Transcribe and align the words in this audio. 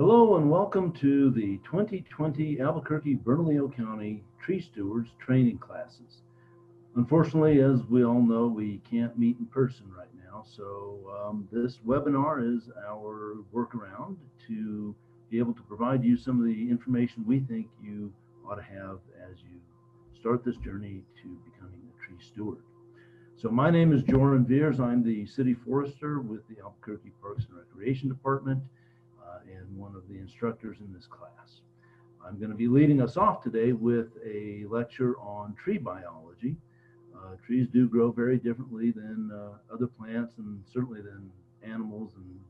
Hello 0.00 0.38
and 0.38 0.50
welcome 0.50 0.92
to 0.92 1.28
the 1.32 1.58
2020 1.58 2.58
Albuquerque 2.58 3.16
Bernalillo 3.16 3.68
County 3.68 4.24
Tree 4.42 4.58
Stewards 4.58 5.10
Training 5.18 5.58
Classes. 5.58 6.22
Unfortunately, 6.96 7.60
as 7.60 7.82
we 7.90 8.02
all 8.02 8.22
know, 8.22 8.46
we 8.46 8.80
can't 8.90 9.18
meet 9.18 9.36
in 9.38 9.44
person 9.44 9.92
right 9.94 10.08
now, 10.24 10.42
so 10.56 11.02
um, 11.22 11.46
this 11.52 11.80
webinar 11.86 12.42
is 12.42 12.70
our 12.88 13.44
workaround 13.54 14.16
to 14.46 14.94
be 15.30 15.38
able 15.38 15.52
to 15.52 15.60
provide 15.64 16.02
you 16.02 16.16
some 16.16 16.38
of 16.40 16.46
the 16.46 16.70
information 16.70 17.22
we 17.26 17.40
think 17.40 17.68
you 17.84 18.10
ought 18.48 18.54
to 18.54 18.62
have 18.62 19.00
as 19.30 19.36
you 19.42 19.60
start 20.18 20.42
this 20.42 20.56
journey 20.56 21.02
to 21.22 21.38
becoming 21.44 21.82
a 21.86 22.06
tree 22.06 22.16
steward. 22.26 22.62
So 23.36 23.50
my 23.50 23.68
name 23.68 23.92
is 23.92 24.02
Joran 24.04 24.46
Viers. 24.46 24.80
I'm 24.80 25.04
the 25.04 25.26
city 25.26 25.52
forester 25.52 26.20
with 26.20 26.40
the 26.48 26.56
Albuquerque 26.62 27.12
Parks 27.20 27.44
and 27.50 27.58
Recreation 27.58 28.08
Department 28.08 28.62
and 29.56 29.76
one 29.76 29.94
of 29.94 30.08
the 30.08 30.18
instructors 30.18 30.78
in 30.80 30.92
this 30.92 31.06
class. 31.06 31.60
I'm 32.26 32.38
going 32.38 32.50
to 32.50 32.56
be 32.56 32.68
leading 32.68 33.00
us 33.00 33.16
off 33.16 33.42
today 33.42 33.72
with 33.72 34.08
a 34.24 34.64
lecture 34.68 35.18
on 35.18 35.54
tree 35.54 35.78
biology. 35.78 36.56
Uh, 37.14 37.36
trees 37.44 37.66
do 37.72 37.88
grow 37.88 38.10
very 38.12 38.38
differently 38.38 38.90
than 38.90 39.30
uh, 39.32 39.74
other 39.74 39.86
plants 39.86 40.34
and 40.38 40.62
certainly 40.72 41.00
than 41.00 41.30
animals 41.62 42.12
and 42.16 42.40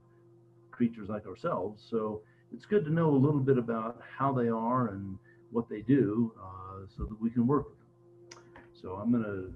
creatures 0.71 1.09
like 1.09 1.27
ourselves. 1.27 1.85
So 1.89 2.23
it's 2.53 2.67
good 2.67 2.85
to 2.85 2.91
know 2.91 3.11
a 3.11 3.17
little 3.17 3.41
bit 3.41 3.59
about 3.59 4.01
how 4.19 4.33
they 4.33 4.49
are 4.49 4.89
and 4.89 5.19
what 5.51 5.69
they 5.69 5.81
do 5.81 6.33
uh, 6.41 6.87
so 6.97 7.05
that 7.05 7.21
we 7.21 7.31
can 7.31 7.47
work 7.47 7.67
with 7.69 7.79
them. 7.79 8.43
So 8.81 8.95
I'm 8.95 9.11
going 9.11 9.25
to 9.25 9.53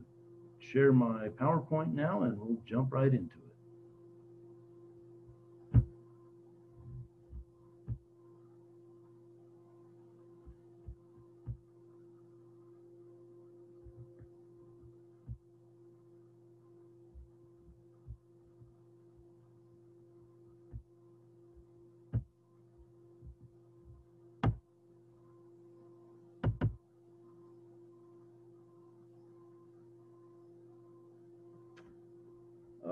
share 0.58 0.92
my 0.92 1.28
PowerPoint 1.28 1.92
now 1.92 2.22
and 2.22 2.38
we'll 2.38 2.58
jump 2.66 2.92
right 2.92 3.12
into 3.12 3.36
it. 3.36 3.43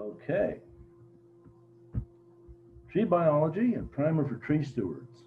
Okay. 0.02 0.56
Tree 2.90 3.04
Biology 3.04 3.74
and 3.74 3.90
Primer 3.90 4.26
for 4.26 4.34
Tree 4.34 4.64
Stewards, 4.64 5.22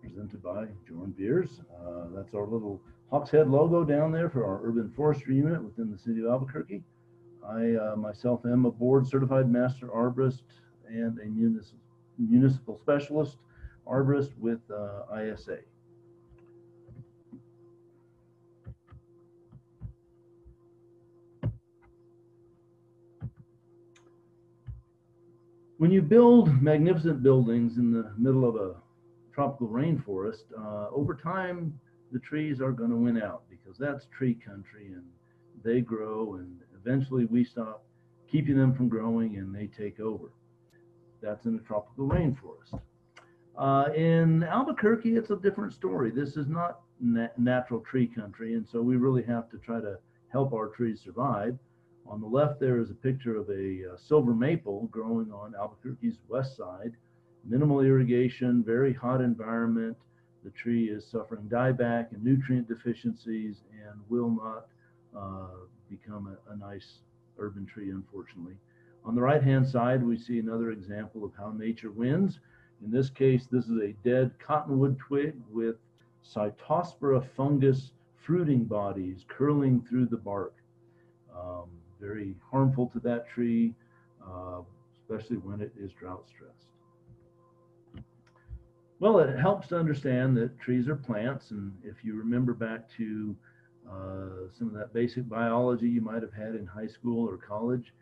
presented 0.00 0.42
by 0.42 0.64
Joran 0.88 1.14
Viers. 1.18 1.60
Uh, 1.70 2.06
that's 2.14 2.34
our 2.34 2.46
little 2.46 2.80
Hawkshead 3.12 3.50
logo 3.50 3.84
down 3.84 4.12
there 4.12 4.30
for 4.30 4.44
our 4.46 4.60
urban 4.66 4.90
forestry 4.96 5.36
unit 5.36 5.62
within 5.62 5.92
the 5.92 5.98
city 5.98 6.20
of 6.20 6.28
Albuquerque. 6.28 6.82
I 7.46 7.74
uh, 7.74 7.96
myself 7.96 8.40
am 8.46 8.64
a 8.64 8.70
board 8.70 9.06
certified 9.06 9.50
master 9.50 9.88
arborist 9.88 10.42
and 10.88 11.18
a 11.18 11.26
municipal, 11.26 11.78
municipal 12.18 12.78
specialist 12.78 13.36
arborist 13.86 14.36
with 14.38 14.60
uh, 14.70 15.14
ISA. 15.14 15.58
When 25.78 25.90
you 25.90 26.00
build 26.00 26.62
magnificent 26.62 27.22
buildings 27.22 27.76
in 27.76 27.92
the 27.92 28.10
middle 28.16 28.48
of 28.48 28.56
a 28.56 28.76
tropical 29.34 29.68
rainforest, 29.68 30.44
uh, 30.58 30.88
over 30.90 31.14
time, 31.14 31.78
the 32.12 32.18
trees 32.18 32.62
are 32.62 32.72
going 32.72 32.88
to 32.88 32.96
win 32.96 33.20
out 33.20 33.42
because 33.50 33.76
that's 33.76 34.06
tree 34.06 34.34
country 34.34 34.86
and 34.86 35.04
they 35.62 35.82
grow 35.82 36.36
and 36.36 36.60
eventually 36.74 37.26
we 37.26 37.44
stop 37.44 37.84
keeping 38.26 38.56
them 38.56 38.74
from 38.74 38.88
growing 38.88 39.36
and 39.36 39.54
they 39.54 39.66
take 39.66 40.00
over. 40.00 40.32
That's 41.20 41.44
in 41.44 41.56
a 41.56 41.58
tropical 41.58 42.08
rainforest. 42.08 42.80
Uh, 43.58 43.90
in 43.94 44.44
Albuquerque, 44.44 45.16
it's 45.16 45.30
a 45.30 45.36
different 45.36 45.74
story. 45.74 46.10
This 46.10 46.38
is 46.38 46.46
not 46.46 46.80
nat 47.00 47.38
natural 47.38 47.80
tree 47.80 48.06
country, 48.06 48.54
and 48.54 48.66
so 48.66 48.80
we 48.80 48.96
really 48.96 49.22
have 49.24 49.50
to 49.50 49.58
try 49.58 49.80
to 49.80 49.98
help 50.28 50.52
our 50.52 50.68
trees 50.68 51.00
survive. 51.02 51.58
On 52.08 52.20
the 52.20 52.26
left 52.26 52.60
there 52.60 52.78
is 52.78 52.90
a 52.90 52.94
picture 52.94 53.36
of 53.36 53.48
a 53.50 53.92
uh, 53.92 53.96
silver 53.96 54.34
maple 54.34 54.88
growing 54.90 55.32
on 55.32 55.54
Albuquerque's 55.54 56.18
west 56.28 56.56
side. 56.56 56.92
Minimal 57.44 57.80
irrigation, 57.80 58.62
very 58.62 58.92
hot 58.92 59.20
environment. 59.20 59.96
The 60.44 60.50
tree 60.50 60.88
is 60.88 61.06
suffering 61.06 61.48
dieback 61.48 62.12
and 62.12 62.22
nutrient 62.22 62.68
deficiencies 62.68 63.62
and 63.72 64.00
will 64.08 64.30
not 64.30 64.66
uh, 65.16 65.66
become 65.90 66.28
a, 66.28 66.52
a 66.52 66.56
nice 66.56 67.00
urban 67.38 67.66
tree, 67.66 67.90
unfortunately. 67.90 68.56
On 69.04 69.14
the 69.14 69.22
right-hand 69.22 69.66
side, 69.66 70.04
we 70.04 70.18
see 70.18 70.38
another 70.38 70.70
example 70.70 71.24
of 71.24 71.32
how 71.36 71.52
nature 71.52 71.90
wins. 71.90 72.40
In 72.84 72.90
this 72.90 73.10
case, 73.10 73.46
this 73.50 73.64
is 73.66 73.80
a 73.80 73.94
dead 74.04 74.32
cottonwood 74.38 74.98
twig 74.98 75.34
with 75.50 75.76
Cytospora 76.24 77.24
fungus 77.36 77.92
fruiting 78.16 78.64
bodies 78.64 79.24
curling 79.28 79.84
through 79.88 80.06
the 80.06 80.16
bark. 80.16 80.54
Um, 81.34 81.68
very 82.06 82.34
harmful 82.50 82.86
to 82.88 83.00
that 83.00 83.28
tree, 83.28 83.74
uh, 84.24 84.60
especially 85.00 85.36
when 85.38 85.60
it 85.60 85.72
is 85.78 85.90
drought 85.92 86.24
stressed. 86.28 86.68
Well, 88.98 89.18
it 89.18 89.38
helps 89.38 89.68
to 89.68 89.78
understand 89.78 90.36
that 90.38 90.58
trees 90.58 90.88
are 90.88 90.96
plants, 90.96 91.50
and 91.50 91.72
if 91.84 91.96
you 92.02 92.16
remember 92.16 92.54
back 92.54 92.88
to 92.96 93.36
uh, 93.90 94.48
some 94.58 94.68
of 94.68 94.74
that 94.74 94.94
basic 94.94 95.28
biology 95.28 95.88
you 95.88 96.00
might 96.00 96.22
have 96.22 96.32
had 96.32 96.54
in 96.54 96.66
high 96.66 96.86
school 96.86 97.28
or 97.28 97.36
college, 97.36 97.92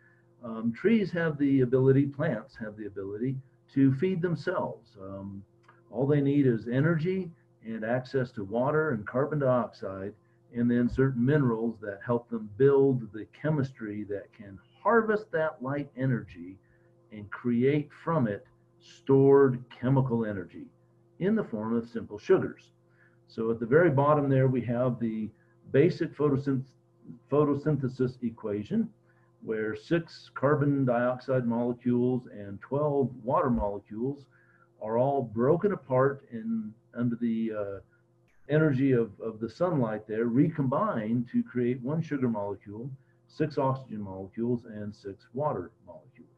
um, 0.43 0.73
trees 0.73 1.11
have 1.11 1.37
the 1.37 1.61
ability, 1.61 2.05
plants 2.05 2.55
have 2.55 2.77
the 2.77 2.85
ability 2.85 3.35
to 3.73 3.93
feed 3.95 4.21
themselves. 4.21 4.91
Um, 5.01 5.43
all 5.91 6.07
they 6.07 6.21
need 6.21 6.47
is 6.47 6.67
energy 6.71 7.29
and 7.65 7.83
access 7.83 8.31
to 8.31 8.43
water 8.43 8.91
and 8.91 9.05
carbon 9.05 9.39
dioxide 9.39 10.13
and 10.55 10.71
then 10.71 10.89
certain 10.89 11.23
minerals 11.23 11.75
that 11.81 11.99
help 12.05 12.29
them 12.29 12.49
build 12.57 13.11
the 13.13 13.27
chemistry 13.39 14.03
that 14.05 14.31
can 14.33 14.57
harvest 14.81 15.31
that 15.31 15.61
light 15.61 15.89
energy 15.97 16.57
and 17.11 17.29
create 17.29 17.89
from 18.03 18.27
it 18.27 18.45
stored 18.79 19.63
chemical 19.69 20.25
energy 20.25 20.65
in 21.19 21.35
the 21.35 21.43
form 21.43 21.75
of 21.75 21.87
simple 21.89 22.17
sugars. 22.17 22.71
So 23.27 23.51
at 23.51 23.59
the 23.59 23.65
very 23.65 23.89
bottom 23.89 24.29
there, 24.29 24.47
we 24.47 24.61
have 24.61 24.99
the 24.99 25.29
basic 25.71 26.15
photosynth 26.15 26.65
photosynthesis 27.31 28.23
equation 28.23 28.89
where 29.43 29.75
six 29.75 30.31
carbon 30.33 30.85
dioxide 30.85 31.45
molecules 31.45 32.27
and 32.31 32.59
12 32.61 33.11
water 33.23 33.49
molecules 33.49 34.25
are 34.81 34.97
all 34.97 35.21
broken 35.21 35.71
apart 35.71 36.25
in 36.31 36.73
under 36.95 37.15
the 37.17 37.51
uh, 37.53 37.79
energy 38.49 38.91
of, 38.91 39.11
of 39.19 39.39
the 39.39 39.49
sunlight 39.49 40.07
there 40.07 40.25
recombine 40.25 41.25
to 41.31 41.43
create 41.43 41.81
one 41.81 42.01
sugar 42.01 42.29
molecule, 42.29 42.89
six 43.27 43.57
oxygen 43.57 44.01
molecules, 44.01 44.65
and 44.65 44.95
six 44.95 45.25
water 45.33 45.71
molecules. 45.85 46.29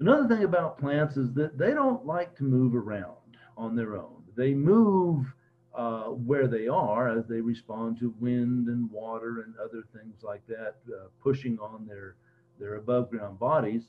Another 0.00 0.26
thing 0.26 0.44
about 0.44 0.78
plants 0.78 1.16
is 1.16 1.32
that 1.34 1.56
they 1.58 1.72
don't 1.72 2.04
like 2.04 2.36
to 2.36 2.44
move 2.44 2.74
around 2.74 3.36
on 3.56 3.76
their 3.76 3.96
own. 3.96 4.22
They 4.36 4.52
move 4.52 5.26
uh, 5.74 6.06
where 6.06 6.48
they 6.48 6.68
are 6.68 7.16
as 7.16 7.26
they 7.28 7.40
respond 7.40 7.98
to 8.00 8.14
wind 8.20 8.68
and 8.68 8.90
water 8.90 9.42
and 9.46 9.54
other 9.58 9.84
things 9.96 10.16
like 10.22 10.44
that, 10.48 10.74
uh, 10.88 11.06
pushing 11.22 11.58
on 11.60 11.86
their, 11.86 12.16
their 12.58 12.76
above 12.76 13.10
ground 13.10 13.38
bodies, 13.38 13.82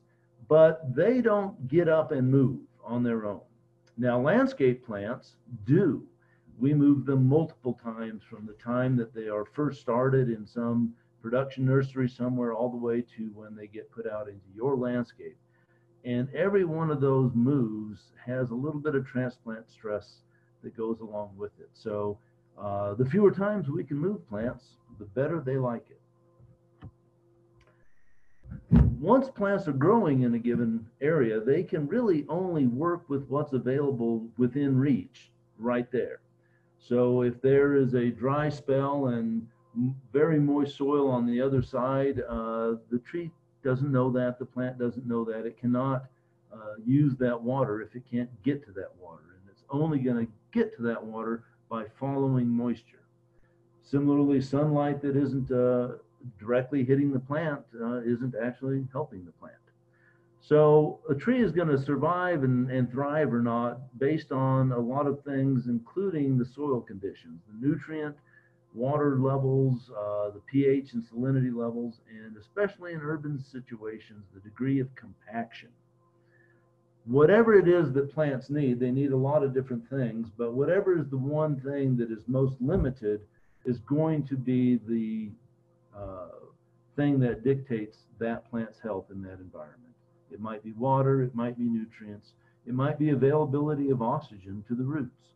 but 0.47 0.95
they 0.95 1.19
don't 1.19 1.67
get 1.67 1.89
up 1.89 2.11
and 2.11 2.29
move 2.29 2.59
on 2.85 3.03
their 3.03 3.25
own. 3.25 3.41
Now, 3.97 4.19
landscape 4.19 4.85
plants 4.85 5.35
do. 5.65 6.03
We 6.59 6.73
move 6.73 7.05
them 7.05 7.27
multiple 7.27 7.79
times 7.83 8.23
from 8.23 8.45
the 8.45 8.53
time 8.53 8.95
that 8.97 9.13
they 9.13 9.27
are 9.27 9.45
first 9.45 9.81
started 9.81 10.29
in 10.29 10.45
some 10.45 10.93
production 11.21 11.65
nursery 11.65 12.09
somewhere 12.09 12.53
all 12.53 12.69
the 12.69 12.77
way 12.77 13.01
to 13.17 13.31
when 13.33 13.55
they 13.55 13.67
get 13.67 13.91
put 13.91 14.07
out 14.07 14.27
into 14.27 14.45
your 14.53 14.75
landscape. 14.75 15.37
And 16.05 16.27
every 16.33 16.65
one 16.65 16.91
of 16.91 17.01
those 17.01 17.31
moves 17.33 18.11
has 18.25 18.49
a 18.49 18.55
little 18.55 18.79
bit 18.79 18.95
of 18.95 19.07
transplant 19.07 19.69
stress 19.69 20.17
that 20.63 20.75
goes 20.75 20.99
along 20.99 21.31
with 21.37 21.51
it. 21.59 21.69
So 21.73 22.17
uh, 22.57 22.93
the 22.95 23.05
fewer 23.05 23.31
times 23.31 23.69
we 23.69 23.83
can 23.83 23.97
move 23.97 24.27
plants, 24.27 24.75
the 24.99 25.05
better 25.05 25.39
they 25.39 25.57
like 25.57 25.89
it 25.89 26.01
once 29.03 29.29
plants 29.29 29.67
are 29.67 29.73
growing 29.73 30.21
in 30.21 30.33
a 30.33 30.39
given 30.39 30.85
area, 31.01 31.41
they 31.41 31.61
can 31.61 31.85
really 31.87 32.25
only 32.29 32.67
work 32.67 33.09
with 33.09 33.27
what's 33.27 33.51
available 33.51 34.25
within 34.37 34.77
reach 34.77 35.29
right 35.59 35.91
there. 35.91 36.21
So 36.79 37.21
if 37.21 37.41
there 37.41 37.75
is 37.75 37.95
a 37.95 38.09
dry 38.09 38.47
spell 38.47 39.07
and 39.07 39.45
very 40.13 40.39
moist 40.39 40.77
soil 40.77 41.09
on 41.09 41.25
the 41.25 41.41
other 41.41 41.61
side, 41.61 42.21
uh, 42.29 42.75
the 42.89 42.99
tree 43.03 43.29
doesn't 43.61 43.91
know 43.91 44.09
that, 44.11 44.39
the 44.39 44.45
plant 44.45 44.79
doesn't 44.79 45.05
know 45.05 45.25
that. 45.25 45.45
It 45.45 45.57
cannot 45.57 46.05
uh, 46.53 46.75
use 46.85 47.15
that 47.19 47.39
water 47.39 47.81
if 47.81 47.95
it 47.95 48.03
can't 48.09 48.29
get 48.43 48.65
to 48.65 48.71
that 48.71 48.91
water. 49.01 49.35
And 49.37 49.51
it's 49.51 49.63
only 49.69 49.99
going 49.99 50.25
to 50.25 50.31
get 50.51 50.75
to 50.77 50.81
that 50.83 51.03
water 51.03 51.43
by 51.69 51.85
following 51.99 52.47
moisture. 52.47 53.03
Similarly, 53.81 54.39
sunlight 54.39 55.01
that 55.01 55.17
isn't 55.17 55.51
uh, 55.51 55.97
directly 56.39 56.83
hitting 56.83 57.11
the 57.11 57.19
plant 57.19 57.61
uh, 57.81 58.01
isn't 58.01 58.35
actually 58.41 58.87
helping 58.91 59.25
the 59.25 59.31
plant. 59.31 59.55
So 60.41 60.99
a 61.09 61.15
tree 61.15 61.41
is 61.41 61.53
going 61.53 61.69
to 61.69 61.77
survive 61.77 62.43
and, 62.43 62.69
and 62.69 62.91
thrive 62.91 63.33
or 63.33 63.41
not 63.41 63.97
based 63.97 64.33
on 64.33 64.73
a 64.73 64.79
lot 64.79 65.07
of 65.07 65.23
things, 65.23 65.67
including 65.67 66.37
the 66.37 66.45
soil 66.45 66.81
conditions, 66.81 67.39
the 67.47 67.65
nutrient, 67.65 68.15
water 68.73 69.19
levels, 69.19 69.89
uh, 69.97 70.31
the 70.31 70.41
pH 70.51 70.93
and 70.93 71.03
salinity 71.03 71.55
levels, 71.55 72.01
and 72.09 72.35
especially 72.35 72.91
in 72.91 72.99
urban 73.01 73.39
situations, 73.39 74.25
the 74.33 74.41
degree 74.41 74.79
of 74.79 74.93
compaction. 74.95 75.69
Whatever 77.05 77.53
it 77.53 77.67
is 77.67 77.93
that 77.93 78.13
plants 78.13 78.49
need, 78.49 78.79
they 78.79 78.91
need 78.91 79.11
a 79.11 79.17
lot 79.17 79.43
of 79.43 79.53
different 79.53 79.89
things, 79.89 80.27
but 80.37 80.53
whatever 80.53 80.97
is 80.97 81.07
the 81.09 81.17
one 81.17 81.59
thing 81.61 81.95
that 81.97 82.11
is 82.11 82.23
most 82.27 82.55
limited 82.59 83.21
is 83.65 83.79
going 83.79 84.25
to 84.27 84.35
be 84.35 84.79
the 84.87 85.29
uh, 85.97 86.27
thing 86.95 87.19
that 87.19 87.43
dictates 87.43 87.97
that 88.19 88.49
plant's 88.49 88.79
health 88.79 89.05
in 89.11 89.21
that 89.23 89.39
environment. 89.39 89.93
It 90.31 90.39
might 90.39 90.63
be 90.63 90.71
water, 90.73 91.21
it 91.23 91.35
might 91.35 91.57
be 91.57 91.63
nutrients, 91.63 92.33
it 92.65 92.73
might 92.73 92.97
be 92.97 93.09
availability 93.09 93.89
of 93.89 94.01
oxygen 94.01 94.63
to 94.67 94.75
the 94.75 94.83
roots. 94.83 95.33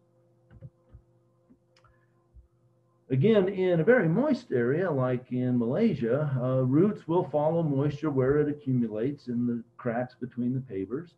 Again, 3.09 3.48
in 3.48 3.80
a 3.80 3.86
very 3.86 4.09
moist 4.09 4.51
area 4.51 4.92
like 4.92 5.31
in 5.31 5.57
Malaysia, 5.57 6.30
uh, 6.42 6.63
roots 6.63 7.07
will 7.07 7.24
follow 7.30 7.63
moisture 7.63 8.12
where 8.12 8.39
it 8.39 8.50
accumulates 8.50 9.30
in 9.30 9.48
the 9.48 9.63
cracks 9.77 10.15
between 10.15 10.53
the 10.53 10.60
pavers, 10.60 11.12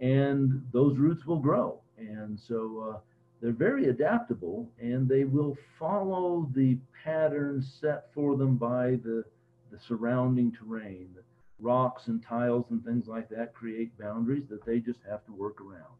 and 0.00 0.66
those 0.72 0.98
roots 0.98 1.24
will 1.24 1.38
grow. 1.38 1.80
And 1.98 2.38
so 2.38 2.96
uh, 2.96 2.98
they're 3.40 3.52
very 3.52 3.88
adaptable 3.88 4.68
and 4.80 5.08
they 5.08 5.24
will 5.24 5.56
follow 5.78 6.48
the 6.54 6.78
pattern 7.04 7.62
set 7.62 8.12
for 8.14 8.36
them 8.36 8.56
by 8.56 8.92
the, 9.04 9.24
the 9.70 9.78
surrounding 9.78 10.52
terrain. 10.52 11.08
The 11.14 11.22
rocks 11.58 12.08
and 12.08 12.22
tiles 12.22 12.66
and 12.70 12.84
things 12.84 13.06
like 13.06 13.28
that 13.30 13.54
create 13.54 13.96
boundaries 13.98 14.46
that 14.48 14.64
they 14.64 14.80
just 14.80 15.00
have 15.08 15.24
to 15.26 15.32
work 15.32 15.60
around. 15.60 15.92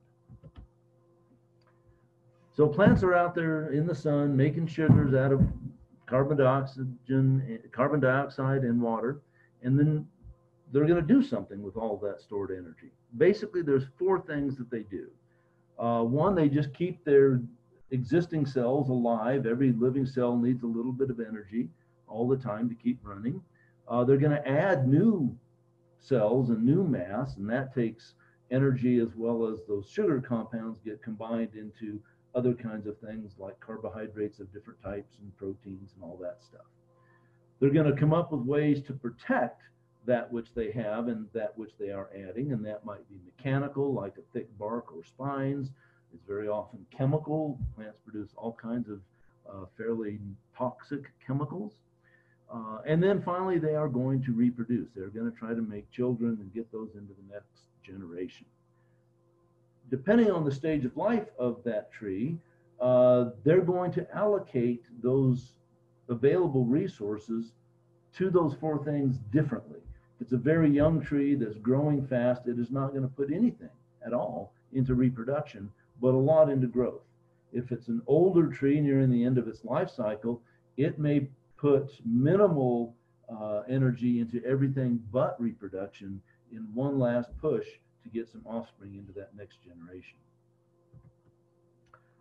So 2.57 2.67
plants 2.67 3.03
are 3.03 3.15
out 3.15 3.35
there 3.35 3.69
in 3.69 3.87
the 3.87 3.95
sun 3.95 4.35
making 4.35 4.67
sugars 4.67 5.15
out 5.15 5.33
of 5.33 5.43
carbon 6.07 6.39
dioxide, 6.39 6.87
carbon 7.71 8.01
dioxide 8.01 8.63
and 8.63 8.81
water, 8.81 9.21
and 9.63 9.79
then 9.79 10.07
they're 10.73 10.87
going 10.87 11.01
to 11.01 11.15
do 11.15 11.23
something 11.23 11.63
with 11.63 11.77
all 11.77 11.99
that 11.99 12.21
stored 12.21 12.51
energy. 12.51 12.93
Basically, 13.19 13.63
there's 13.63 13.85
four 13.99 14.21
things 14.21 14.57
that 14.57 14.71
they 14.71 14.85
do. 14.85 15.09
Uh, 15.79 16.03
one, 16.03 16.35
they 16.35 16.49
just 16.49 16.73
keep 16.73 17.05
their 17.05 17.41
existing 17.91 18.47
cells 18.47 18.89
alive. 18.89 19.47
Every 19.47 19.73
living 19.73 20.07
cell 20.07 20.37
needs 20.37 20.63
a 20.63 20.67
little 20.67 20.93
bit 20.93 21.11
of 21.11 21.21
energy 21.21 21.69
all 22.09 22.27
the 22.27 22.37
time 22.37 22.69
to 22.69 22.75
keep 22.75 22.99
running. 23.03 23.41
Uh, 23.89 24.05
they're 24.05 24.17
going 24.17 24.33
to 24.33 24.49
add 24.49 24.89
new 24.89 25.37
cells 26.01 26.51
and 26.51 26.65
new 26.65 26.85
mass, 26.85 27.37
and 27.37 27.49
that 27.51 27.75
takes 27.75 28.15
energy 28.51 28.99
as 28.99 29.15
well 29.17 29.47
as 29.47 29.61
those 29.69 29.89
sugar 29.89 30.21
compounds 30.21 30.79
get 30.85 31.03
combined 31.03 31.55
into 31.55 32.01
other 32.35 32.55
kinds 32.55 32.87
of 32.87 32.99
things 32.99 33.33
like 33.39 33.59
carbohydrates 33.61 34.41
of 34.41 34.53
different 34.53 34.81
types 34.83 35.17
and 35.21 35.37
proteins 35.37 35.93
and 35.95 36.03
all 36.03 36.19
that 36.21 36.39
stuff. 36.43 36.67
They're 37.59 37.71
going 37.71 37.91
to 37.91 37.99
come 37.99 38.13
up 38.13 38.33
with 38.33 38.43
ways 38.43 38.83
to 38.83 38.93
protect 38.93 39.63
that 40.07 40.31
which 40.33 40.55
they 40.55 40.71
have 40.73 41.09
and 41.09 41.27
that 41.33 41.57
which 41.57 41.73
they 41.79 41.91
are 41.91 42.11
adding, 42.15 42.53
and 42.53 42.65
that 42.65 42.85
might 42.85 43.09
be 43.09 43.17
mechanical, 43.25 43.93
like 43.93 44.17
a 44.19 44.33
thick 44.33 44.49
bark 44.59 44.95
or 44.95 45.05
spines. 45.05 45.71
It's 46.15 46.25
very 46.27 46.49
often 46.49 46.87
chemical. 46.97 47.59
Plants 47.75 47.99
produce 48.05 48.31
all 48.37 48.53
kinds 48.61 48.89
of 48.89 49.01
uh, 49.49 49.67
fairly 49.77 50.19
toxic 50.57 51.05
chemicals. 51.27 51.73
Uh, 52.53 52.79
and 52.87 53.03
then 53.03 53.21
finally, 53.21 53.59
they 53.59 53.75
are 53.75 53.89
going 53.89 54.23
to 54.23 54.33
reproduce. 54.33 54.89
They're 54.95 55.09
going 55.09 55.31
to 55.31 55.37
try 55.37 55.51
to 55.51 55.63
make 55.63 55.91
children 55.91 56.39
and 56.41 56.55
get 56.55 56.71
those 56.71 56.91
into 56.95 57.13
the 57.13 57.35
next 57.35 57.63
generation 57.85 58.47
depending 59.91 60.31
on 60.31 60.45
the 60.45 60.53
stage 60.53 60.85
of 60.85 60.97
life 60.97 61.27
of 61.39 61.63
that 61.65 61.93
tree, 61.93 62.37
uh, 62.81 63.27
they're 63.45 63.61
going 63.61 63.93
to 63.93 64.07
allocate 64.15 64.85
those 65.03 65.53
available 66.09 66.65
resources 66.65 67.53
to 68.17 68.31
those 68.31 68.55
four 68.55 68.85
things 68.85 69.19
differently. 69.33 69.81
It's 70.21 70.33
a 70.33 70.39
very 70.39 70.71
young 70.71 71.01
tree 71.01 71.35
that's 71.35 71.59
growing 71.59 72.07
fast, 72.07 72.47
it 72.47 72.59
is 72.59 72.71
not 72.71 72.91
going 72.91 73.03
to 73.03 73.09
put 73.09 73.33
anything 73.33 73.71
at 74.05 74.13
all 74.13 74.53
into 74.73 74.95
reproduction, 74.95 75.71
but 76.01 76.15
a 76.15 76.17
lot 76.17 76.49
into 76.49 76.67
growth. 76.67 77.03
If 77.53 77.71
it's 77.73 77.89
an 77.89 78.03
older 78.07 78.49
tree 78.49 78.81
nearing 78.81 79.11
the 79.11 79.25
end 79.25 79.39
of 79.39 79.49
its 79.49 79.65
life 79.65 79.91
cycle, 79.91 80.43
it 80.77 80.99
may 80.99 81.29
put 81.57 81.91
minimal 82.05 82.95
uh, 83.29 83.63
energy 83.69 84.21
into 84.21 84.45
everything 84.45 85.03
but 85.13 85.41
reproduction 85.41 86.21
in 86.53 86.67
one 86.75 86.99
last 86.99 87.31
push 87.41 87.67
to 88.03 88.09
get 88.09 88.29
some 88.29 88.43
offspring 88.47 88.95
into 88.97 89.13
that 89.13 89.31
next 89.37 89.59
generation. 89.63 90.17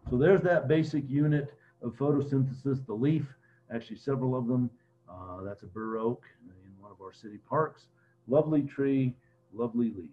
So 0.10 0.18
there's 0.18 0.42
that 0.42 0.68
basic 0.68 1.10
unit 1.10 1.54
of 1.82 1.94
photosynthesis, 1.94 2.86
the 2.86 2.94
leaf, 2.94 3.26
actually 3.74 3.98
several 3.98 4.36
of 4.36 4.48
them. 4.48 4.70
Uh, 5.10 5.44
that's 5.44 5.64
a 5.64 5.68
bur 5.68 5.98
oak 5.98 6.24
our 7.06 7.14
city 7.14 7.40
parks. 7.48 7.88
Lovely 8.28 8.64
tree, 8.64 9.14
lovely 9.54 9.94
leaf. 9.96 10.10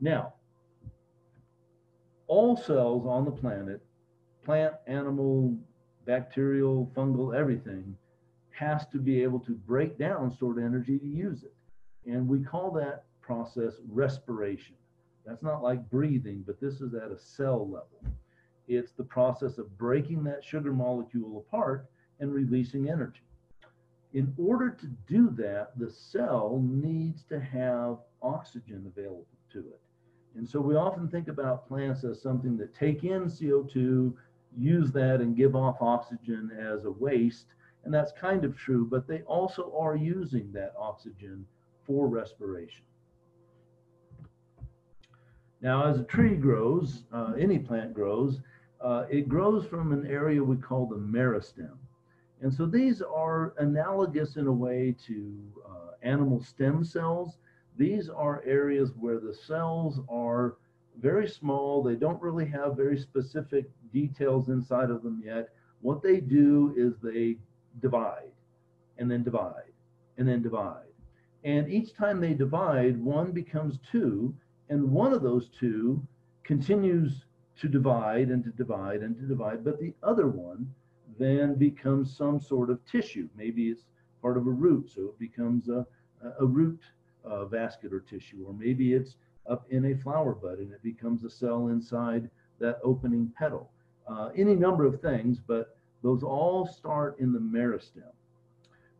Now, 0.00 0.34
all 2.26 2.56
cells 2.56 3.06
on 3.06 3.24
the 3.24 3.30
planet, 3.30 3.80
plant, 4.44 4.74
animal, 4.86 5.56
bacterial, 6.04 6.90
fungal, 6.94 7.36
everything, 7.36 7.96
has 8.50 8.86
to 8.88 8.98
be 8.98 9.22
able 9.22 9.38
to 9.40 9.52
break 9.52 9.98
down 9.98 10.32
stored 10.32 10.58
energy 10.58 10.98
to 10.98 11.06
use 11.06 11.44
it. 11.44 11.54
And 12.10 12.28
we 12.28 12.40
call 12.40 12.70
that 12.72 13.04
process 13.20 13.74
respiration. 13.88 14.74
That's 15.24 15.42
not 15.42 15.62
like 15.62 15.90
breathing, 15.90 16.42
but 16.46 16.60
this 16.60 16.80
is 16.80 16.94
at 16.94 17.12
a 17.12 17.18
cell 17.18 17.64
level. 17.64 18.02
It's 18.66 18.92
the 18.92 19.04
process 19.04 19.58
of 19.58 19.76
breaking 19.78 20.24
that 20.24 20.44
sugar 20.44 20.72
molecule 20.72 21.38
apart 21.46 21.86
and 22.20 22.32
releasing 22.32 22.88
energy. 22.88 23.20
In 24.14 24.34
order 24.38 24.70
to 24.70 24.86
do 25.06 25.30
that, 25.30 25.78
the 25.78 25.90
cell 25.90 26.62
needs 26.64 27.24
to 27.24 27.38
have 27.38 27.98
oxygen 28.22 28.84
available 28.86 29.26
to 29.52 29.58
it. 29.58 29.80
And 30.34 30.48
so 30.48 30.60
we 30.60 30.76
often 30.76 31.08
think 31.08 31.28
about 31.28 31.68
plants 31.68 32.04
as 32.04 32.22
something 32.22 32.56
that 32.58 32.74
take 32.74 33.04
in 33.04 33.24
CO2, 33.24 34.14
use 34.56 34.92
that, 34.92 35.20
and 35.20 35.36
give 35.36 35.54
off 35.54 35.82
oxygen 35.82 36.50
as 36.58 36.84
a 36.84 36.90
waste. 36.90 37.46
And 37.84 37.92
that's 37.92 38.12
kind 38.12 38.44
of 38.44 38.56
true, 38.56 38.86
but 38.86 39.06
they 39.06 39.22
also 39.22 39.72
are 39.76 39.96
using 39.96 40.52
that 40.52 40.74
oxygen 40.78 41.46
for 41.84 42.08
respiration. 42.08 42.84
Now, 45.60 45.86
as 45.86 45.98
a 45.98 46.04
tree 46.04 46.36
grows, 46.36 47.04
uh, 47.12 47.32
any 47.38 47.58
plant 47.58 47.92
grows, 47.92 48.40
uh, 48.80 49.06
it 49.10 49.28
grows 49.28 49.66
from 49.66 49.92
an 49.92 50.06
area 50.06 50.42
we 50.42 50.56
call 50.56 50.86
the 50.86 50.96
meristem. 50.96 51.76
And 52.40 52.52
so 52.52 52.66
these 52.66 53.02
are 53.02 53.54
analogous 53.58 54.36
in 54.36 54.46
a 54.46 54.52
way 54.52 54.94
to 55.06 55.36
uh, 55.68 55.92
animal 56.02 56.42
stem 56.42 56.84
cells. 56.84 57.38
These 57.76 58.08
are 58.08 58.42
areas 58.46 58.92
where 58.98 59.18
the 59.18 59.34
cells 59.34 60.00
are 60.08 60.56
very 61.00 61.28
small. 61.28 61.82
They 61.82 61.96
don't 61.96 62.20
really 62.22 62.46
have 62.46 62.76
very 62.76 62.98
specific 62.98 63.66
details 63.92 64.48
inside 64.48 64.90
of 64.90 65.02
them 65.02 65.22
yet. 65.24 65.50
What 65.80 66.02
they 66.02 66.20
do 66.20 66.74
is 66.76 66.94
they 67.02 67.38
divide 67.80 68.32
and 68.98 69.10
then 69.10 69.22
divide 69.22 69.72
and 70.16 70.28
then 70.28 70.42
divide. 70.42 70.84
And 71.44 71.70
each 71.70 71.94
time 71.94 72.20
they 72.20 72.34
divide, 72.34 72.98
one 73.00 73.32
becomes 73.32 73.78
two 73.90 74.34
and 74.68 74.90
one 74.90 75.12
of 75.12 75.22
those 75.22 75.48
two 75.48 76.02
continues 76.44 77.24
to 77.60 77.68
divide 77.68 78.28
and 78.28 78.44
to 78.44 78.50
divide 78.50 79.00
and 79.02 79.16
to 79.16 79.22
divide, 79.22 79.64
but 79.64 79.78
the 79.80 79.94
other 80.02 80.28
one 80.28 80.72
then 81.18 81.54
becomes 81.54 82.16
some 82.16 82.40
sort 82.40 82.70
of 82.70 82.84
tissue. 82.84 83.28
Maybe 83.36 83.68
it's 83.68 83.84
part 84.20 84.36
of 84.36 84.46
a 84.46 84.50
root, 84.50 84.90
so 84.94 85.02
it 85.02 85.18
becomes 85.18 85.68
a, 85.68 85.86
a 86.40 86.46
root 86.46 86.80
uh, 87.24 87.44
vascular 87.46 88.00
tissue, 88.00 88.44
or 88.46 88.52
maybe 88.52 88.94
it's 88.94 89.16
up 89.48 89.64
in 89.70 89.86
a 89.86 89.96
flower 89.96 90.34
bud 90.34 90.58
and 90.58 90.72
it 90.72 90.82
becomes 90.82 91.24
a 91.24 91.30
cell 91.30 91.68
inside 91.68 92.28
that 92.58 92.78
opening 92.82 93.32
petal. 93.38 93.70
Uh, 94.06 94.30
any 94.36 94.54
number 94.54 94.84
of 94.84 95.00
things, 95.00 95.38
but 95.46 95.76
those 96.02 96.22
all 96.22 96.66
start 96.66 97.18
in 97.18 97.32
the 97.32 97.38
meristem. 97.38 98.10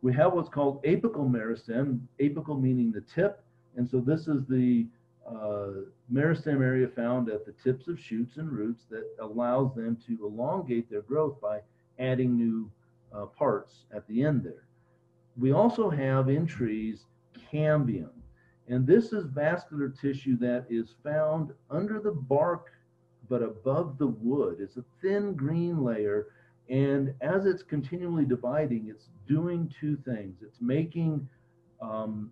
We 0.01 0.13
have 0.13 0.33
what's 0.33 0.49
called 0.49 0.83
apical 0.83 1.29
meristem, 1.29 1.99
apical 2.19 2.59
meaning 2.59 2.91
the 2.91 3.01
tip, 3.01 3.43
and 3.75 3.89
so 3.89 3.99
this 3.99 4.27
is 4.27 4.45
the 4.47 4.85
uh, 5.27 5.85
meristem 6.11 6.61
area 6.61 6.87
found 6.87 7.29
at 7.29 7.45
the 7.45 7.53
tips 7.63 7.87
of 7.87 7.99
shoots 7.99 8.37
and 8.37 8.51
roots 8.51 8.85
that 8.89 9.03
allows 9.19 9.75
them 9.75 9.97
to 10.07 10.25
elongate 10.25 10.89
their 10.89 11.01
growth 11.01 11.39
by 11.41 11.59
adding 11.99 12.35
new 12.35 12.71
uh, 13.13 13.25
parts 13.25 13.85
at 13.93 14.07
the 14.07 14.23
end 14.23 14.43
there. 14.43 14.67
We 15.37 15.51
also 15.51 15.89
have 15.89 16.29
in 16.29 16.45
trees 16.45 17.05
cambium, 17.51 18.11
And 18.67 18.85
this 18.85 19.13
is 19.13 19.25
vascular 19.25 19.89
tissue 19.89 20.37
that 20.37 20.65
is 20.69 20.95
found 21.03 21.51
under 21.69 21.99
the 21.99 22.11
bark, 22.11 22.71
but 23.27 23.41
above 23.41 23.97
the 23.97 24.07
wood. 24.07 24.57
It's 24.59 24.77
a 24.77 24.85
thin 25.01 25.33
green 25.33 25.83
layer. 25.83 26.27
And 26.69 27.15
as 27.21 27.45
it's 27.45 27.63
continually 27.63 28.25
dividing, 28.25 28.87
it's 28.89 29.09
doing 29.27 29.73
two 29.79 29.97
things. 29.97 30.37
It's 30.43 30.61
making 30.61 31.27
um, 31.81 32.31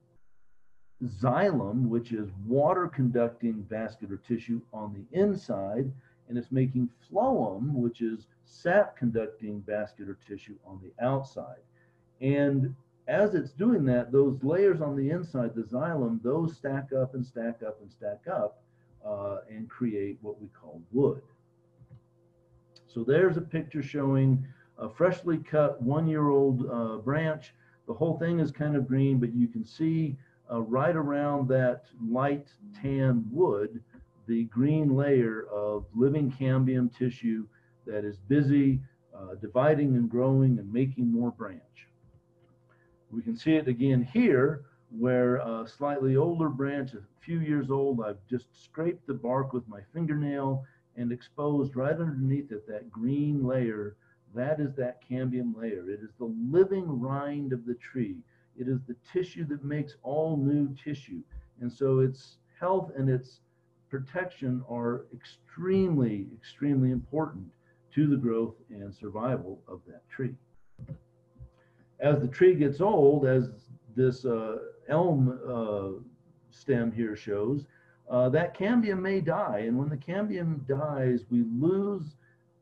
xylem, 1.04 1.88
which 1.88 2.12
is 2.12 2.30
water 2.46 2.88
conducting 2.88 3.66
vascular 3.70 4.18
tissue 4.18 4.62
on 4.74 4.94
the 4.94 5.20
inside, 5.20 5.92
and 6.28 6.38
it's 6.38 6.52
making 6.52 6.90
phloem, 7.10 7.74
which 7.74 8.02
is 8.02 8.28
sap 8.46 8.98
conducting 8.98 9.64
vascular 9.66 10.18
tissue 10.28 10.56
on 10.66 10.80
the 10.82 11.06
outside. 11.06 11.62
And 12.22 12.76
as 13.08 13.36
it's 13.36 13.52
doing 13.52 13.86
that, 13.86 14.12
those 14.12 14.44
layers 14.44 14.82
on 14.82 14.96
the 14.96 15.10
inside, 15.10 15.56
the 15.56 15.62
xylem, 15.62 16.22
those 16.24 16.56
stack 16.56 16.92
up 16.94 17.14
and 17.14 17.26
stack 17.26 17.62
up 17.66 17.80
and 17.82 17.92
stack 17.92 18.22
up 18.30 18.62
uh, 19.06 19.38
and 19.50 19.70
create 19.70 20.18
what 20.22 20.42
we 20.42 20.48
call 20.50 20.82
wood. 20.92 21.22
So 22.88 23.04
there's 23.04 23.38
a 23.38 23.42
picture 23.42 23.82
showing 23.82 24.46
a 24.78 24.90
freshly 24.90 25.38
cut 25.38 25.82
one-year-old 25.82 26.70
uh, 26.70 26.98
branch. 26.98 27.54
The 27.88 27.94
whole 27.94 28.18
thing 28.18 28.40
is 28.40 28.52
kind 28.52 28.76
of 28.76 28.88
green, 28.88 29.20
but 29.20 29.34
you 29.34 29.48
can 29.48 29.64
see 29.64 30.18
uh, 30.52 30.62
right 30.62 30.96
around 30.96 31.48
that 31.50 31.86
light 32.10 32.48
tan 32.82 33.26
wood, 33.32 33.82
the 34.28 34.44
green 34.46 34.96
layer 34.96 35.48
of 35.52 35.86
living 35.96 36.32
cambium 36.32 36.96
tissue 36.96 37.48
that 37.86 38.04
is 38.04 38.18
busy 38.28 38.80
uh, 39.16 39.36
dividing 39.42 39.96
and 39.96 40.10
growing 40.10 40.60
and 40.60 40.72
making 40.72 41.12
more 41.12 41.32
branch. 41.32 41.62
We 43.10 43.22
can 43.22 43.38
see 43.38 43.56
it 43.56 43.68
again 43.68 44.04
here 44.04 44.66
where 44.90 45.38
a 45.38 45.68
slightly 45.68 46.16
older 46.18 46.50
branch, 46.50 46.94
a 46.94 47.02
few 47.22 47.40
years 47.40 47.72
old, 47.72 48.02
I've 48.02 48.26
just 48.30 48.46
scraped 48.64 49.08
the 49.08 49.14
bark 49.14 49.54
with 49.54 49.68
my 49.68 49.80
fingernail 49.94 50.64
and 50.96 51.12
exposed 51.12 51.76
right 51.76 51.94
underneath 51.94 52.52
it 52.52 52.68
that 52.68 52.92
green 52.92 53.46
layer. 53.46 53.96
That 54.34 54.60
is 54.60 54.74
that 54.76 55.00
cambium 55.10 55.56
layer. 55.56 55.90
It 55.90 56.02
is 56.02 56.12
the 56.20 56.34
living 56.50 57.00
rind 57.00 57.54
of 57.54 57.66
the 57.66 57.76
tree. 57.76 58.18
It 58.58 58.68
is 58.68 58.80
the 58.88 58.96
tissue 59.12 59.46
that 59.46 59.64
makes 59.64 59.96
all 60.04 60.38
new 60.38 60.76
tissue. 60.76 61.22
And 61.62 61.72
so 61.72 62.00
its 62.00 62.38
health 62.60 62.92
and 62.98 63.10
its 63.10 63.40
protection 63.90 64.64
are 64.70 65.06
extremely, 65.14 66.28
extremely 66.36 66.92
important 66.92 67.46
to 67.94 68.08
the 68.08 68.16
growth 68.16 68.56
and 68.70 68.94
survival 68.94 69.62
of 69.68 69.82
that 69.88 70.08
tree. 70.10 70.36
As 72.00 72.20
the 72.20 72.28
tree 72.28 72.56
gets 72.56 72.80
old, 72.80 73.26
as 73.26 73.50
this 73.96 74.26
uh, 74.26 74.58
elm 74.88 75.40
uh, 75.48 76.00
stem 76.52 76.92
here 76.92 77.16
shows, 77.16 77.66
uh, 78.10 78.30
that 78.30 78.58
cambium 78.58 79.02
may 79.02 79.20
die. 79.20 79.64
And 79.68 79.78
when 79.78 79.90
the 79.90 79.98
cambium 79.98 80.66
dies, 80.68 81.26
we 81.30 81.44
lose 81.52 82.16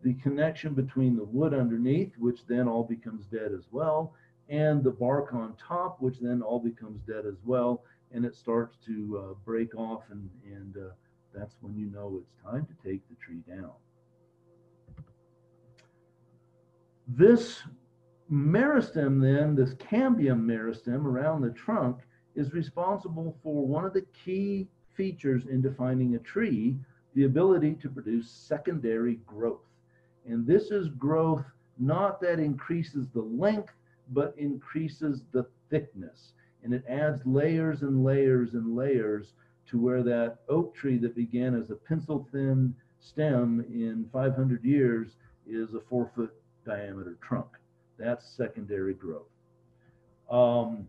the 0.04 0.14
connection 0.16 0.74
between 0.74 1.16
the 1.16 1.24
wood 1.24 1.54
underneath, 1.54 2.14
which 2.18 2.46
then 2.48 2.68
all 2.68 2.84
becomes 2.84 3.26
dead 3.26 3.52
as 3.52 3.66
well, 3.72 4.14
and 4.50 4.84
the 4.84 4.92
bark 4.92 5.34
on 5.34 5.56
top, 5.56 6.00
which 6.00 6.20
then 6.20 6.42
all 6.42 6.60
becomes 6.60 7.02
dead 7.02 7.26
as 7.26 7.38
well. 7.44 7.84
And 8.12 8.24
it 8.24 8.36
starts 8.36 8.78
to 8.86 9.18
uh, 9.20 9.34
break 9.44 9.76
off, 9.76 10.04
and, 10.12 10.30
and 10.46 10.78
uh, 10.78 10.90
that's 11.36 11.56
when 11.62 11.76
you 11.76 11.88
know 11.88 12.20
it's 12.22 12.44
time 12.44 12.66
to 12.66 12.90
take 12.90 13.02
the 13.10 13.16
tree 13.16 13.42
down. 13.48 13.72
This 17.08 17.62
meristem 18.32 19.22
then, 19.22 19.56
this 19.56 19.76
cambium 19.76 20.42
meristem 20.46 21.06
around 21.06 21.42
the 21.42 21.52
trunk 21.52 21.98
is 22.36 22.54
responsible 22.54 23.38
for 23.44 23.66
one 23.66 23.86
of 23.86 23.94
the 23.94 24.06
key 24.26 24.68
features 24.96 25.46
in 25.46 25.62
defining 25.62 26.16
a 26.16 26.20
tree, 26.20 26.78
the 27.14 27.26
ability 27.26 27.76
to 27.76 27.90
produce 27.90 28.30
secondary 28.30 29.16
growth. 29.26 29.62
And 30.26 30.46
this 30.46 30.72
is 30.72 30.90
growth 30.90 31.46
not 31.78 32.22
that 32.22 32.40
increases 32.40 33.08
the 33.14 33.22
length, 33.22 33.74
but 34.12 34.34
increases 34.38 35.24
the 35.32 35.46
thickness. 35.70 36.34
And 36.64 36.74
it 36.74 36.84
adds 36.90 37.22
layers 37.26 37.84
and 37.84 38.04
layers 38.04 38.54
and 38.54 38.76
layers 38.76 39.34
to 39.70 39.80
where 39.80 40.04
that 40.04 40.40
oak 40.50 40.76
tree 40.76 40.98
that 40.98 41.16
began 41.16 41.56
as 41.56 41.70
a 41.70 41.76
pencil 41.76 42.28
thin 42.32 42.76
stem 43.00 43.66
in 43.70 44.08
500 44.12 44.64
years 44.64 45.18
is 45.48 45.74
a 45.74 45.80
four 45.80 46.12
foot 46.16 46.34
diameter 46.66 47.18
trunk. 47.22 47.48
That's 47.98 48.28
secondary 48.28 48.94
growth. 48.94 49.30
Um, 50.30 50.88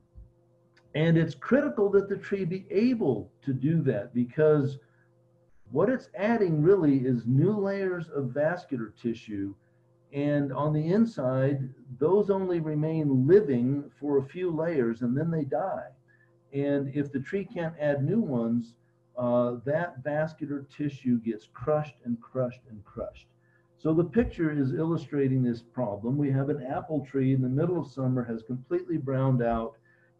and 0.94 1.18
it's 1.18 1.34
critical 1.34 1.90
that 1.90 2.08
the 2.08 2.16
tree 2.16 2.44
be 2.44 2.66
able 2.70 3.30
to 3.44 3.52
do 3.52 3.82
that 3.82 4.14
because 4.14 4.78
what 5.70 5.90
it's 5.90 6.08
adding 6.16 6.62
really 6.62 6.98
is 6.98 7.26
new 7.26 7.52
layers 7.52 8.08
of 8.08 8.30
vascular 8.30 8.94
tissue. 9.00 9.54
And 10.12 10.52
on 10.52 10.72
the 10.72 10.86
inside, 10.86 11.68
those 11.98 12.30
only 12.30 12.60
remain 12.60 13.26
living 13.26 13.90
for 14.00 14.18
a 14.18 14.24
few 14.24 14.50
layers 14.50 15.02
and 15.02 15.16
then 15.16 15.30
they 15.30 15.44
die. 15.44 15.90
And 16.52 16.94
if 16.94 17.12
the 17.12 17.20
tree 17.20 17.44
can't 17.44 17.74
add 17.80 18.04
new 18.04 18.20
ones, 18.20 18.74
uh, 19.16 19.56
that 19.64 20.02
vascular 20.02 20.66
tissue 20.74 21.18
gets 21.20 21.48
crushed 21.52 21.96
and 22.04 22.20
crushed 22.20 22.60
and 22.68 22.84
crushed. 22.84 23.26
So 23.78 23.94
the 23.94 24.04
picture 24.04 24.50
is 24.50 24.72
illustrating 24.72 25.42
this 25.42 25.62
problem. 25.62 26.16
We 26.16 26.30
have 26.32 26.48
an 26.48 26.62
apple 26.62 27.04
tree 27.04 27.34
in 27.34 27.42
the 27.42 27.48
middle 27.48 27.78
of 27.78 27.90
summer 27.90 28.24
has 28.24 28.42
completely 28.42 28.96
browned 28.96 29.42
out 29.42 29.76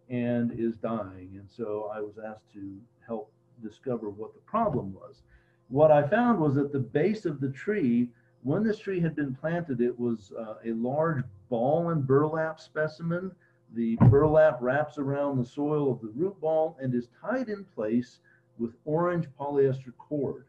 and 0.09 0.52
is 0.52 0.76
dying. 0.76 1.30
And 1.35 1.49
so 1.50 1.90
I 1.92 2.00
was 2.00 2.18
asked 2.18 2.52
to 2.54 2.78
help 3.06 3.33
discover 3.62 4.11
what 4.11 4.35
the 4.35 4.40
problem 4.40 4.92
was. 4.95 5.23
What 5.68 5.90
I 5.90 6.06
found 6.06 6.38
was 6.38 6.56
at 6.56 6.73
the 6.73 6.78
base 6.78 7.25
of 7.25 7.40
the 7.40 7.50
tree, 7.50 8.09
when 8.42 8.62
this 8.62 8.78
tree 8.78 9.00
had 9.00 9.16
been 9.16 9.35
planted, 9.35 9.80
it 9.80 9.99
was 9.99 10.33
uh, 10.38 10.54
a 10.64 10.73
large 10.73 11.25
ball 11.49 11.90
and 11.90 12.06
burlap 12.06 12.61
specimen. 12.61 13.33
The 13.75 13.97
burlap 13.97 14.59
wraps 14.63 14.97
around 14.97 15.37
the 15.37 15.45
soil 15.45 15.91
of 15.91 16.01
the 16.01 16.09
root 16.09 16.41
ball 16.41 16.79
and 16.81 16.95
is 16.95 17.09
tied 17.21 17.49
in 17.49 17.65
place 17.65 18.21
with 18.59 18.77
orange 18.85 19.29
polyester 19.39 19.95
cord. 19.99 20.47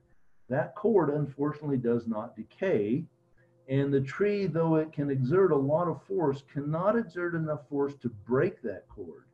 That 0.49 0.75
cord 0.75 1.09
unfortunately 1.09 1.77
does 1.77 2.07
not 2.07 2.35
decay. 2.35 3.05
And 3.67 3.93
the 3.93 4.01
tree, 4.01 4.45
though 4.45 4.75
it 4.75 4.93
can 4.93 5.09
exert 5.09 5.51
a 5.51 5.57
lot 5.57 5.89
of 5.89 6.01
force, 6.03 6.43
cannot 6.53 6.95
exert 6.95 7.35
enough 7.35 7.67
force 7.67 7.95
to 7.95 8.09
break 8.09 8.61
that 8.61 8.87
cord. 8.87 9.25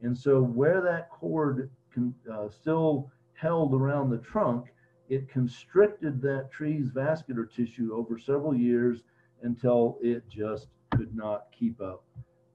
And 0.00 0.16
so 0.16 0.42
where 0.42 0.80
that 0.80 1.10
cord 1.10 1.70
can, 1.90 2.14
uh, 2.30 2.48
still 2.48 3.10
held 3.34 3.74
around 3.74 4.08
the 4.08 4.18
trunk, 4.18 4.72
it 5.08 5.28
constricted 5.28 6.22
that 6.22 6.50
tree's 6.50 6.88
vascular 6.88 7.44
tissue 7.44 7.92
over 7.92 8.16
several 8.16 8.54
years 8.54 9.02
until 9.42 9.98
it 10.00 10.26
just 10.28 10.68
could 10.90 11.14
not 11.14 11.52
keep 11.52 11.80
up 11.80 12.04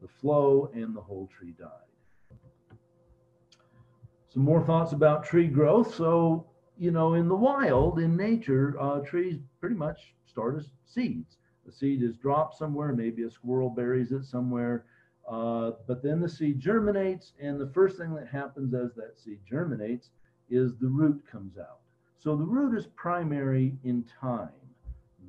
the 0.01 0.07
flow 0.07 0.69
and 0.73 0.95
the 0.95 1.01
whole 1.01 1.27
tree 1.27 1.53
died. 1.57 1.69
Some 4.29 4.43
more 4.43 4.63
thoughts 4.63 4.93
about 4.93 5.23
tree 5.23 5.47
growth. 5.47 5.95
So 5.95 6.45
you 6.77 6.91
know, 6.91 7.15
in 7.15 7.27
the 7.27 7.35
wild, 7.35 7.99
in 7.99 8.15
nature, 8.15 8.75
uh, 8.79 8.99
trees 8.99 9.39
pretty 9.59 9.75
much 9.75 10.13
start 10.25 10.57
as 10.57 10.69
seeds. 10.85 11.37
The 11.65 11.71
seed 11.71 12.03
is 12.03 12.15
dropped 12.17 12.55
somewhere, 12.57 12.93
maybe 12.93 13.23
a 13.23 13.31
squirrel 13.31 13.69
buries 13.69 14.11
it 14.11 14.25
somewhere, 14.25 14.85
uh, 15.27 15.71
but 15.87 16.01
then 16.01 16.21
the 16.21 16.29
seed 16.29 16.59
germinates, 16.59 17.33
and 17.41 17.59
the 17.59 17.69
first 17.73 17.97
thing 17.97 18.13
that 18.15 18.27
happens 18.27 18.73
as 18.73 18.93
that 18.95 19.17
seed 19.17 19.39
germinates 19.49 20.11
is 20.49 20.77
the 20.77 20.87
root 20.87 21.21
comes 21.29 21.57
out. 21.57 21.79
So 22.19 22.35
the 22.35 22.45
root 22.45 22.77
is 22.77 22.87
primary 22.95 23.75
in 23.83 24.05
time, 24.21 24.49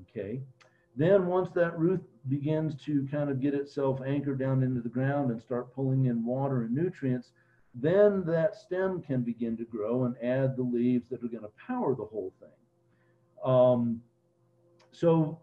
okay? 0.02 0.40
Then 0.98 1.28
once 1.28 1.48
that 1.54 1.78
root 1.78 2.02
begins 2.28 2.74
to 2.84 3.06
kind 3.08 3.30
of 3.30 3.40
get 3.40 3.54
itself 3.54 4.00
anchored 4.04 4.40
down 4.40 4.64
into 4.64 4.80
the 4.80 4.88
ground 4.88 5.30
and 5.30 5.40
start 5.40 5.72
pulling 5.72 6.06
in 6.06 6.24
water 6.24 6.62
and 6.62 6.74
nutrients, 6.74 7.30
then 7.72 8.24
that 8.26 8.56
stem 8.56 9.00
can 9.00 9.22
begin 9.22 9.56
to 9.58 9.64
grow 9.64 10.04
and 10.04 10.16
add 10.20 10.56
the 10.56 10.62
leaves 10.62 11.08
that 11.08 11.22
are 11.22 11.28
going 11.28 11.44
to 11.44 11.52
power 11.64 11.94
the 11.94 12.04
whole 12.04 12.32
thing. 12.40 12.48
Um, 13.44 14.02
so 14.90 15.38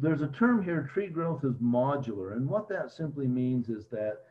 there's 0.00 0.22
a 0.22 0.28
term 0.28 0.60
here, 0.60 0.90
tree 0.92 1.06
growth 1.06 1.44
is 1.44 1.54
modular. 1.58 2.32
And 2.32 2.48
what 2.48 2.68
that 2.70 2.90
simply 2.90 3.28
means 3.28 3.68
is 3.68 3.86
that 3.92 4.22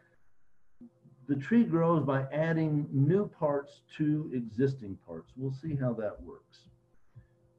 the 1.29 1.37
tree 1.37 1.63
grows 1.63 2.03
by 2.03 2.23
adding 2.33 2.85
new 2.91 3.29
parts 3.29 3.83
to 3.95 4.29
existing 4.33 4.97
parts. 5.07 5.31
We'll 5.37 5.53
see 5.53 5.77
how 5.77 5.93
that 5.93 6.21
works. 6.21 6.67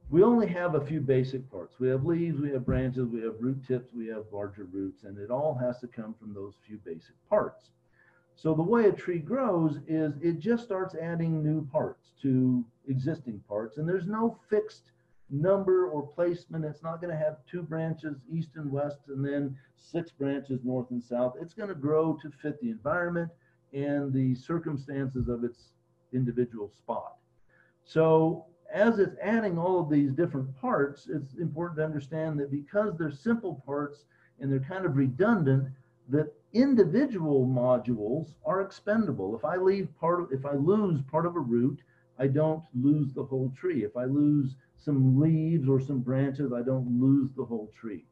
We 0.09 0.23
only 0.23 0.47
have 0.47 0.75
a 0.75 0.85
few 0.85 1.01
basic 1.01 1.49
parts. 1.51 1.79
We 1.79 1.87
have 1.89 2.05
leaves, 2.05 2.39
we 2.39 2.51
have 2.51 2.65
branches, 2.65 3.07
we 3.07 3.21
have 3.21 3.35
root 3.39 3.65
tips, 3.65 3.91
we 3.93 4.07
have 4.07 4.25
larger 4.31 4.65
roots, 4.65 5.03
and 5.03 5.17
it 5.17 5.31
all 5.31 5.55
has 5.55 5.79
to 5.79 5.87
come 5.87 6.13
from 6.19 6.33
those 6.33 6.53
few 6.65 6.77
basic 6.85 7.15
parts. 7.27 7.71
So 8.35 8.53
the 8.53 8.61
way 8.61 8.85
a 8.85 8.91
tree 8.91 9.19
grows 9.19 9.79
is 9.87 10.13
it 10.21 10.39
just 10.39 10.63
starts 10.63 10.93
adding 10.95 11.43
new 11.43 11.65
parts 11.67 12.11
to 12.21 12.63
existing 12.87 13.41
parts, 13.47 13.77
and 13.77 13.87
there's 13.87 14.05
no 14.05 14.37
fixed 14.49 14.91
number 15.31 15.87
or 15.87 16.05
placement. 16.05 16.65
It's 16.65 16.83
not 16.83 17.01
going 17.01 17.11
to 17.11 17.17
have 17.17 17.37
two 17.49 17.63
branches 17.63 18.17
east 18.31 18.49
and 18.55 18.71
west 18.71 18.99
and 19.07 19.25
then 19.25 19.57
six 19.75 20.11
branches 20.11 20.59
north 20.63 20.91
and 20.91 21.03
south. 21.03 21.35
It's 21.41 21.55
going 21.55 21.69
to 21.69 21.75
grow 21.75 22.17
to 22.21 22.29
fit 22.29 22.61
the 22.61 22.69
environment 22.69 23.31
and 23.73 24.13
the 24.13 24.35
circumstances 24.35 25.27
of 25.27 25.43
its 25.43 25.71
individual 26.13 26.69
spot. 26.69 27.15
So 27.83 28.45
as 28.73 28.99
it's 28.99 29.15
adding 29.21 29.57
all 29.57 29.79
of 29.79 29.89
these 29.89 30.11
different 30.11 30.55
parts, 30.59 31.07
it's 31.07 31.35
important 31.35 31.77
to 31.77 31.85
understand 31.85 32.39
that 32.39 32.51
because 32.51 32.97
they're 32.97 33.11
simple 33.11 33.61
parts 33.65 34.05
and 34.39 34.51
they're 34.51 34.59
kind 34.59 34.85
of 34.85 34.97
redundant, 34.97 35.69
that 36.09 36.33
individual 36.53 37.45
modules 37.45 38.35
are 38.45 38.61
expendable. 38.61 39.35
If 39.35 39.45
I 39.45 39.55
leave 39.57 39.89
part 39.99 40.21
of, 40.21 40.31
if 40.31 40.45
I 40.45 40.53
lose 40.53 41.01
part 41.09 41.25
of 41.25 41.35
a 41.35 41.39
root, 41.39 41.79
I 42.17 42.27
don't 42.27 42.63
lose 42.73 43.13
the 43.13 43.23
whole 43.23 43.51
tree. 43.57 43.83
If 43.83 43.97
I 43.97 44.05
lose 44.05 44.55
some 44.77 45.19
leaves 45.19 45.67
or 45.67 45.79
some 45.79 45.99
branches, 45.99 46.53
I 46.53 46.61
don't 46.61 47.01
lose 47.01 47.31
the 47.33 47.45
whole 47.45 47.71
tree. 47.79 48.05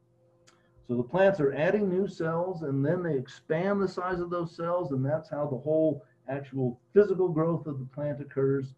So 0.86 0.96
the 0.96 1.02
plants 1.02 1.40
are 1.40 1.54
adding 1.54 1.88
new 1.88 2.06
cells 2.06 2.62
and 2.62 2.84
then 2.84 3.02
they 3.02 3.16
expand 3.16 3.80
the 3.80 3.88
size 3.88 4.20
of 4.20 4.28
those 4.28 4.54
cells 4.54 4.92
and 4.92 5.04
that's 5.04 5.30
how 5.30 5.46
the 5.46 5.56
whole 5.56 6.04
actual 6.28 6.78
physical 6.92 7.28
growth 7.28 7.66
of 7.66 7.78
the 7.78 7.86
plant 7.86 8.20
occurs. 8.20 8.74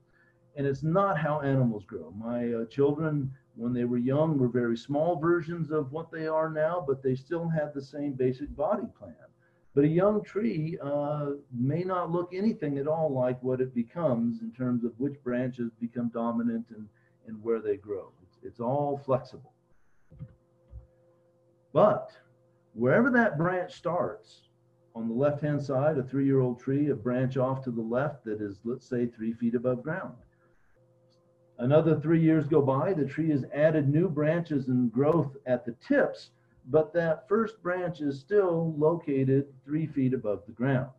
And 0.56 0.66
it's 0.66 0.82
not 0.82 1.18
how 1.18 1.40
animals 1.42 1.84
grow. 1.84 2.12
My 2.16 2.52
uh, 2.52 2.64
children, 2.66 3.30
when 3.56 3.74
they 3.74 3.84
were 3.84 3.98
young, 3.98 4.38
were 4.38 4.48
very 4.48 4.76
small 4.76 5.16
versions 5.20 5.70
of 5.70 5.92
what 5.92 6.10
they 6.10 6.26
are 6.26 6.48
now, 6.48 6.82
but 6.86 7.02
they 7.02 7.14
still 7.14 7.46
had 7.46 7.74
the 7.74 7.82
same 7.82 8.12
basic 8.12 8.54
body 8.56 8.86
plan. 8.98 9.14
But 9.74 9.84
a 9.84 9.88
young 9.88 10.24
tree 10.24 10.78
uh, 10.82 11.32
may 11.52 11.82
not 11.82 12.10
look 12.10 12.30
anything 12.32 12.78
at 12.78 12.86
all 12.86 13.12
like 13.12 13.42
what 13.42 13.60
it 13.60 13.74
becomes 13.74 14.40
in 14.40 14.50
terms 14.50 14.84
of 14.84 14.92
which 14.96 15.22
branches 15.22 15.70
become 15.78 16.08
dominant 16.08 16.64
and, 16.70 16.88
and 17.26 17.42
where 17.42 17.60
they 17.60 17.76
grow. 17.76 18.10
It's, 18.22 18.38
it's 18.42 18.60
all 18.60 18.96
flexible. 19.04 19.52
But 21.74 22.12
wherever 22.72 23.10
that 23.10 23.36
branch 23.36 23.74
starts, 23.74 24.48
on 24.94 25.08
the 25.08 25.14
left-hand 25.14 25.62
side, 25.62 25.98
a 25.98 26.02
three-year-old 26.02 26.58
tree, 26.58 26.88
a 26.88 26.94
branch 26.94 27.36
off 27.36 27.62
to 27.64 27.70
the 27.70 27.82
left 27.82 28.24
that 28.24 28.40
is, 28.40 28.60
let's 28.64 28.88
say, 28.88 29.04
three 29.04 29.34
feet 29.34 29.54
above 29.54 29.82
ground. 29.82 30.14
Another 31.58 31.98
three 31.98 32.20
years 32.20 32.46
go 32.46 32.60
by, 32.60 32.92
the 32.92 33.06
tree 33.06 33.30
has 33.30 33.44
added 33.54 33.88
new 33.88 34.08
branches 34.08 34.68
and 34.68 34.92
growth 34.92 35.36
at 35.46 35.64
the 35.64 35.72
tips, 35.86 36.30
but 36.66 36.92
that 36.92 37.26
first 37.28 37.62
branch 37.62 38.00
is 38.00 38.20
still 38.20 38.74
located 38.76 39.46
three 39.64 39.86
feet 39.86 40.12
above 40.12 40.42
the 40.46 40.52
ground. 40.52 40.90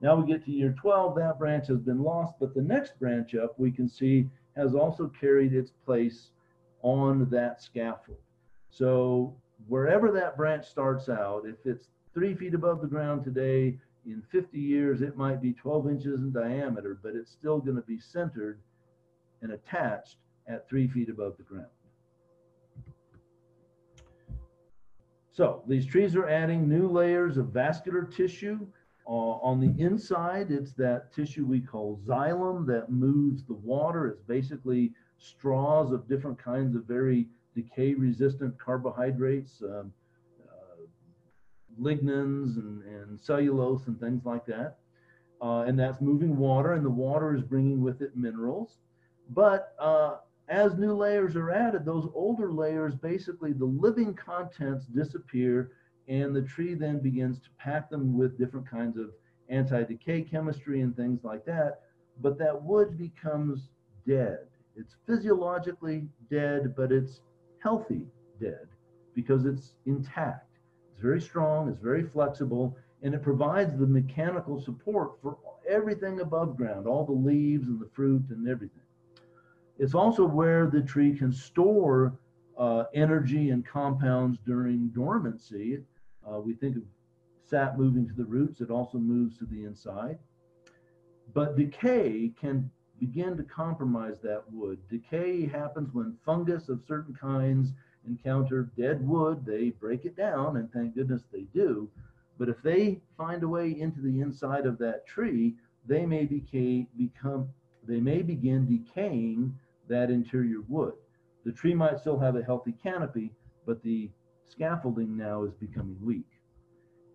Now 0.00 0.16
we 0.16 0.26
get 0.26 0.44
to 0.44 0.52
year 0.52 0.74
12, 0.80 1.16
that 1.16 1.38
branch 1.38 1.66
has 1.68 1.80
been 1.80 2.02
lost, 2.02 2.34
but 2.40 2.54
the 2.54 2.62
next 2.62 2.98
branch 2.98 3.34
up 3.34 3.58
we 3.58 3.70
can 3.70 3.88
see 3.88 4.28
has 4.56 4.74
also 4.74 5.08
carried 5.20 5.52
its 5.52 5.72
place 5.84 6.30
on 6.82 7.28
that 7.30 7.60
scaffold. 7.60 8.18
So 8.70 9.34
wherever 9.68 10.10
that 10.12 10.36
branch 10.36 10.66
starts 10.66 11.08
out, 11.08 11.44
if 11.46 11.56
it's 11.66 11.88
three 12.14 12.34
feet 12.34 12.54
above 12.54 12.80
the 12.80 12.86
ground 12.86 13.24
today, 13.24 13.78
in 14.06 14.22
50 14.30 14.58
years, 14.58 15.02
it 15.02 15.16
might 15.16 15.42
be 15.42 15.52
12 15.52 15.88
inches 15.88 16.20
in 16.20 16.32
diameter, 16.32 16.98
but 17.02 17.16
it's 17.16 17.32
still 17.32 17.58
going 17.58 17.76
to 17.76 17.82
be 17.82 17.98
centered 17.98 18.60
and 19.46 19.54
attached 19.54 20.16
at 20.48 20.68
three 20.68 20.88
feet 20.88 21.08
above 21.08 21.36
the 21.36 21.42
ground. 21.44 21.66
So 25.30 25.62
these 25.68 25.86
trees 25.86 26.16
are 26.16 26.28
adding 26.28 26.68
new 26.68 26.88
layers 26.88 27.36
of 27.36 27.48
vascular 27.48 28.02
tissue. 28.02 28.66
Uh, 29.06 29.10
on 29.10 29.60
the 29.60 29.72
inside, 29.80 30.50
it's 30.50 30.72
that 30.72 31.12
tissue 31.12 31.46
we 31.46 31.60
call 31.60 32.00
xylem 32.04 32.66
that 32.66 32.90
moves 32.90 33.44
the 33.44 33.54
water. 33.54 34.08
It's 34.08 34.22
basically 34.22 34.92
straws 35.18 35.92
of 35.92 36.08
different 36.08 36.42
kinds 36.42 36.74
of 36.74 36.86
very 36.86 37.28
decay 37.54 37.94
resistant 37.94 38.58
carbohydrates, 38.58 39.62
um, 39.62 39.92
uh, 40.48 40.82
and, 41.78 42.82
and, 42.82 43.20
cellulose 43.20 43.86
and 43.86 44.00
things 44.00 44.24
like 44.24 44.44
that. 44.46 44.78
Uh, 45.40 45.60
and 45.60 45.78
that's 45.78 46.00
moving 46.00 46.36
water, 46.36 46.72
and 46.72 46.84
the 46.84 46.90
water 46.90 47.34
is 47.36 47.42
bringing 47.42 47.80
with 47.80 48.02
it 48.02 48.16
minerals. 48.16 48.78
But 49.30 49.74
uh, 49.78 50.18
as 50.48 50.76
new 50.76 50.94
layers 50.94 51.36
are 51.36 51.50
added, 51.50 51.84
those 51.84 52.08
older 52.14 52.52
layers, 52.52 52.94
basically 52.94 53.52
the 53.52 53.64
living 53.64 54.14
contents 54.14 54.86
disappear, 54.86 55.72
and 56.08 56.34
the 56.34 56.42
tree 56.42 56.74
then 56.74 57.00
begins 57.00 57.40
to 57.40 57.48
pack 57.58 57.90
them 57.90 58.16
with 58.16 58.38
different 58.38 58.68
kinds 58.68 58.96
of 58.96 59.10
anti 59.48 59.82
decay 59.84 60.22
chemistry 60.22 60.80
and 60.82 60.96
things 60.96 61.24
like 61.24 61.44
that. 61.46 61.80
But 62.20 62.38
that 62.38 62.62
wood 62.62 62.96
becomes 62.96 63.70
dead. 64.06 64.46
It's 64.76 64.96
physiologically 65.06 66.08
dead, 66.30 66.74
but 66.76 66.92
it's 66.92 67.20
healthy 67.58 68.06
dead 68.40 68.68
because 69.14 69.46
it's 69.46 69.74
intact. 69.86 70.58
It's 70.92 71.00
very 71.00 71.20
strong, 71.20 71.68
it's 71.68 71.80
very 71.80 72.04
flexible, 72.04 72.76
and 73.02 73.14
it 73.14 73.22
provides 73.22 73.76
the 73.76 73.86
mechanical 73.86 74.60
support 74.60 75.20
for 75.20 75.38
everything 75.68 76.20
above 76.20 76.56
ground, 76.56 76.86
all 76.86 77.04
the 77.04 77.12
leaves 77.12 77.66
and 77.66 77.80
the 77.80 77.88
fruit 77.94 78.24
and 78.30 78.48
everything. 78.48 78.85
It's 79.78 79.94
also 79.94 80.24
where 80.24 80.66
the 80.66 80.80
tree 80.80 81.16
can 81.16 81.32
store 81.32 82.18
uh, 82.56 82.84
energy 82.94 83.50
and 83.50 83.66
compounds 83.66 84.38
during 84.46 84.88
dormancy. 84.88 85.80
Uh, 86.26 86.40
we 86.40 86.54
think 86.54 86.76
of 86.76 86.82
sap 87.44 87.76
moving 87.78 88.08
to 88.08 88.14
the 88.14 88.24
roots, 88.24 88.60
it 88.60 88.70
also 88.70 88.98
moves 88.98 89.38
to 89.38 89.44
the 89.44 89.64
inside. 89.64 90.18
But 91.34 91.56
decay 91.56 92.32
can 92.40 92.70
begin 92.98 93.36
to 93.36 93.42
compromise 93.42 94.16
that 94.22 94.42
wood. 94.50 94.78
Decay 94.88 95.46
happens 95.46 95.92
when 95.92 96.16
fungus 96.24 96.68
of 96.68 96.82
certain 96.88 97.14
kinds 97.14 97.72
encounter 98.06 98.70
dead 98.76 99.06
wood, 99.06 99.44
they 99.44 99.70
break 99.70 100.04
it 100.04 100.16
down, 100.16 100.56
and 100.56 100.72
thank 100.72 100.94
goodness 100.94 101.24
they 101.32 101.42
do. 101.52 101.88
But 102.38 102.48
if 102.48 102.62
they 102.62 103.00
find 103.16 103.42
a 103.42 103.48
way 103.48 103.78
into 103.78 104.00
the 104.00 104.20
inside 104.20 104.66
of 104.66 104.78
that 104.78 105.06
tree, 105.06 105.56
they 105.86 106.06
may 106.06 106.24
decay, 106.24 106.86
become, 106.96 107.48
they 107.86 108.00
may 108.00 108.22
begin 108.22 108.66
decaying 108.66 109.58
that 109.88 110.10
interior 110.10 110.60
wood. 110.68 110.94
The 111.44 111.52
tree 111.52 111.74
might 111.74 111.98
still 112.00 112.18
have 112.18 112.36
a 112.36 112.42
healthy 112.42 112.74
canopy, 112.82 113.32
but 113.66 113.82
the 113.82 114.10
scaffolding 114.44 115.16
now 115.16 115.44
is 115.44 115.54
becoming 115.54 115.96
weak. 116.02 116.26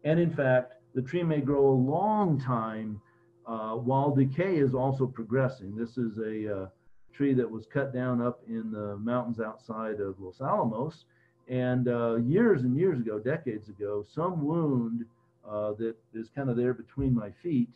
And 0.04 0.20
in 0.20 0.32
fact, 0.34 0.74
the 0.94 1.02
tree 1.02 1.24
may 1.24 1.42
grow 1.42 1.68
a 1.68 1.84
long 1.96 2.40
time 2.40 3.02
uh, 3.46 3.76
while 3.76 4.14
decay 4.14 4.58
is 4.58 4.74
also 4.74 5.06
progressing. 5.06 5.76
This 5.76 5.98
is 5.98 6.18
a 6.18 6.64
uh, 6.64 6.68
tree 7.14 7.34
that 7.34 7.50
was 7.50 7.66
cut 7.66 7.94
down 7.94 8.22
up 8.22 8.42
in 8.48 8.72
the 8.72 8.98
mountains 8.98 9.40
outside 9.40 10.00
of 10.00 10.20
Los 10.20 10.42
Alamos. 10.42 11.06
And 11.48 11.88
uh, 11.88 12.16
years 12.18 12.64
and 12.64 12.78
years 12.78 13.00
ago, 13.00 13.20
decades 13.20 13.70
ago, 13.70 14.06
some 14.08 14.46
wound 14.46 15.06
uh, 15.48 15.74
that 15.74 15.96
is 16.14 16.30
kind 16.34 16.50
of 16.50 16.56
there 16.56 16.74
between 16.74 17.14
my 17.14 17.32
feet 17.44 17.70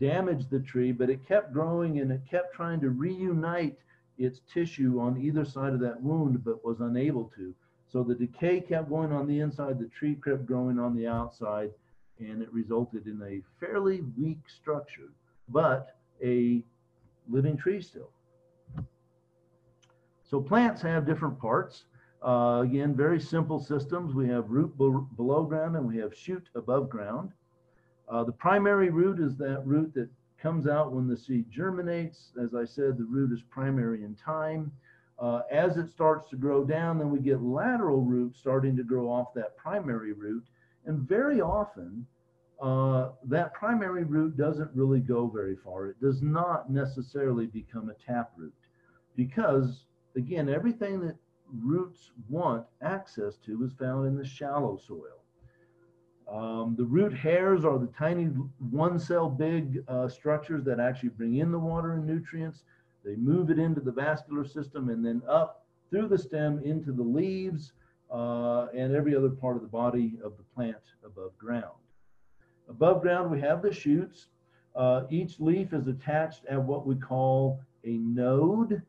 damaged 0.00 0.50
the 0.50 0.60
tree, 0.60 0.92
but 0.92 1.10
it 1.10 1.26
kept 1.26 1.52
growing 1.52 1.98
and 1.98 2.12
it 2.12 2.20
kept 2.30 2.54
trying 2.54 2.80
to 2.80 2.90
reunite 2.90 3.76
its 4.18 4.40
tissue 4.52 5.00
on 5.00 5.20
either 5.20 5.44
side 5.44 5.72
of 5.72 5.80
that 5.80 6.02
wound, 6.02 6.44
but 6.44 6.64
was 6.64 6.80
unable 6.80 7.32
to. 7.36 7.54
So 7.86 8.02
the 8.02 8.14
decay 8.14 8.60
kept 8.60 8.90
going 8.90 9.12
on 9.12 9.26
the 9.26 9.40
inside, 9.40 9.78
the 9.78 9.88
tree 9.88 10.18
kept 10.22 10.44
growing 10.44 10.78
on 10.78 10.94
the 10.94 11.06
outside, 11.06 11.70
and 12.18 12.42
it 12.42 12.52
resulted 12.52 13.06
in 13.06 13.22
a 13.22 13.40
fairly 13.58 14.02
weak 14.18 14.40
structure, 14.48 15.12
but 15.48 15.96
a 16.22 16.62
living 17.28 17.56
tree 17.56 17.80
still. 17.80 18.10
So 20.24 20.40
plants 20.40 20.82
have 20.82 21.06
different 21.06 21.38
parts. 21.38 21.84
Uh, 22.22 22.62
again, 22.64 22.94
very 22.94 23.20
simple 23.20 23.58
systems. 23.58 24.14
We 24.14 24.28
have 24.28 24.50
root 24.50 24.76
below 24.76 25.44
ground 25.44 25.76
and 25.76 25.86
we 25.86 25.96
have 25.98 26.14
shoot 26.14 26.48
above 26.54 26.90
ground. 26.90 27.30
Uh, 28.08 28.24
the 28.24 28.32
primary 28.32 28.90
root 28.90 29.20
is 29.20 29.36
that 29.36 29.62
root 29.64 29.94
that 29.94 30.08
comes 30.40 30.66
out 30.66 30.92
when 30.92 31.08
the 31.08 31.16
seed 31.16 31.50
germinates. 31.50 32.32
As 32.40 32.54
I 32.54 32.64
said, 32.64 32.96
the 32.96 33.04
root 33.04 33.32
is 33.32 33.42
primary 33.42 34.04
in 34.04 34.14
time. 34.14 34.72
Uh, 35.18 35.42
as 35.50 35.76
it 35.76 35.90
starts 35.90 36.30
to 36.30 36.36
grow 36.36 36.64
down, 36.64 36.98
then 36.98 37.10
we 37.10 37.18
get 37.18 37.42
lateral 37.42 38.02
roots 38.02 38.38
starting 38.38 38.76
to 38.76 38.84
grow 38.84 39.10
off 39.10 39.34
that 39.34 39.56
primary 39.56 40.12
root. 40.12 40.44
And 40.86 41.00
very 41.08 41.40
often, 41.40 42.06
uh, 42.62 43.10
that 43.24 43.52
primary 43.54 44.04
root 44.04 44.36
doesn't 44.36 44.70
really 44.74 45.00
go 45.00 45.26
very 45.26 45.56
far. 45.56 45.86
It 45.86 46.00
does 46.00 46.22
not 46.22 46.70
necessarily 46.70 47.46
become 47.46 47.90
a 47.90 47.94
taproot 47.94 48.54
because, 49.16 49.84
again, 50.16 50.48
everything 50.48 51.00
that 51.00 51.16
roots 51.52 52.10
want 52.28 52.64
access 52.82 53.36
to 53.46 53.64
is 53.64 53.72
found 53.72 54.06
in 54.06 54.16
the 54.16 54.24
shallow 54.24 54.76
soil. 54.86 55.24
Um, 56.30 56.74
the 56.76 56.84
root 56.84 57.14
hairs 57.14 57.64
are 57.64 57.78
the 57.78 57.90
tiny 57.98 58.26
one 58.70 58.98
cell 58.98 59.30
big 59.30 59.82
uh, 59.88 60.08
structures 60.08 60.62
that 60.64 60.78
actually 60.78 61.08
bring 61.10 61.36
in 61.36 61.50
the 61.50 61.58
water 61.58 61.94
and 61.94 62.06
nutrients. 62.06 62.64
They 63.04 63.16
move 63.16 63.50
it 63.50 63.58
into 63.58 63.80
the 63.80 63.92
vascular 63.92 64.44
system 64.44 64.90
and 64.90 65.04
then 65.04 65.22
up 65.26 65.64
through 65.90 66.08
the 66.08 66.18
stem 66.18 66.60
into 66.64 66.92
the 66.92 67.02
leaves 67.02 67.72
uh, 68.12 68.66
and 68.74 68.94
every 68.94 69.16
other 69.16 69.30
part 69.30 69.56
of 69.56 69.62
the 69.62 69.68
body 69.68 70.18
of 70.22 70.36
the 70.36 70.42
plant 70.54 70.76
above 71.04 71.36
ground. 71.38 71.78
Above 72.68 73.00
ground, 73.00 73.30
we 73.30 73.40
have 73.40 73.62
the 73.62 73.72
shoots. 73.72 74.26
Uh, 74.76 75.04
each 75.08 75.40
leaf 75.40 75.72
is 75.72 75.86
attached 75.86 76.44
at 76.50 76.62
what 76.62 76.86
we 76.86 76.94
call 76.94 77.58
a 77.84 77.96
node. 77.96 78.82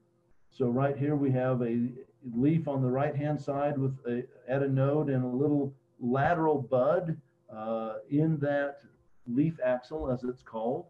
So 0.51 0.67
right 0.67 0.97
here 0.97 1.15
we 1.15 1.31
have 1.31 1.61
a 1.61 1.87
leaf 2.35 2.67
on 2.67 2.81
the 2.81 2.89
right 2.89 3.15
hand 3.15 3.39
side 3.39 3.77
with 3.77 3.97
a, 4.05 4.25
at 4.49 4.61
a 4.61 4.67
node 4.67 5.09
and 5.09 5.23
a 5.23 5.27
little 5.27 5.73
lateral 6.01 6.61
bud 6.61 7.15
uh, 7.55 7.93
in 8.09 8.37
that 8.39 8.77
leaf 9.27 9.59
axil, 9.65 10.13
as 10.13 10.23
it's 10.23 10.43
called. 10.43 10.85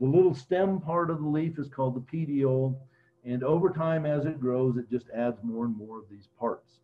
The 0.00 0.06
little 0.06 0.34
stem 0.34 0.80
part 0.80 1.10
of 1.10 1.20
the 1.20 1.28
leaf 1.28 1.58
is 1.58 1.68
called 1.68 1.94
the 1.94 2.00
petiole. 2.00 2.80
And 3.24 3.42
over 3.42 3.70
time, 3.70 4.04
as 4.04 4.26
it 4.26 4.40
grows, 4.40 4.76
it 4.76 4.90
just 4.90 5.06
adds 5.14 5.38
more 5.42 5.64
and 5.64 5.76
more 5.76 5.98
of 5.98 6.04
these 6.10 6.28
parts. 6.38 6.80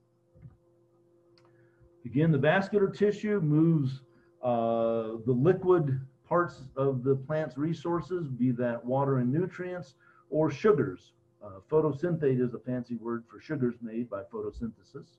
Again, 2.06 2.32
the 2.32 2.38
vascular 2.38 2.88
tissue 2.88 3.40
moves 3.40 4.00
uh, 4.42 5.18
the 5.26 5.32
liquid 5.32 6.00
parts 6.26 6.62
of 6.76 7.02
the 7.02 7.14
plant's 7.14 7.58
resources, 7.58 8.28
be 8.28 8.52
that 8.52 8.82
water 8.82 9.18
and 9.18 9.30
nutrients 9.30 9.94
or 10.30 10.50
sugars. 10.50 11.12
Uh, 11.44 11.60
photosynthate 11.70 12.40
is 12.40 12.54
a 12.54 12.58
fancy 12.58 12.96
word 12.96 13.24
for 13.28 13.40
sugars 13.40 13.74
made 13.82 14.08
by 14.08 14.22
photosynthesis. 14.32 15.18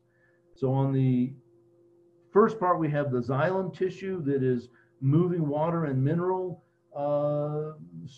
So 0.56 0.71
on 0.71 0.91
the 0.91 1.34
first 2.32 2.60
part, 2.60 2.80
we 2.80 2.89
have 2.91 3.12
the 3.12 3.20
xylem 3.20 3.76
tissue 3.76 4.22
that 4.24 4.44
is 4.44 4.70
moving 5.02 5.48
water 5.48 5.86
and 5.86 6.04
mineral 6.04 6.63
uh, 6.96 7.72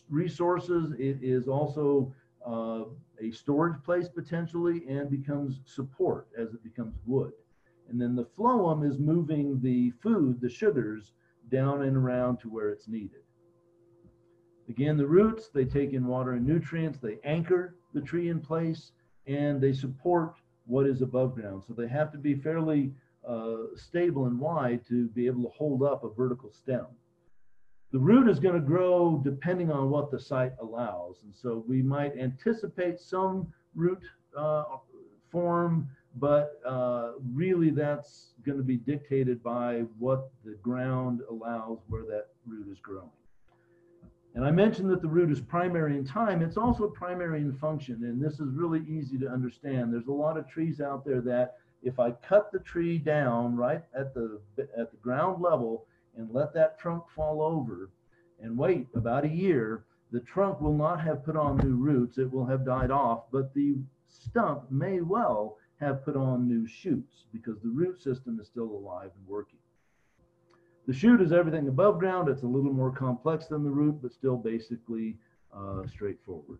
resources. 0.09 0.91
It 0.99 1.19
is 1.21 1.47
also 1.47 2.13
uh, 2.45 2.83
a 3.21 3.31
storage 3.31 3.81
place 3.83 4.09
potentially 4.09 4.83
and 4.87 5.09
becomes 5.09 5.61
support 5.65 6.27
as 6.37 6.53
it 6.53 6.63
becomes 6.63 6.95
wood. 7.05 7.33
And 7.89 7.99
then 8.01 8.15
the 8.15 8.25
phloem 8.25 8.87
is 8.87 8.97
moving 8.99 9.59
the 9.61 9.91
food, 10.01 10.41
the 10.41 10.49
sugars, 10.49 11.13
down 11.49 11.83
and 11.83 11.95
around 11.95 12.37
to 12.39 12.49
where 12.49 12.69
it's 12.69 12.87
needed. 12.87 13.21
Again, 14.69 14.97
the 14.97 15.05
roots, 15.05 15.49
they 15.49 15.65
take 15.65 15.93
in 15.93 16.07
water 16.07 16.33
and 16.33 16.45
nutrients, 16.45 16.97
they 16.99 17.19
anchor 17.23 17.75
the 17.93 18.01
tree 18.01 18.29
in 18.29 18.39
place, 18.39 18.93
and 19.27 19.61
they 19.61 19.73
support 19.73 20.35
what 20.65 20.87
is 20.87 21.01
above 21.01 21.35
ground. 21.35 21.63
So 21.67 21.73
they 21.73 21.87
have 21.87 22.11
to 22.13 22.17
be 22.17 22.35
fairly 22.35 22.93
uh, 23.27 23.75
stable 23.75 24.25
and 24.25 24.39
wide 24.39 24.85
to 24.87 25.07
be 25.09 25.27
able 25.27 25.43
to 25.43 25.49
hold 25.49 25.83
up 25.83 26.03
a 26.03 26.09
vertical 26.09 26.51
stem. 26.51 26.85
The 27.91 27.99
root 27.99 28.27
is 28.27 28.39
going 28.39 28.55
to 28.55 28.61
grow 28.61 29.21
depending 29.23 29.71
on 29.71 29.89
what 29.89 30.09
the 30.09 30.19
site 30.19 30.53
allows. 30.59 31.17
And 31.23 31.33
so 31.35 31.63
we 31.67 31.81
might 31.81 32.17
anticipate 32.17 32.99
some 32.99 33.47
root 33.75 34.01
uh, 34.35 34.63
form 35.31 35.89
but 36.15 36.59
uh, 36.65 37.11
really 37.33 37.71
that's 37.71 38.33
going 38.45 38.57
to 38.57 38.63
be 38.63 38.77
dictated 38.77 39.41
by 39.41 39.83
what 39.97 40.29
the 40.45 40.55
ground 40.61 41.21
allows 41.29 41.79
where 41.87 42.03
that 42.03 42.27
root 42.45 42.67
is 42.71 42.79
growing. 42.79 43.09
And 44.35 44.43
I 44.43 44.51
mentioned 44.51 44.89
that 44.89 45.01
the 45.01 45.07
root 45.07 45.31
is 45.31 45.39
primary 45.39 45.95
in 45.95 46.05
time. 46.05 46.41
It's 46.41 46.57
also 46.57 46.87
primary 46.87 47.41
in 47.41 47.53
function, 47.53 48.03
and 48.03 48.21
this 48.21 48.39
is 48.39 48.53
really 48.53 48.83
easy 48.87 49.17
to 49.19 49.27
understand. 49.27 49.93
There's 49.93 50.07
a 50.07 50.11
lot 50.11 50.37
of 50.37 50.47
trees 50.47 50.81
out 50.81 51.05
there 51.05 51.21
that 51.21 51.57
if 51.83 51.99
I 51.99 52.11
cut 52.11 52.51
the 52.51 52.59
tree 52.59 52.97
down 52.97 53.55
right 53.55 53.83
at 53.95 54.13
the 54.13 54.39
at 54.77 54.91
the 54.91 54.97
ground 55.01 55.41
level 55.41 55.85
and 56.15 56.31
let 56.31 56.53
that 56.53 56.79
trunk 56.79 57.03
fall 57.15 57.41
over 57.41 57.91
and 58.41 58.57
wait 58.57 58.87
about 58.95 59.25
a 59.25 59.29
year, 59.29 59.85
the 60.11 60.21
trunk 60.21 60.61
will 60.61 60.77
not 60.77 61.01
have 61.01 61.25
put 61.25 61.35
on 61.35 61.57
new 61.57 61.75
roots. 61.75 62.17
It 62.17 62.31
will 62.31 62.45
have 62.45 62.65
died 62.65 62.91
off, 62.91 63.23
but 63.31 63.53
the 63.53 63.75
stump 64.07 64.71
may 64.71 65.01
well 65.01 65.57
have 65.79 66.05
put 66.05 66.15
on 66.15 66.47
new 66.47 66.65
shoots 66.65 67.25
because 67.33 67.59
the 67.61 67.69
root 67.69 68.01
system 68.01 68.39
is 68.39 68.47
still 68.47 68.69
alive 68.69 69.11
and 69.17 69.27
working. 69.27 69.59
The 70.85 70.93
shoot 70.93 71.21
is 71.21 71.31
everything 71.31 71.67
above 71.67 71.99
ground. 71.99 72.29
It's 72.29 72.43
a 72.43 72.47
little 72.47 72.73
more 72.73 72.91
complex 72.91 73.47
than 73.47 73.63
the 73.63 73.71
root, 73.71 74.01
but 74.01 74.13
still 74.13 74.37
basically 74.37 75.17
uh, 75.55 75.87
straightforward. 75.87 76.59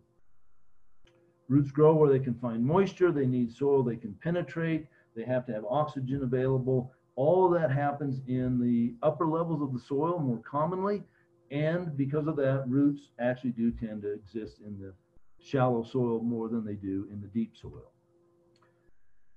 Roots 1.48 1.70
grow 1.70 1.94
where 1.94 2.10
they 2.10 2.24
can 2.24 2.34
find 2.34 2.64
moisture. 2.64 3.12
They 3.12 3.26
need 3.26 3.52
soil 3.52 3.82
they 3.82 3.96
can 3.96 4.14
penetrate. 4.22 4.86
They 5.14 5.24
have 5.24 5.46
to 5.46 5.52
have 5.52 5.64
oxygen 5.68 6.22
available. 6.22 6.92
All 7.16 7.48
that 7.50 7.70
happens 7.70 8.20
in 8.26 8.60
the 8.60 8.94
upper 9.06 9.26
levels 9.26 9.62
of 9.62 9.72
the 9.72 9.78
soil 9.78 10.18
more 10.18 10.38
commonly. 10.38 11.02
And 11.50 11.96
because 11.96 12.26
of 12.26 12.36
that, 12.36 12.64
roots 12.66 13.10
actually 13.20 13.52
do 13.52 13.70
tend 13.70 14.02
to 14.02 14.12
exist 14.12 14.60
in 14.64 14.78
the 14.78 14.92
shallow 15.40 15.84
soil 15.84 16.20
more 16.20 16.48
than 16.48 16.64
they 16.64 16.74
do 16.74 17.06
in 17.12 17.20
the 17.20 17.28
deep 17.28 17.56
soil. 17.56 17.92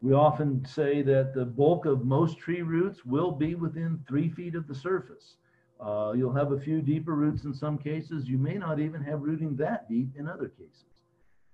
We 0.02 0.14
often 0.14 0.64
say 0.66 1.02
that 1.02 1.34
the 1.34 1.46
bulk 1.46 1.86
of 1.86 2.06
most 2.06 2.38
tree 2.38 2.62
roots 2.62 3.04
will 3.06 3.32
be 3.32 3.56
within 3.56 4.00
three 4.08 4.30
feet 4.30 4.56
of 4.56 4.68
the 4.68 4.76
surface. 4.76 5.38
Uh, 5.80 6.14
you'll 6.16 6.34
have 6.34 6.52
a 6.52 6.60
few 6.60 6.82
deeper 6.82 7.14
roots 7.14 7.44
in 7.44 7.54
some 7.54 7.78
cases. 7.78 8.28
You 8.28 8.38
may 8.38 8.56
not 8.56 8.80
even 8.80 9.04
have 9.04 9.22
rooting 9.22 9.56
that 9.58 9.90
deep 9.90 10.10
in 10.18 10.28
other 10.28 10.50
cases. 10.50 10.86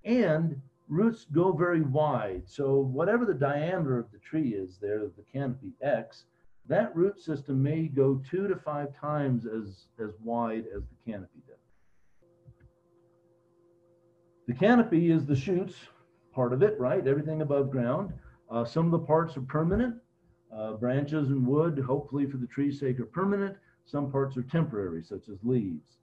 And 0.05 0.61
roots 0.93 1.25
go 1.25 1.51
very 1.51 1.81
wide. 1.81 2.43
So 2.45 2.77
whatever 2.77 3.25
the 3.25 3.33
diameter 3.33 3.97
of 3.97 4.11
the 4.11 4.19
tree 4.19 4.53
is 4.53 4.77
there, 4.79 4.99
the 4.99 5.23
canopy 5.31 5.73
X, 5.81 6.25
that 6.67 6.95
root 6.95 7.19
system 7.19 7.61
may 7.61 7.87
go 7.87 8.21
two 8.29 8.47
to 8.47 8.55
five 8.55 8.95
times 8.95 9.45
as, 9.45 9.87
as 9.99 10.11
wide 10.23 10.65
as 10.75 10.83
the 10.83 11.11
canopy 11.11 11.41
does. 11.47 11.57
The 14.47 14.53
canopy 14.53 15.09
is 15.11 15.25
the 15.25 15.35
shoots, 15.35 15.75
part 16.33 16.53
of 16.53 16.61
it, 16.61 16.79
right? 16.79 17.05
Everything 17.05 17.41
above 17.41 17.71
ground. 17.71 18.13
Uh, 18.49 18.63
some 18.63 18.85
of 18.85 18.91
the 18.91 18.99
parts 18.99 19.35
are 19.35 19.41
permanent. 19.41 19.95
Uh, 20.55 20.73
branches 20.73 21.29
and 21.29 21.47
wood, 21.47 21.79
hopefully 21.79 22.27
for 22.27 22.37
the 22.37 22.47
tree's 22.47 22.79
sake, 22.79 22.99
are 22.99 23.05
permanent. 23.05 23.57
Some 23.85 24.11
parts 24.11 24.37
are 24.37 24.43
temporary, 24.43 25.03
such 25.03 25.27
as 25.27 25.37
leaves. 25.43 25.97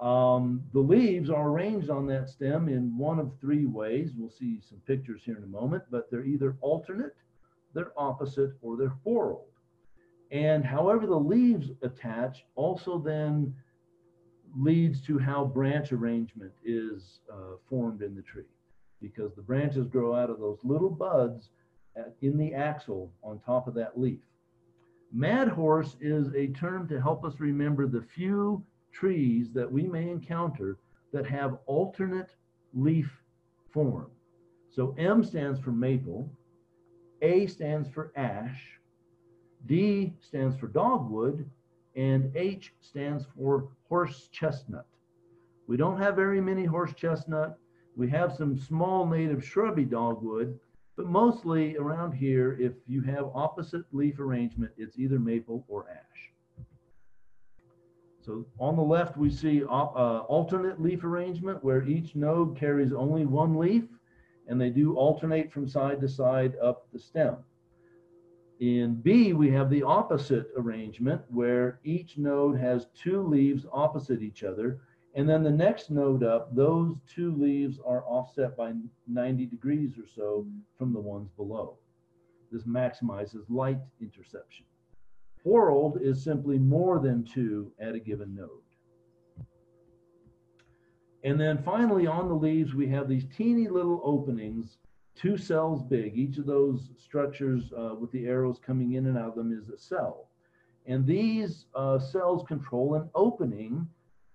Um, 0.00 0.62
the 0.72 0.80
leaves 0.80 1.30
are 1.30 1.48
arranged 1.48 1.88
on 1.88 2.06
that 2.08 2.28
stem 2.28 2.68
in 2.68 2.96
one 2.98 3.18
of 3.18 3.32
three 3.40 3.66
ways. 3.66 4.10
We'll 4.16 4.30
see 4.30 4.60
some 4.68 4.80
pictures 4.86 5.22
here 5.24 5.36
in 5.36 5.44
a 5.44 5.46
moment, 5.46 5.84
but 5.90 6.10
they're 6.10 6.24
either 6.24 6.56
alternate, 6.60 7.14
they're 7.74 7.92
opposite, 7.96 8.52
or 8.60 8.76
they're 8.76 8.96
whorled. 9.06 9.46
And 10.30 10.64
however 10.64 11.06
the 11.06 11.18
leaves 11.18 11.70
attach 11.82 12.44
also 12.56 12.98
then 12.98 13.54
leads 14.56 15.00
to 15.02 15.18
how 15.18 15.44
branch 15.44 15.92
arrangement 15.92 16.52
is 16.64 17.20
uh, 17.32 17.56
formed 17.68 18.02
in 18.02 18.14
the 18.14 18.22
tree 18.22 18.44
because 19.00 19.34
the 19.34 19.42
branches 19.42 19.86
grow 19.86 20.14
out 20.14 20.30
of 20.30 20.38
those 20.40 20.58
little 20.64 20.90
buds 20.90 21.50
in 22.22 22.36
the 22.36 22.50
axil 22.50 23.10
on 23.22 23.38
top 23.40 23.68
of 23.68 23.74
that 23.74 23.98
leaf. 23.98 24.20
Mad 25.12 25.48
horse 25.48 25.96
is 26.00 26.32
a 26.34 26.48
term 26.48 26.88
to 26.88 27.00
help 27.00 27.24
us 27.24 27.38
remember 27.38 27.86
the 27.86 28.02
few 28.02 28.64
trees 28.94 29.52
that 29.52 29.70
we 29.70 29.82
may 29.82 30.08
encounter 30.08 30.78
that 31.12 31.26
have 31.26 31.58
alternate 31.66 32.36
leaf 32.72 33.10
form. 33.70 34.10
So 34.70 34.94
M 34.96 35.22
stands 35.22 35.60
for 35.60 35.72
maple, 35.72 36.30
A 37.22 37.46
stands 37.46 37.88
for 37.88 38.12
ash, 38.16 38.78
D 39.66 40.14
stands 40.20 40.56
for 40.56 40.68
dogwood, 40.68 41.48
and 41.96 42.34
H 42.36 42.72
stands 42.80 43.24
for 43.36 43.68
horse 43.88 44.28
chestnut. 44.32 44.86
We 45.66 45.76
don't 45.76 45.98
have 45.98 46.16
very 46.16 46.40
many 46.40 46.64
horse 46.64 46.92
chestnut. 46.94 47.58
We 47.96 48.10
have 48.10 48.34
some 48.34 48.58
small 48.58 49.06
native 49.06 49.44
shrubby 49.44 49.84
dogwood, 49.84 50.58
but 50.96 51.06
mostly 51.06 51.76
around 51.76 52.12
here, 52.12 52.56
if 52.60 52.72
you 52.86 53.00
have 53.02 53.30
opposite 53.34 53.84
leaf 53.92 54.18
arrangement, 54.18 54.72
it's 54.76 54.98
either 54.98 55.18
maple 55.18 55.64
or 55.68 55.86
ash. 55.88 56.32
So 58.24 58.46
on 58.58 58.76
the 58.76 58.82
left, 58.82 59.18
we 59.18 59.30
see 59.30 59.64
uh, 59.64 59.68
alternate 59.68 60.80
leaf 60.80 61.04
arrangement 61.04 61.62
where 61.62 61.86
each 61.86 62.16
node 62.16 62.56
carries 62.56 62.92
only 62.92 63.26
one 63.26 63.58
leaf 63.58 63.84
and 64.48 64.58
they 64.58 64.70
do 64.70 64.96
alternate 64.96 65.52
from 65.52 65.68
side 65.68 66.00
to 66.00 66.08
side 66.08 66.56
up 66.62 66.86
the 66.92 66.98
stem. 66.98 67.36
In 68.60 68.94
B, 68.94 69.34
we 69.34 69.50
have 69.50 69.68
the 69.68 69.82
opposite 69.82 70.46
arrangement 70.56 71.20
where 71.28 71.80
each 71.84 72.16
node 72.16 72.58
has 72.58 72.86
two 72.94 73.22
leaves 73.22 73.66
opposite 73.72 74.22
each 74.22 74.42
other 74.42 74.80
and 75.14 75.28
then 75.28 75.42
the 75.42 75.50
next 75.50 75.90
node 75.90 76.24
up, 76.24 76.54
those 76.54 76.96
two 77.06 77.34
leaves 77.36 77.78
are 77.86 78.04
offset 78.04 78.56
by 78.56 78.72
90 79.06 79.46
degrees 79.46 79.98
or 79.98 80.08
so 80.12 80.46
from 80.78 80.92
the 80.92 81.00
ones 81.00 81.28
below. 81.36 81.76
This 82.50 82.64
maximizes 82.64 83.44
light 83.48 83.78
interception. 84.00 84.64
Whorled 85.44 86.00
is 86.00 86.24
simply 86.24 86.58
more 86.58 86.98
than 86.98 87.22
two 87.22 87.70
at 87.78 87.94
a 87.94 88.00
given 88.00 88.34
node. 88.34 88.48
And 91.22 91.40
then 91.40 91.62
finally 91.62 92.06
on 92.06 92.28
the 92.28 92.34
leaves, 92.34 92.74
we 92.74 92.88
have 92.88 93.08
these 93.08 93.26
teeny 93.34 93.68
little 93.68 94.00
openings, 94.04 94.78
two 95.14 95.36
cells 95.36 95.82
big. 95.82 96.16
Each 96.16 96.38
of 96.38 96.46
those 96.46 96.90
structures 96.98 97.72
uh, 97.76 97.94
with 97.94 98.10
the 98.12 98.26
arrows 98.26 98.58
coming 98.58 98.92
in 98.92 99.06
and 99.06 99.16
out 99.16 99.30
of 99.30 99.34
them 99.34 99.58
is 99.58 99.68
a 99.68 99.78
cell. 99.78 100.28
And 100.86 101.06
these 101.06 101.66
uh, 101.74 101.98
cells 101.98 102.44
control 102.46 102.94
an 102.94 103.08
opening 103.14 103.86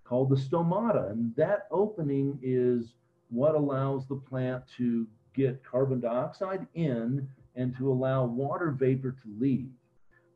called 0.04 0.30
the 0.30 0.36
stomata. 0.36 1.10
And 1.10 1.34
that 1.36 1.68
opening 1.70 2.38
is 2.42 2.94
what 3.28 3.54
allows 3.54 4.06
the 4.08 4.16
plant 4.16 4.64
to 4.76 5.06
get 5.32 5.62
carbon 5.64 6.00
dioxide 6.00 6.66
in 6.74 7.28
and 7.54 7.76
to 7.76 7.92
allow 7.92 8.24
water 8.24 8.72
vapor 8.72 9.12
to 9.12 9.28
leave. 9.38 9.70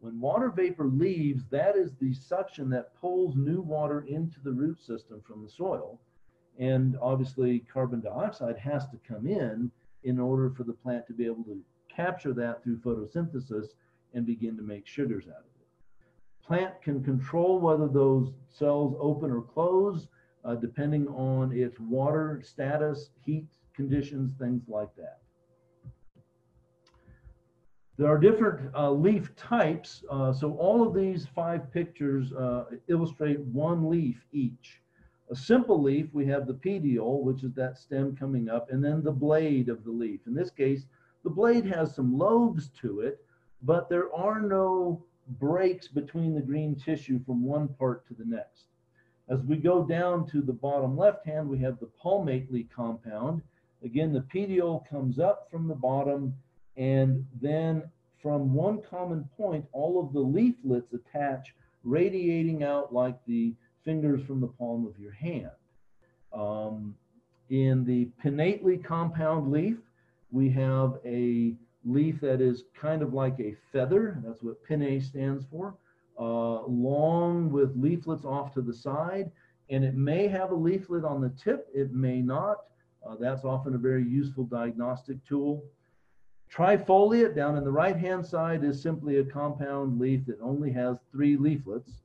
When 0.05 0.21
water 0.21 0.51
vapor 0.51 0.87
leaves, 0.87 1.45
that 1.51 1.77
is 1.77 1.95
the 1.95 2.12
suction 2.12 2.69
that 2.71 2.95
pulls 2.95 3.37
new 3.37 3.61
water 3.61 4.03
into 4.03 4.40
the 4.40 4.53
root 4.53 4.81
system 4.81 5.23
from 5.27 5.43
the 5.43 5.49
soil. 5.49 5.99
And 6.59 6.97
obviously, 7.01 7.61
carbon 7.73 8.01
dioxide 8.01 8.59
has 8.59 8.87
to 8.88 8.99
come 9.09 9.27
in 9.27 9.71
in 10.03 10.21
order 10.21 10.51
for 10.51 10.64
the 10.64 10.75
plant 10.75 11.07
to 11.07 11.12
be 11.14 11.25
able 11.27 11.45
to 11.45 11.61
capture 11.88 12.33
that 12.35 12.62
through 12.62 12.79
photosynthesis 12.81 13.69
and 14.12 14.27
begin 14.27 14.57
to 14.57 14.62
make 14.62 14.87
sugars 14.87 15.27
out 15.27 15.38
of 15.38 15.47
it 15.47 15.55
plant 16.47 16.81
can 16.83 17.03
control 17.03 17.59
whether 17.59 17.88
those 17.88 18.33
cells 18.51 18.95
open 19.01 19.31
or 19.31 19.43
close 19.43 20.09
uh, 20.45 20.55
depending 20.55 21.09
on 21.09 21.53
its 21.53 21.81
water 21.81 22.43
status, 22.45 23.11
heat 23.25 23.47
conditions, 23.75 24.35
things 24.38 24.62
like 24.69 24.95
that. 24.97 25.21
There 27.97 28.09
are 28.09 28.19
different 28.19 28.75
uh, 28.75 28.91
leaf 28.91 29.35
types. 29.37 30.03
Uh, 30.11 30.33
so 30.33 30.55
all 30.55 30.87
of 30.87 30.95
these 30.95 31.27
five 31.35 31.73
pictures 31.73 32.33
uh, 32.33 32.65
illustrate 32.89 33.39
one 33.41 33.89
leaf 33.89 34.27
each. 34.33 34.81
A 35.31 35.37
simple 35.37 35.81
leaf, 35.81 36.09
we 36.13 36.27
have 36.27 36.47
the 36.47 36.55
petiole, 36.55 37.23
which 37.23 37.45
is 37.45 37.53
that 37.55 37.79
stem 37.79 38.17
coming 38.17 38.49
up, 38.49 38.71
and 38.71 38.85
then 38.85 39.03
the 39.03 39.13
blade 39.13 39.69
of 39.69 39.85
the 39.85 39.91
leaf. 39.91 40.21
In 40.27 40.35
this 40.35 40.51
case, 40.51 40.87
the 41.23 41.31
blade 41.31 41.65
has 41.67 41.95
some 41.95 42.19
lobes 42.19 42.69
to 42.81 43.01
it, 43.01 43.25
but 43.63 43.89
there 43.89 44.13
are 44.13 44.41
no 44.41 45.03
breaks 45.41 45.89
between 45.89 46.35
the 46.35 46.43
green 46.43 46.75
tissue 46.75 47.21
from 47.25 47.43
one 47.45 47.69
part 47.69 48.07
to 48.09 48.15
the 48.15 48.27
next. 48.27 48.65
As 49.29 49.41
we 49.43 49.57
go 49.57 49.83
down 49.85 50.27
to 50.27 50.43
the 50.43 50.53
bottom 50.53 50.99
left 50.99 51.25
hand, 51.25 51.49
we 51.49 51.59
have 51.61 51.81
the 51.81 51.89
palmately 52.03 52.65
compound. 52.75 53.41
Again, 53.83 54.13
the 54.13 54.21
petiole 54.21 54.87
comes 54.91 55.19
up 55.19 55.49
from 55.51 55.67
the 55.69 55.75
bottom 55.75 56.35
and 56.77 57.27
then 57.41 57.83
from 58.21 58.55
one 58.55 58.81
common 58.83 59.29
point, 59.37 59.67
all 59.73 60.01
of 60.01 60.13
the 60.13 60.21
leaflets 60.21 60.93
attach, 60.93 61.55
radiating 61.83 62.63
out 62.63 62.93
like 62.93 63.19
the 63.27 63.55
fingers 63.85 64.25
from 64.27 64.41
the 64.41 64.47
palm 64.47 64.87
of 64.87 64.99
your 64.99 65.13
hand. 65.13 65.51
Um, 66.33 66.95
in 67.51 67.85
the 67.85 68.09
pinnately 68.23 68.83
compound 68.83 69.53
leaf, 69.53 69.77
we 70.33 70.49
have 70.51 70.99
a 71.05 71.55
leaf 71.85 72.21
that 72.23 72.41
is 72.41 72.65
kind 72.75 73.03
of 73.03 73.13
like 73.13 73.39
a 73.39 73.55
feather. 73.71 74.19
That's 74.25 74.43
what 74.43 74.65
pinnae 74.65 75.01
stands 75.01 75.45
for. 75.51 75.75
Uh, 76.19 76.63
long 76.67 77.51
with 77.51 77.77
leaflets 77.77 78.25
off 78.25 78.55
to 78.55 78.63
the 78.63 78.73
side. 78.73 79.31
And 79.71 79.85
it 79.85 79.95
may 79.95 80.29
have 80.29 80.51
a 80.51 80.55
leaflet 80.55 81.05
on 81.05 81.21
the 81.21 81.31
tip, 81.31 81.69
it 81.75 81.93
may 81.93 82.21
not. 82.21 82.59
Uh, 83.07 83.17
that's 83.21 83.45
often 83.45 83.75
a 83.75 83.79
very 83.79 84.05
useful 84.05 84.45
diagnostic 84.45 85.23
tool. 85.27 85.63
Trifoliate 86.55 87.35
down 87.35 87.57
in 87.57 87.64
the 87.64 87.73
right 87.73 87.97
hand 87.97 88.25
side 88.25 88.62
is 88.62 88.81
simply 88.81 89.19
a 89.19 89.25
compound 89.25 89.99
leaf 89.99 90.25
that 90.27 90.40
only 90.40 90.71
has 90.71 90.99
three 91.11 91.37
leaflets. 91.37 92.03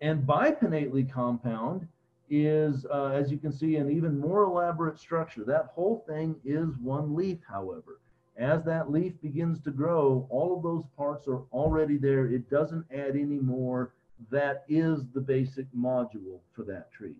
And 0.00 0.26
bipinnately 0.26 1.10
compound 1.10 1.86
is, 2.30 2.86
uh, 2.86 3.06
as 3.06 3.30
you 3.30 3.36
can 3.36 3.52
see, 3.52 3.76
an 3.76 3.90
even 3.90 4.18
more 4.18 4.44
elaborate 4.44 4.98
structure. 4.98 5.44
That 5.44 5.66
whole 5.74 6.02
thing 6.08 6.36
is 6.44 6.78
one 6.78 7.14
leaf, 7.14 7.38
however. 7.46 8.00
As 8.38 8.64
that 8.64 8.90
leaf 8.90 9.20
begins 9.20 9.60
to 9.60 9.70
grow, 9.70 10.26
all 10.30 10.56
of 10.56 10.62
those 10.62 10.84
parts 10.96 11.28
are 11.28 11.42
already 11.52 11.98
there. 11.98 12.26
It 12.26 12.48
doesn't 12.48 12.86
add 12.90 13.16
any 13.16 13.38
more. 13.38 13.92
That 14.30 14.64
is 14.66 15.06
the 15.12 15.20
basic 15.20 15.66
module 15.76 16.40
for 16.54 16.64
that 16.64 16.90
tree. 16.90 17.16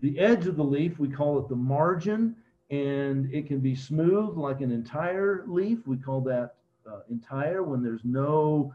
The 0.00 0.18
edge 0.18 0.46
of 0.46 0.56
the 0.56 0.64
leaf, 0.64 0.98
we 0.98 1.08
call 1.08 1.38
it 1.38 1.48
the 1.48 1.56
margin 1.56 2.36
and 2.70 3.32
it 3.32 3.46
can 3.46 3.60
be 3.60 3.74
smooth 3.74 4.36
like 4.36 4.60
an 4.60 4.72
entire 4.72 5.44
leaf. 5.46 5.86
We 5.86 5.96
call 5.96 6.20
that 6.22 6.54
uh, 6.90 7.00
entire 7.10 7.62
when 7.62 7.82
there's 7.82 8.04
no 8.04 8.74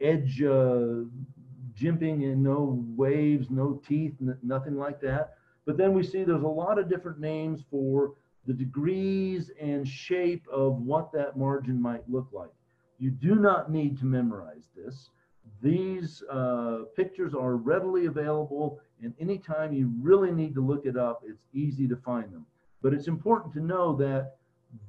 edge 0.00 0.42
uh, 0.42 1.04
jimping 1.74 2.24
and 2.24 2.42
no 2.42 2.84
waves, 2.96 3.48
no 3.50 3.80
teeth, 3.86 4.14
nothing 4.42 4.76
like 4.76 5.00
that. 5.00 5.34
But 5.64 5.76
then 5.76 5.94
we 5.94 6.02
see 6.02 6.24
there's 6.24 6.42
a 6.42 6.46
lot 6.46 6.78
of 6.78 6.88
different 6.88 7.20
names 7.20 7.62
for 7.70 8.14
the 8.46 8.52
degrees 8.52 9.50
and 9.60 9.86
shape 9.86 10.44
of 10.50 10.78
what 10.78 11.12
that 11.12 11.36
margin 11.36 11.80
might 11.80 12.08
look 12.10 12.28
like. 12.32 12.50
You 12.98 13.10
do 13.10 13.36
not 13.36 13.70
need 13.70 13.98
to 13.98 14.04
memorize 14.04 14.68
this. 14.76 15.10
These 15.60 16.22
uh, 16.30 16.80
pictures 16.96 17.34
are 17.34 17.56
readily 17.56 18.06
available, 18.06 18.80
and 19.00 19.14
anytime 19.20 19.72
you 19.72 19.92
really 20.00 20.32
need 20.32 20.54
to 20.54 20.60
look 20.60 20.86
it 20.86 20.96
up, 20.96 21.22
it's 21.24 21.42
easy 21.52 21.86
to 21.88 21.96
find 21.96 22.32
them. 22.32 22.46
But 22.82 22.92
it's 22.92 23.08
important 23.08 23.52
to 23.54 23.60
know 23.60 23.94
that 23.96 24.36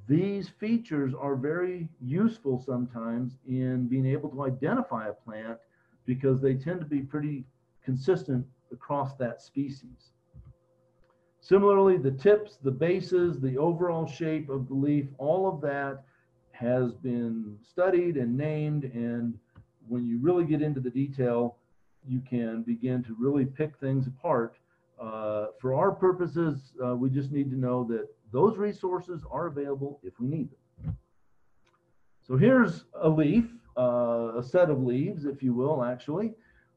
these 0.08 0.49
features 0.49 1.13
are 1.13 1.36
very 1.36 1.88
useful 2.01 2.62
sometimes 2.65 3.34
in 3.47 3.88
being 3.88 4.06
able 4.06 4.29
to 4.29 4.45
identify 4.45 5.08
a 5.08 5.13
plant 5.13 5.58
because 6.06 6.41
they 6.41 6.56
tend 6.56 6.79
to 6.79 6.86
be 6.86 7.01
pretty 7.01 7.45
consistent 7.84 8.45
across 8.71 9.15
that 9.15 9.41
species. 9.41 10.12
Similarly, 11.39 11.97
the 11.97 12.12
tips, 12.12 12.58
the 12.63 12.71
bases, 12.71 13.39
the 13.39 13.58
overall 13.58 14.08
shape 14.08 14.49
of 14.49 14.67
the 14.67 14.73
leaf, 14.73 15.06
all 15.17 15.47
of 15.47 15.62
that 15.62 16.03
has 16.51 16.93
been 16.93 17.58
studied 17.62 18.15
and 18.15 18.38
named. 18.38 18.86
And 18.86 19.38
when 19.88 20.08
you 20.08 20.19
really 20.19 20.45
get 20.45 20.62
into 20.62 20.79
the 20.79 20.89
detail, 20.89 21.58
you 22.08 22.21
can 22.21 22.63
begin 22.63 23.03
to 23.03 23.15
really 23.19 23.45
pick 23.45 23.77
things 23.77 24.08
apart 24.08 24.56
uh, 24.99 25.47
for 25.60 25.73
our 25.73 25.91
purposes, 25.91 26.73
uh, 26.84 26.95
we 26.95 27.10
just 27.10 27.32
need 27.32 27.49
to 27.49 27.58
know 27.58 27.84
that 27.86 28.08
those 28.32 28.58
resources 28.58 29.23
are 29.29 29.47
available 29.47 29.99
if 30.03 30.19
we 30.19 30.27
need 30.27 30.49
them. 30.51 30.97
So 32.25 32.38
here's 32.38 32.86
a 33.01 33.10
leaf, 33.10 33.45
uh, 33.77 34.38
a 34.38 34.43
set 34.43 34.69
of 34.69 34.82
leaves, 34.82 35.25
if 35.25 35.43
you 35.43 35.53
will, 35.53 35.84
actually. 35.84 36.34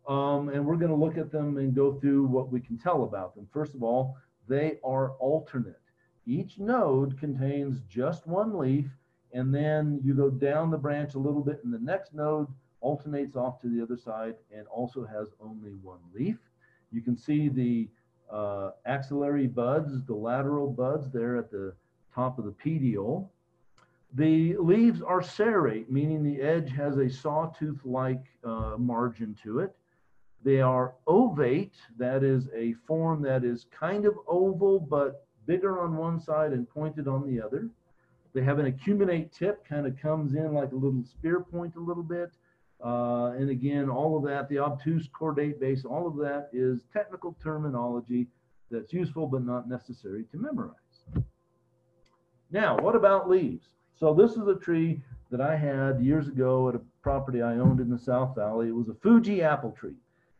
Um, 0.08 0.48
and 0.50 0.64
we're 0.64 0.76
going 0.76 0.90
to 0.90 0.96
look 0.96 1.18
at 1.18 1.32
them 1.32 1.56
and 1.56 1.74
go 1.74 1.94
through 1.94 2.24
what 2.26 2.52
we 2.52 2.60
can 2.60 2.78
tell 2.78 3.04
about 3.04 3.34
them. 3.34 3.48
First 3.52 3.74
of 3.74 3.82
all, 3.82 4.16
they 4.48 4.78
are 4.84 5.12
alternate. 5.12 5.80
Each 6.26 6.58
node 6.58 7.18
contains 7.18 7.82
just 7.88 8.26
one 8.26 8.56
leaf, 8.58 8.86
and 9.32 9.54
then 9.54 10.00
you 10.02 10.14
go 10.14 10.30
down 10.30 10.70
the 10.70 10.78
branch 10.78 11.14
a 11.14 11.18
little 11.18 11.42
bit, 11.42 11.60
and 11.64 11.72
the 11.72 11.78
next 11.78 12.14
node 12.14 12.48
alternates 12.80 13.36
off 13.36 13.60
to 13.60 13.68
the 13.68 13.82
other 13.82 13.96
side 13.96 14.34
and 14.56 14.66
also 14.68 15.04
has 15.04 15.28
only 15.40 15.72
one 15.82 15.98
leaf. 16.14 16.38
You 16.92 17.00
can 17.02 17.16
see 17.16 17.48
the 17.48 17.88
uh, 18.30 18.70
axillary 18.84 19.46
buds, 19.46 20.04
the 20.04 20.14
lateral 20.14 20.70
buds 20.70 21.10
there 21.10 21.36
at 21.36 21.50
the 21.50 21.74
top 22.14 22.38
of 22.38 22.44
the 22.44 22.52
petiole. 22.52 23.30
The 24.14 24.56
leaves 24.56 25.02
are 25.02 25.22
serrate, 25.22 25.90
meaning 25.90 26.22
the 26.22 26.40
edge 26.40 26.70
has 26.72 26.96
a 26.96 27.10
sawtooth-like 27.10 28.24
uh, 28.44 28.76
margin 28.78 29.36
to 29.42 29.60
it. 29.60 29.74
They 30.42 30.60
are 30.60 30.94
ovate, 31.06 31.74
that 31.98 32.22
is 32.22 32.48
a 32.54 32.74
form 32.86 33.20
that 33.22 33.44
is 33.44 33.66
kind 33.70 34.06
of 34.06 34.14
oval, 34.28 34.78
but 34.78 35.26
bigger 35.46 35.80
on 35.80 35.96
one 35.96 36.20
side 36.20 36.52
and 36.52 36.68
pointed 36.68 37.08
on 37.08 37.26
the 37.26 37.40
other. 37.40 37.68
They 38.32 38.42
have 38.42 38.58
an 38.58 38.70
acuminate 38.70 39.32
tip, 39.32 39.66
kind 39.66 39.86
of 39.86 39.98
comes 39.98 40.34
in 40.34 40.52
like 40.52 40.72
a 40.72 40.76
little 40.76 41.02
spear 41.04 41.40
point 41.40 41.74
a 41.76 41.80
little 41.80 42.02
bit. 42.02 42.30
Uh, 42.84 43.32
and 43.38 43.50
again, 43.50 43.88
all 43.88 44.16
of 44.16 44.24
that, 44.24 44.48
the 44.48 44.58
obtuse 44.58 45.08
cordate 45.08 45.58
base, 45.58 45.84
all 45.84 46.06
of 46.06 46.16
that 46.16 46.48
is 46.52 46.80
technical 46.92 47.36
terminology 47.42 48.26
that's 48.70 48.92
useful 48.92 49.26
but 49.26 49.44
not 49.44 49.68
necessary 49.68 50.24
to 50.30 50.36
memorize. 50.36 50.74
Now, 52.50 52.76
what 52.78 52.94
about 52.94 53.28
leaves? 53.28 53.68
So 53.98 54.12
this 54.12 54.32
is 54.32 54.46
a 54.46 54.56
tree 54.56 55.00
that 55.30 55.40
I 55.40 55.56
had 55.56 56.00
years 56.00 56.28
ago 56.28 56.68
at 56.68 56.74
a 56.74 56.80
property 57.02 57.42
I 57.42 57.54
owned 57.54 57.80
in 57.80 57.90
the 57.90 57.98
South 57.98 58.34
Valley. 58.34 58.68
It 58.68 58.74
was 58.74 58.88
a 58.88 58.94
Fuji 58.94 59.42
apple 59.42 59.72
tree. 59.72 59.96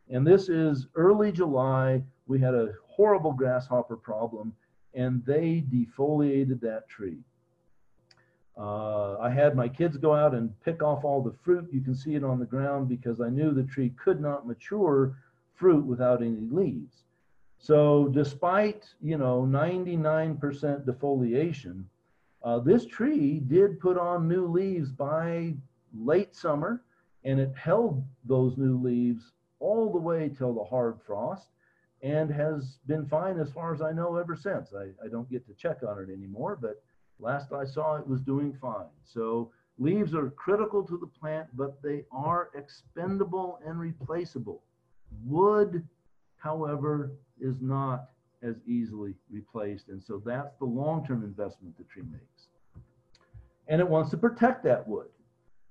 And 0.09 0.25
this 0.25 0.47
is 0.47 0.87
early 0.95 1.31
July. 1.31 2.03
We 2.27 2.39
had 2.39 2.53
a 2.53 2.73
horrible 2.87 3.33
grasshopper 3.33 3.97
problem 3.97 4.53
and 4.93 5.23
they 5.25 5.63
defoliated 5.69 6.61
that 6.61 6.87
tree. 6.89 7.17
Uh, 8.57 9.17
I 9.19 9.29
had 9.29 9.55
my 9.55 9.67
kids 9.67 9.97
go 9.97 10.15
out 10.15 10.33
and 10.33 10.51
pick 10.61 10.81
off 10.81 11.03
all 11.03 11.21
the 11.21 11.35
fruit. 11.43 11.69
You 11.71 11.81
can 11.81 11.93
see 11.93 12.15
it 12.15 12.23
on 12.23 12.39
the 12.39 12.45
ground 12.45 12.89
because 12.89 13.21
I 13.21 13.29
knew 13.29 13.51
the 13.53 13.63
tree 13.63 13.93
could 14.03 14.19
not 14.19 14.47
mature 14.47 15.15
fruit 15.53 15.85
without 15.85 16.21
any 16.21 16.47
leaves. 16.49 17.03
So 17.59 18.07
despite, 18.07 18.85
you 19.01 19.17
know, 19.17 19.43
99% 19.43 20.39
defoliation, 20.85 21.83
uh, 22.43 22.59
this 22.59 22.85
tree 22.85 23.39
did 23.39 23.79
put 23.79 23.97
on 23.97 24.27
new 24.27 24.47
leaves 24.47 24.91
by 24.91 25.53
late 25.93 26.35
summer 26.35 26.83
and 27.23 27.39
it 27.39 27.51
held 27.55 28.03
those 28.25 28.57
new 28.57 28.77
leaves 28.79 29.33
all 29.59 29.91
the 29.91 29.99
way 29.99 30.29
till 30.29 30.53
the 30.53 30.63
hard 30.63 30.99
frost 31.05 31.49
and 32.03 32.31
has 32.31 32.77
been 32.85 33.05
fine 33.05 33.39
as 33.39 33.51
far 33.51 33.73
as 33.73 33.81
I 33.81 33.91
know 33.91 34.17
ever 34.17 34.35
since. 34.35 34.73
I, 34.73 34.89
I 35.03 35.09
don't 35.09 35.29
get 35.29 35.45
to 35.47 35.53
check 35.53 35.81
on 35.83 35.99
it 35.99 36.11
anymore, 36.11 36.57
but 36.61 36.81
Last 37.19 37.51
I 37.51 37.65
saw 37.65 37.95
it 37.95 38.07
was 38.07 38.21
doing 38.21 38.53
fine. 38.61 38.85
So 39.03 39.51
leaves 39.77 40.13
are 40.13 40.29
critical 40.31 40.83
to 40.83 40.97
the 40.97 41.07
plant, 41.07 41.47
but 41.53 41.81
they 41.81 42.03
are 42.11 42.49
expendable 42.55 43.59
and 43.65 43.79
replaceable. 43.79 44.61
Wood, 45.25 45.87
however, 46.37 47.11
is 47.39 47.61
not 47.61 48.09
as 48.43 48.55
easily 48.67 49.15
replaced. 49.31 49.89
And 49.89 50.01
so 50.01 50.21
that's 50.23 50.55
the 50.59 50.65
long-term 50.65 51.23
investment 51.23 51.77
the 51.77 51.83
tree 51.85 52.03
makes. 52.11 52.47
And 53.67 53.81
it 53.81 53.87
wants 53.87 54.11
to 54.11 54.17
protect 54.17 54.63
that 54.63 54.87
wood 54.87 55.07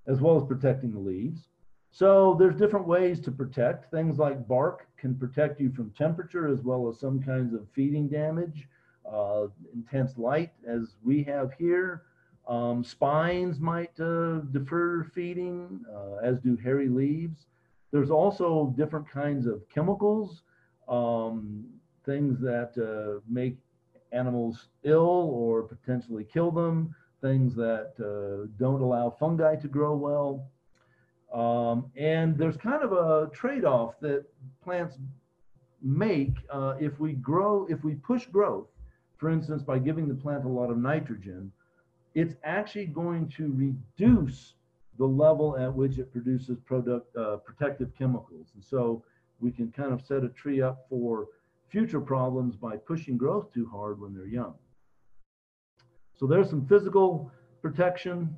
as 0.07 0.21
well 0.21 0.37
as 0.37 0.45
protecting 0.45 0.93
the 0.93 0.99
leaves. 0.99 1.49
So 1.91 2.37
there's 2.39 2.57
different 2.57 2.87
ways 2.87 3.21
to 3.21 3.31
protect. 3.31 3.91
Things 3.91 4.19
like 4.19 4.47
bark 4.47 4.87
can 4.97 5.15
protect 5.15 5.61
you 5.61 5.73
from 5.73 5.91
temperature 5.91 6.47
as 6.47 6.61
well 6.61 6.89
as 6.89 7.01
some 7.01 7.23
kinds 7.23 7.55
of 7.55 7.67
feeding 7.75 8.09
damage 8.09 8.69
uh, 9.11 9.47
intense 9.75 10.19
light 10.19 10.53
as 10.67 10.97
we 11.05 11.23
have 11.25 11.53
here. 11.59 12.03
Um, 12.49 12.85
spines 12.85 13.59
might 13.59 13.99
uh, 13.99 14.39
defer 14.53 15.05
feeding, 15.15 15.85
uh, 15.93 16.17
as 16.23 16.39
do 16.39 16.57
hairy 16.57 16.89
leaves. 16.89 17.47
There's 17.91 18.11
also 18.11 18.75
different 18.77 19.11
kinds 19.11 19.47
of 19.47 19.69
chemicals 19.69 20.43
um, 20.89 21.65
things 22.05 22.41
that 22.41 22.73
uh, 22.79 23.21
make 23.29 23.57
animals 24.13 24.69
ill 24.85 25.31
or 25.33 25.63
potentially 25.63 26.25
kill 26.25 26.51
them, 26.51 26.95
things 27.21 27.55
that 27.57 27.93
uh, 27.99 28.47
don't 28.59 28.81
allow 28.81 29.11
fungi 29.11 29.57
to 29.57 29.69
grow 29.69 29.97
well. 29.97 30.49
Um, 31.35 31.91
and 31.97 32.39
there's 32.39 32.57
kind 32.57 32.83
of 32.83 32.93
a 32.93 33.29
trade-off 33.35 33.99
that 34.01 34.25
plants 34.63 34.97
make 35.83 36.35
uh, 36.51 36.75
if 36.81 37.01
we 37.01 37.13
grow, 37.15 37.67
if 37.69 37.83
we 37.83 37.95
push 37.95 38.27
growth, 38.27 38.69
for 39.19 39.31
instance, 39.31 39.63
by 39.63 39.79
giving 39.79 40.09
the 40.09 40.15
plant 40.15 40.45
a 40.45 40.49
lot 40.49 40.71
of 40.71 40.79
nitrogen, 40.79 41.51
it's 42.15 42.35
actually 42.45 42.87
going 42.87 43.29
to 43.37 43.53
reduce 43.53 44.55
the 44.99 45.05
level 45.05 45.57
at 45.59 45.73
which 45.73 45.99
it 45.99 46.11
produces 46.13 46.59
product, 46.65 47.15
uh, 47.17 47.37
protective 47.37 47.91
chemicals. 47.97 48.49
And 48.55 48.65
so 48.65 49.03
we 49.41 49.51
can 49.51 49.71
kind 49.73 49.93
of 49.93 50.01
set 50.01 50.25
a 50.25 50.29
tree 50.31 50.63
up 50.63 50.87
for 50.89 51.29
future 51.69 52.01
problems 52.01 52.57
by 52.57 52.77
pushing 52.77 53.17
growth 53.17 53.53
too 53.53 53.69
hard 53.71 54.01
when 54.01 54.15
they're 54.15 54.27
young. 54.27 54.55
So 56.15 56.27
there's 56.27 56.49
some 56.49 56.67
physical 56.67 57.31
protection 57.61 58.35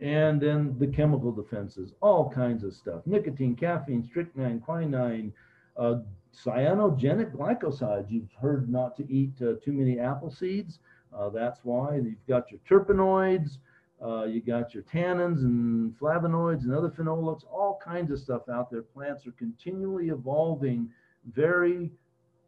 and 0.00 0.40
then 0.40 0.76
the 0.78 0.86
chemical 0.86 1.32
defenses, 1.32 1.92
all 2.00 2.30
kinds 2.30 2.62
of 2.62 2.74
stuff. 2.74 3.02
Nicotine, 3.06 3.56
caffeine, 3.56 4.04
strychnine, 4.04 4.60
quinine, 4.60 5.32
uh, 5.76 5.96
cyanogenic 6.34 7.32
glycosides. 7.32 8.10
You've 8.10 8.32
heard 8.40 8.68
not 8.68 8.96
to 8.96 9.12
eat 9.12 9.34
uh, 9.40 9.54
too 9.64 9.72
many 9.72 9.98
apple 9.98 10.30
seeds. 10.30 10.78
Uh, 11.16 11.28
that's 11.28 11.60
why 11.62 11.96
you've 11.96 12.26
got 12.28 12.50
your 12.50 12.60
terpenoids, 12.68 13.58
uh, 14.04 14.24
you 14.24 14.40
got 14.40 14.74
your 14.74 14.82
tannins 14.82 15.42
and 15.44 15.96
flavonoids 15.98 16.64
and 16.64 16.74
other 16.74 16.90
phenolics, 16.90 17.44
all 17.50 17.80
kinds 17.82 18.10
of 18.10 18.18
stuff 18.18 18.48
out 18.48 18.70
there. 18.70 18.82
Plants 18.82 19.26
are 19.26 19.32
continually 19.32 20.08
evolving 20.08 20.90
very 21.32 21.90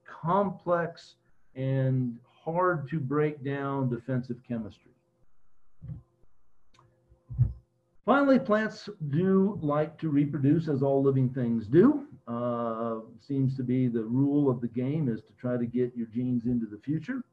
complex 0.04 1.14
and 1.54 2.18
hard 2.44 2.88
to 2.90 2.98
break 2.98 3.42
down 3.44 3.88
defensive 3.88 4.38
chemistry. 4.46 4.95
Finally, 8.06 8.38
plants 8.38 8.88
do 9.08 9.58
like 9.60 9.98
to 9.98 10.08
reproduce 10.08 10.68
as 10.68 10.80
all 10.80 11.02
living 11.02 11.28
things 11.28 11.66
do. 11.66 12.06
Uh, 12.28 13.00
seems 13.20 13.56
to 13.56 13.64
be 13.64 13.88
the 13.88 14.02
rule 14.02 14.48
of 14.48 14.60
the 14.60 14.68
game 14.68 15.08
is 15.08 15.22
to 15.22 15.32
try 15.32 15.56
to 15.56 15.66
get 15.66 15.94
your 15.96 16.06
genes 16.06 16.46
into 16.46 16.66
the 16.66 16.78
future. 16.78 17.24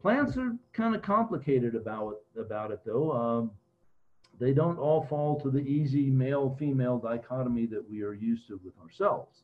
Plants 0.00 0.38
are 0.38 0.56
kind 0.72 0.94
of 0.94 1.02
complicated 1.02 1.74
about 1.74 2.14
it, 2.34 2.40
about 2.40 2.70
it 2.70 2.80
though. 2.86 3.12
Um, 3.12 3.50
they 4.40 4.54
don't 4.54 4.78
all 4.78 5.04
fall 5.04 5.38
to 5.40 5.50
the 5.50 5.60
easy 5.60 6.08
male-female 6.08 6.98
dichotomy 6.98 7.66
that 7.66 7.84
we 7.90 8.02
are 8.02 8.14
used 8.14 8.46
to 8.48 8.58
with 8.64 8.78
ourselves. 8.78 9.42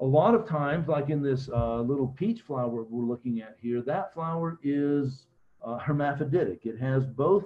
A 0.00 0.04
lot 0.04 0.34
of 0.34 0.48
times, 0.48 0.88
like 0.88 1.08
in 1.08 1.22
this 1.22 1.48
uh, 1.48 1.80
little 1.82 2.08
peach 2.08 2.40
flower 2.40 2.82
we're 2.82 3.04
looking 3.04 3.42
at 3.42 3.56
here, 3.62 3.80
that 3.82 4.12
flower 4.12 4.58
is 4.64 5.26
uh, 5.64 5.78
hermaphroditic. 5.78 6.66
It 6.66 6.80
has 6.80 7.06
both 7.06 7.44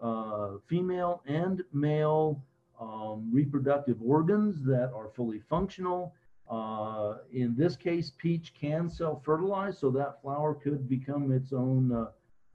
uh, 0.00 0.50
female 0.66 1.22
and 1.26 1.62
male 1.72 2.42
um, 2.80 3.30
reproductive 3.32 3.96
organs 4.04 4.64
that 4.64 4.92
are 4.94 5.10
fully 5.16 5.40
functional. 5.48 6.14
Uh, 6.50 7.18
in 7.32 7.54
this 7.56 7.76
case, 7.76 8.12
peach 8.16 8.54
can 8.58 8.88
self-fertilize, 8.88 9.78
so 9.78 9.90
that 9.90 10.22
flower 10.22 10.54
could 10.54 10.88
become 10.88 11.32
its 11.32 11.52
own 11.52 11.92
uh, 11.92 12.06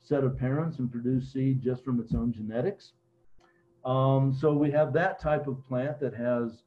set 0.01 0.23
of 0.23 0.37
parents 0.37 0.79
and 0.79 0.91
produce 0.91 1.31
seed 1.31 1.61
just 1.61 1.83
from 1.83 1.99
its 1.99 2.13
own 2.13 2.31
genetics. 2.33 2.93
Um, 3.85 4.33
so 4.33 4.53
we 4.53 4.71
have 4.71 4.93
that 4.93 5.19
type 5.19 5.47
of 5.47 5.65
plant 5.67 5.99
that 5.99 6.13
has 6.15 6.63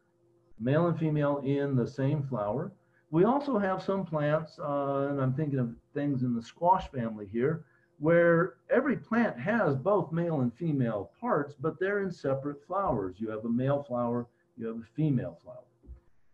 male 0.60 0.86
and 0.86 0.98
female 0.98 1.38
in 1.38 1.74
the 1.74 1.86
same 1.86 2.22
flower. 2.22 2.72
We 3.10 3.24
also 3.24 3.58
have 3.58 3.82
some 3.82 4.04
plants, 4.04 4.58
uh, 4.58 5.08
and 5.10 5.20
I'm 5.20 5.32
thinking 5.34 5.58
of 5.58 5.74
things 5.94 6.22
in 6.22 6.34
the 6.34 6.42
squash 6.42 6.90
family 6.90 7.26
here, 7.26 7.64
where 7.98 8.54
every 8.70 8.96
plant 8.96 9.38
has 9.38 9.76
both 9.76 10.12
male 10.12 10.40
and 10.40 10.52
female 10.54 11.10
parts, 11.20 11.54
but 11.58 11.78
they're 11.80 12.02
in 12.02 12.10
separate 12.10 12.64
flowers. 12.66 13.16
You 13.18 13.30
have 13.30 13.44
a 13.44 13.48
male 13.48 13.82
flower, 13.82 14.26
you 14.56 14.66
have 14.66 14.76
a 14.76 14.94
female 14.94 15.38
flower. 15.42 15.64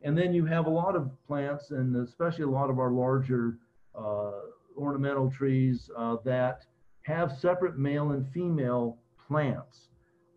And 0.02 0.18
then 0.18 0.34
you 0.34 0.44
have 0.46 0.66
a 0.66 0.70
lot 0.70 0.96
of 0.96 1.10
plants, 1.26 1.70
and 1.70 1.94
especially 1.96 2.44
a 2.44 2.48
lot 2.48 2.70
of 2.70 2.80
our 2.80 2.90
larger 2.90 3.58
uh, 3.94 4.32
ornamental 4.76 5.30
trees 5.30 5.90
uh, 5.96 6.16
that 6.24 6.64
have 7.02 7.36
separate 7.38 7.78
male 7.78 8.10
and 8.10 8.26
female 8.32 8.98
plants. 9.28 9.88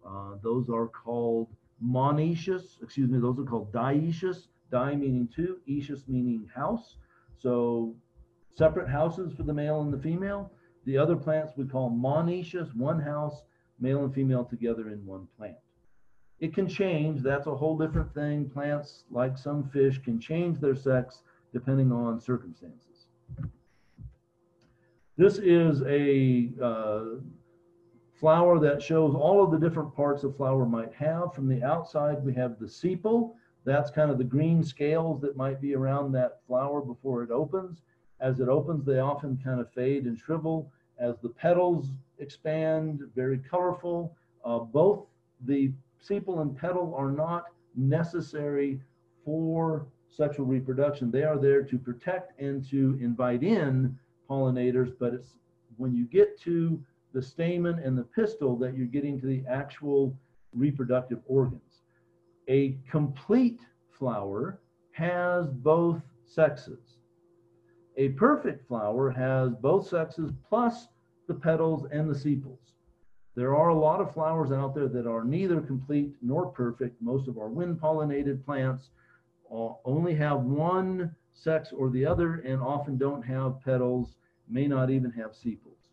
Uh, 0.07 0.35
those 0.43 0.69
are 0.69 0.88
called 0.88 1.47
monoecious, 1.83 2.81
excuse 2.83 3.09
me, 3.09 3.19
those 3.19 3.39
are 3.39 3.43
called 3.43 3.71
dioecious, 3.71 4.47
di 4.71 4.95
meaning 4.95 5.27
two, 5.35 5.57
ecious 5.67 6.07
meaning 6.07 6.47
house. 6.53 6.97
So 7.38 7.95
separate 8.55 8.89
houses 8.89 9.33
for 9.33 9.43
the 9.43 9.53
male 9.53 9.81
and 9.81 9.91
the 9.91 9.97
female. 9.97 10.51
The 10.85 10.97
other 10.97 11.15
plants 11.15 11.53
we 11.57 11.65
call 11.65 11.89
monoecious, 11.89 12.75
one 12.75 12.99
house, 12.99 13.41
male 13.79 14.03
and 14.03 14.13
female 14.13 14.45
together 14.45 14.89
in 14.89 15.05
one 15.05 15.27
plant. 15.37 15.57
It 16.39 16.53
can 16.53 16.67
change, 16.67 17.21
that's 17.21 17.47
a 17.47 17.55
whole 17.55 17.77
different 17.77 18.13
thing. 18.13 18.49
Plants, 18.49 19.05
like 19.09 19.37
some 19.37 19.63
fish, 19.69 19.99
can 19.99 20.19
change 20.19 20.59
their 20.59 20.75
sex 20.75 21.23
depending 21.53 21.91
on 21.91 22.19
circumstances. 22.19 23.07
This 25.17 25.37
is 25.37 25.81
a 25.87 26.51
uh, 26.61 27.21
flower 28.13 28.59
that 28.59 28.81
shows 28.81 29.15
all 29.15 29.41
of 29.41 29.51
the 29.51 29.57
different 29.57 29.95
parts 29.95 30.25
a 30.25 30.31
flower 30.31 30.65
might 30.65 30.93
have. 30.93 31.33
From 31.33 31.47
the 31.47 31.63
outside, 31.63 32.23
we 32.23 32.33
have 32.33 32.59
the 32.59 32.65
sepal. 32.65 33.33
That's 33.63 33.89
kind 33.89 34.11
of 34.11 34.17
the 34.17 34.25
green 34.25 34.61
scales 34.61 35.21
that 35.21 35.37
might 35.37 35.61
be 35.61 35.73
around 35.73 36.11
that 36.11 36.41
flower 36.45 36.81
before 36.81 37.23
it 37.23 37.31
opens. 37.31 37.81
As 38.19 38.39
it 38.39 38.49
opens, 38.49 38.85
they 38.85 38.99
often 38.99 39.39
kind 39.43 39.59
of 39.59 39.71
fade 39.71 40.05
and 40.05 40.17
shrivel. 40.17 40.71
As 40.99 41.15
the 41.21 41.29
petals 41.29 41.91
expand, 42.19 43.01
very 43.15 43.39
colorful. 43.39 44.15
Uh, 44.43 44.60
both 44.60 45.05
the 45.45 45.71
sepal 46.01 46.41
and 46.41 46.58
petal 46.58 46.93
are 46.95 47.12
not 47.12 47.45
necessary 47.75 48.79
for 49.23 49.88
sexual 50.10 50.45
reproduction. 50.45 51.12
They 51.12 51.23
are 51.23 51.38
there 51.38 51.63
to 51.63 51.77
protect 51.77 52.39
and 52.39 52.67
to 52.69 52.97
invite 53.01 53.43
in 53.43 53.97
pollinators, 54.29 54.93
but 54.97 55.13
it's 55.13 55.36
when 55.77 55.93
you 55.93 56.05
get 56.05 56.39
to 56.41 56.81
the 57.13 57.21
stamen 57.21 57.79
and 57.79 57.97
the 57.97 58.03
pistil 58.03 58.55
that 58.58 58.77
you're 58.77 58.88
getting 58.88 59.19
to 59.19 59.25
the 59.25 59.43
actual 59.49 60.17
reproductive 60.53 61.19
organs. 61.27 61.81
A 62.47 62.77
complete 62.89 63.62
flower 63.91 64.60
has 64.91 65.47
both 65.47 66.01
sexes. 66.25 66.94
A 67.97 68.10
perfect 68.10 68.67
flower 68.67 69.10
has 69.10 69.53
both 69.55 69.88
sexes 69.88 70.31
plus 70.47 70.89
the 71.27 71.34
petals 71.34 71.86
and 71.91 72.10
the 72.10 72.15
sepals. 72.15 72.73
There 73.36 73.55
are 73.55 73.69
a 73.69 73.77
lot 73.77 74.01
of 74.01 74.13
flowers 74.13 74.51
out 74.51 74.75
there 74.75 74.88
that 74.88 75.08
are 75.08 75.23
neither 75.23 75.62
complete 75.62 76.15
nor 76.21 76.47
perfect. 76.47 77.01
Most 77.01 77.27
of 77.27 77.38
our 77.38 77.49
wind 77.49 77.79
pollinated 77.79 78.43
plants 78.45 78.89
only 79.49 80.15
have 80.15 80.41
one 80.41 81.15
sex 81.34 81.71
or 81.71 81.89
the 81.89 82.05
other 82.05 82.36
and 82.36 82.62
often 82.62 82.97
don't 82.97 83.21
have 83.21 83.62
petals, 83.62 84.15
may 84.47 84.67
not 84.67 84.89
even 84.89 85.12
have 85.12 85.36
sepals. 85.36 85.89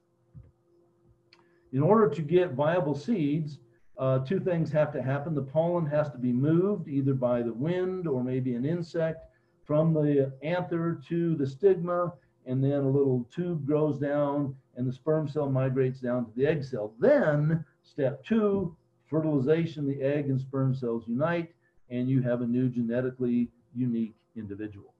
In 1.72 1.82
order 1.82 2.08
to 2.08 2.22
get 2.22 2.52
viable 2.52 2.94
seeds, 2.94 3.58
uh, 3.98 4.20
two 4.20 4.40
things 4.40 4.70
have 4.72 4.92
to 4.92 5.02
happen. 5.02 5.34
The 5.34 5.42
pollen 5.42 5.86
has 5.86 6.10
to 6.10 6.18
be 6.18 6.32
moved 6.32 6.88
either 6.88 7.14
by 7.14 7.42
the 7.42 7.52
wind 7.52 8.06
or 8.06 8.22
maybe 8.22 8.54
an 8.54 8.64
insect 8.64 9.26
from 9.72 9.94
the 9.94 10.30
anther 10.42 11.00
to 11.08 11.34
the 11.34 11.46
stigma, 11.46 12.12
and 12.44 12.62
then 12.62 12.82
a 12.82 12.90
little 12.90 13.26
tube 13.34 13.64
grows 13.64 13.98
down 13.98 14.54
and 14.76 14.86
the 14.86 14.92
sperm 14.92 15.26
cell 15.26 15.48
migrates 15.48 15.98
down 15.98 16.26
to 16.26 16.30
the 16.36 16.46
egg 16.46 16.62
cell. 16.62 16.92
Then, 16.98 17.64
step 17.82 18.22
two, 18.22 18.76
fertilization, 19.08 19.88
the 19.88 20.02
egg 20.02 20.26
and 20.26 20.38
sperm 20.38 20.74
cells 20.74 21.04
unite, 21.06 21.54
and 21.88 22.06
you 22.06 22.20
have 22.20 22.42
a 22.42 22.46
new 22.46 22.68
genetically 22.68 23.48
unique 23.74 24.14
individual 24.36 24.92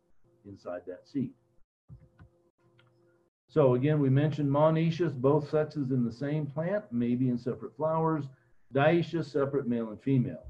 inside 0.46 0.80
that 0.86 1.06
seed. 1.06 1.32
So 3.48 3.74
again, 3.74 4.00
we 4.00 4.08
mentioned 4.08 4.50
monoecious, 4.50 5.14
both 5.14 5.50
sexes 5.50 5.90
in 5.90 6.02
the 6.02 6.12
same 6.12 6.46
plant, 6.46 6.84
maybe 6.90 7.28
in 7.28 7.36
separate 7.36 7.76
flowers. 7.76 8.24
Dioecious, 8.72 9.30
separate 9.30 9.68
male 9.68 9.90
and 9.90 10.00
female. 10.00 10.46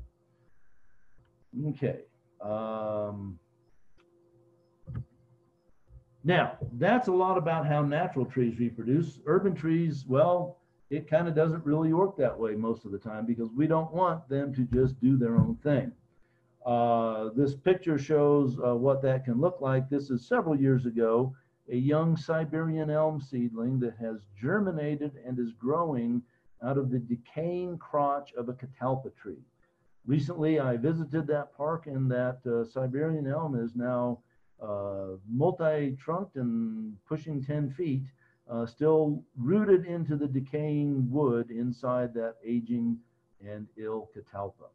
Okay. 1.71 2.03
Um, 2.41 3.41
now, 6.25 6.57
that's 6.75 7.09
a 7.09 7.13
lot 7.13 7.37
about 7.37 7.67
how 7.67 7.83
natural 7.83 8.25
trees 8.25 8.59
reproduce. 8.59 9.19
Urban 9.27 9.55
trees, 9.55 10.05
well, 10.07 10.59
it 10.91 11.09
kind 11.09 11.27
of 11.27 11.35
doesn't 11.35 11.65
really 11.65 11.93
work 11.93 12.17
that 12.19 12.39
way 12.39 12.55
most 12.55 12.85
of 12.85 12.93
the 12.93 12.99
time 12.99 13.27
because 13.27 13.49
we 13.57 13.67
don't 13.67 13.93
want 13.93 14.29
them 14.29 14.55
to 14.55 14.63
just 14.65 15.01
do 15.01 15.17
their 15.17 15.37
own 15.37 15.57
thing. 15.63 15.91
Uh, 16.65 17.31
this 17.35 17.55
picture 17.55 17.99
shows 17.99 18.59
uh, 18.65 18.75
what 18.75 19.03
that 19.03 19.25
can 19.25 19.41
look 19.41 19.61
like. 19.61 19.89
This 19.89 20.11
is 20.11 20.29
several 20.29 20.55
years 20.55 20.87
ago, 20.87 21.35
a 21.71 21.77
young 21.77 22.17
Siberian 22.17 22.91
elm 22.91 23.21
seedling 23.21 23.81
that 23.81 23.97
has 24.01 24.27
germinated 24.41 25.13
and 25.27 25.39
is 25.39 25.53
growing 25.53 26.23
out 26.63 26.79
of 26.79 26.91
the 26.91 26.99
decaying 26.99 27.79
crotch 27.79 28.33
of 28.35 28.49
a 28.49 28.53
catalpa 28.53 29.15
tree. 29.17 29.43
Recently, 30.07 30.61
I 30.61 30.77
visited 30.77 31.27
that 31.29 31.57
park 31.57 31.87
and 31.87 32.11
that 32.11 32.39
uh, 32.47 32.65
Siberian 32.65 33.27
elm 33.27 33.57
is 33.57 33.75
now 33.75 34.21
uh, 34.63 35.17
multi-trunked 35.29 36.37
and 36.37 36.95
pushing 37.07 37.43
10 37.43 37.71
feet, 37.71 38.05
uh, 38.51 38.67
still 38.67 39.23
rooted 39.37 39.87
into 39.87 40.17
the 40.17 40.27
decaying 40.27 41.11
wood 41.11 41.51
inside 41.51 42.15
that 42.15 42.35
aging 42.45 42.99
and 43.45 43.67
ill 43.77 44.09
catalpa. 44.17 44.69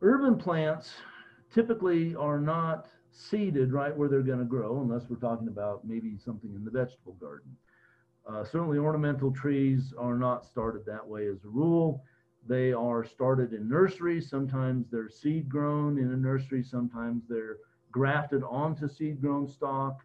Urban 0.00 0.36
plants 0.36 0.94
typically 1.52 2.14
are 2.16 2.40
not 2.40 2.88
seeded 3.10 3.72
right 3.72 3.96
where 3.96 4.08
they're 4.08 4.22
going 4.22 4.38
to 4.38 4.44
grow, 4.44 4.80
unless 4.80 5.08
we're 5.08 5.16
talking 5.16 5.48
about 5.48 5.86
maybe 5.86 6.16
something 6.16 6.54
in 6.54 6.64
the 6.64 6.70
vegetable 6.70 7.12
garden. 7.20 7.56
Uh, 8.28 8.44
certainly, 8.44 8.78
ornamental 8.78 9.32
trees 9.32 9.92
are 9.98 10.16
not 10.16 10.44
started 10.44 10.84
that 10.86 11.06
way 11.06 11.26
as 11.26 11.44
a 11.44 11.48
rule. 11.48 12.04
They 12.46 12.72
are 12.72 13.04
started 13.04 13.52
in 13.52 13.68
nurseries. 13.68 14.28
Sometimes 14.28 14.86
they're 14.90 15.08
seed 15.08 15.48
grown 15.48 15.98
in 15.98 16.12
a 16.12 16.16
nursery, 16.16 16.62
sometimes 16.62 17.22
they're 17.28 17.58
grafted 17.92 18.42
onto 18.42 18.88
seed 18.88 19.20
grown 19.20 19.46
stock. 19.46 20.02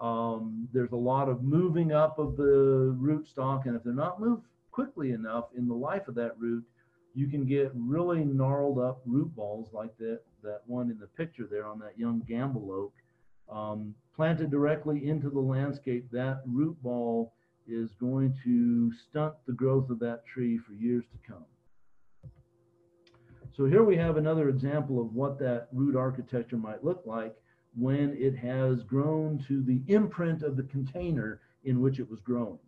Um, 0.00 0.68
there's 0.72 0.92
a 0.92 0.96
lot 0.96 1.28
of 1.28 1.42
moving 1.42 1.92
up 1.92 2.18
of 2.18 2.36
the 2.36 2.94
root 2.98 3.26
stock, 3.26 3.66
and 3.66 3.76
if 3.76 3.82
they're 3.82 3.92
not 3.92 4.20
moved 4.20 4.46
quickly 4.70 5.12
enough 5.12 5.46
in 5.56 5.68
the 5.68 5.74
life 5.74 6.08
of 6.08 6.14
that 6.16 6.38
root, 6.38 6.64
you 7.14 7.26
can 7.26 7.44
get 7.44 7.70
really 7.74 8.24
gnarled 8.24 8.78
up 8.78 9.00
root 9.04 9.34
balls 9.36 9.68
like 9.72 9.96
that, 9.98 10.20
that 10.42 10.62
one 10.66 10.90
in 10.90 10.98
the 10.98 11.06
picture 11.06 11.46
there 11.50 11.66
on 11.66 11.78
that 11.78 11.98
young 11.98 12.22
Gambel 12.28 12.70
oak. 12.70 12.92
Um, 13.50 13.94
planted 14.16 14.50
directly 14.50 15.08
into 15.08 15.30
the 15.30 15.40
landscape, 15.40 16.10
that 16.10 16.42
root 16.46 16.80
ball 16.82 17.32
is 17.68 17.90
going 18.00 18.36
to 18.44 18.92
stunt 18.92 19.34
the 19.46 19.52
growth 19.52 19.90
of 19.90 19.98
that 20.00 20.24
tree 20.26 20.58
for 20.58 20.72
years 20.72 21.04
to 21.12 21.32
come. 21.32 21.44
So 23.54 23.66
here 23.66 23.82
we 23.84 23.98
have 23.98 24.16
another 24.16 24.48
example 24.48 24.98
of 24.98 25.14
what 25.14 25.38
that 25.40 25.68
root 25.72 25.94
architecture 25.94 26.56
might 26.56 26.82
look 26.82 27.02
like 27.04 27.36
when 27.76 28.16
it 28.18 28.34
has 28.34 28.82
grown 28.82 29.44
to 29.46 29.62
the 29.62 29.82
imprint 29.88 30.42
of 30.42 30.56
the 30.56 30.62
container 30.62 31.42
in 31.64 31.82
which 31.82 31.98
it 31.98 32.08
was 32.08 32.20
grown. 32.20 32.58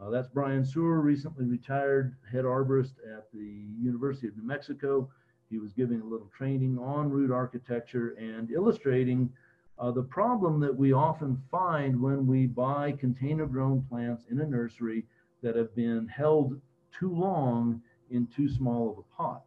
Uh, 0.00 0.10
that's 0.10 0.26
Brian 0.26 0.64
Sewer, 0.64 1.00
recently 1.00 1.44
retired 1.44 2.16
head 2.28 2.44
arborist 2.44 2.94
at 3.16 3.30
the 3.32 3.68
University 3.80 4.26
of 4.26 4.36
New 4.36 4.44
Mexico. 4.44 5.08
He 5.50 5.60
was 5.60 5.72
giving 5.72 6.00
a 6.00 6.04
little 6.04 6.30
training 6.36 6.80
on 6.80 7.10
root 7.10 7.30
architecture 7.30 8.16
and 8.18 8.50
illustrating 8.50 9.30
uh, 9.78 9.92
the 9.92 10.02
problem 10.02 10.58
that 10.58 10.76
we 10.76 10.92
often 10.92 11.40
find 11.48 12.00
when 12.00 12.26
we 12.26 12.46
buy 12.46 12.90
container 12.98 13.46
grown 13.46 13.82
plants 13.82 14.24
in 14.28 14.40
a 14.40 14.46
nursery 14.46 15.04
that 15.44 15.54
have 15.54 15.72
been 15.76 16.08
held 16.08 16.60
too 16.98 17.14
long 17.14 17.80
in 18.10 18.26
too 18.26 18.48
small 18.48 18.90
of 18.90 18.98
a 18.98 19.16
pot. 19.16 19.44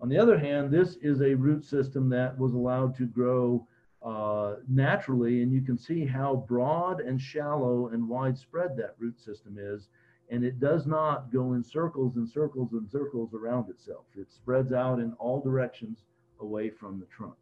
On 0.00 0.08
the 0.08 0.18
other 0.18 0.38
hand, 0.38 0.70
this 0.70 0.96
is 0.96 1.22
a 1.22 1.34
root 1.34 1.64
system 1.64 2.08
that 2.10 2.38
was 2.38 2.52
allowed 2.52 2.94
to 2.96 3.06
grow 3.06 3.66
uh, 4.02 4.56
naturally, 4.68 5.42
and 5.42 5.52
you 5.52 5.62
can 5.62 5.78
see 5.78 6.04
how 6.04 6.44
broad 6.48 7.00
and 7.00 7.20
shallow 7.20 7.88
and 7.88 8.08
widespread 8.08 8.76
that 8.76 8.94
root 8.98 9.18
system 9.18 9.56
is. 9.58 9.88
And 10.30 10.44
it 10.44 10.60
does 10.60 10.86
not 10.86 11.32
go 11.32 11.54
in 11.54 11.62
circles 11.62 12.16
and 12.16 12.28
circles 12.28 12.72
and 12.72 12.88
circles 12.90 13.32
around 13.32 13.70
itself. 13.70 14.04
It 14.16 14.30
spreads 14.32 14.72
out 14.72 14.98
in 14.98 15.12
all 15.14 15.40
directions 15.40 16.04
away 16.40 16.70
from 16.70 16.98
the 16.98 17.06
trunk. 17.06 17.36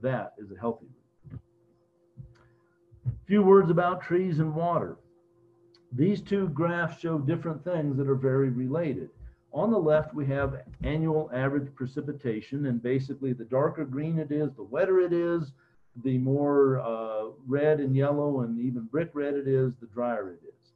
That 0.00 0.32
is 0.38 0.50
a 0.50 0.58
healthy 0.58 0.86
root. 1.30 1.40
A 3.06 3.26
few 3.26 3.42
words 3.42 3.70
about 3.70 4.02
trees 4.02 4.38
and 4.38 4.54
water. 4.54 4.96
These 5.92 6.22
two 6.22 6.48
graphs 6.48 7.00
show 7.00 7.18
different 7.18 7.62
things 7.62 7.96
that 7.98 8.08
are 8.08 8.14
very 8.14 8.48
related. 8.48 9.10
On 9.54 9.70
the 9.70 9.78
left, 9.78 10.14
we 10.14 10.24
have 10.26 10.62
annual 10.82 11.30
average 11.34 11.74
precipitation, 11.74 12.66
and 12.66 12.82
basically 12.82 13.34
the 13.34 13.44
darker 13.44 13.84
green 13.84 14.18
it 14.18 14.32
is, 14.32 14.50
the 14.54 14.62
wetter 14.62 15.00
it 15.00 15.12
is, 15.12 15.52
the 16.04 16.16
more 16.18 16.80
uh, 16.80 17.32
red 17.46 17.78
and 17.80 17.94
yellow 17.94 18.40
and 18.40 18.58
even 18.58 18.84
brick 18.84 19.10
red 19.12 19.34
it 19.34 19.46
is, 19.46 19.74
the 19.80 19.86
drier 19.86 20.30
it 20.30 20.40
is. 20.46 20.72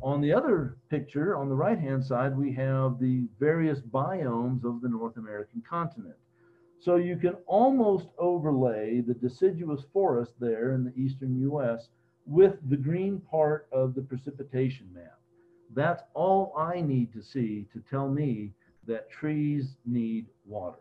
On 0.00 0.20
the 0.20 0.32
other 0.32 0.76
picture, 0.88 1.36
on 1.36 1.48
the 1.48 1.54
right-hand 1.54 2.04
side, 2.04 2.36
we 2.36 2.52
have 2.52 2.98
the 2.98 3.26
various 3.38 3.80
biomes 3.80 4.64
of 4.64 4.80
the 4.80 4.88
North 4.88 5.16
American 5.18 5.62
continent. 5.68 6.16
So 6.78 6.96
you 6.96 7.16
can 7.16 7.34
almost 7.46 8.08
overlay 8.18 9.00
the 9.00 9.14
deciduous 9.14 9.82
forest 9.92 10.34
there 10.38 10.72
in 10.72 10.84
the 10.84 10.94
eastern 10.96 11.38
US 11.50 11.88
with 12.26 12.56
the 12.68 12.76
green 12.76 13.20
part 13.20 13.68
of 13.72 13.94
the 13.94 14.02
precipitation 14.02 14.88
map. 14.92 15.15
That's 15.74 16.02
all 16.14 16.54
I 16.56 16.80
need 16.80 17.12
to 17.12 17.22
see 17.22 17.66
to 17.72 17.82
tell 17.90 18.08
me 18.08 18.52
that 18.86 19.10
trees 19.10 19.76
need 19.84 20.26
water. 20.44 20.78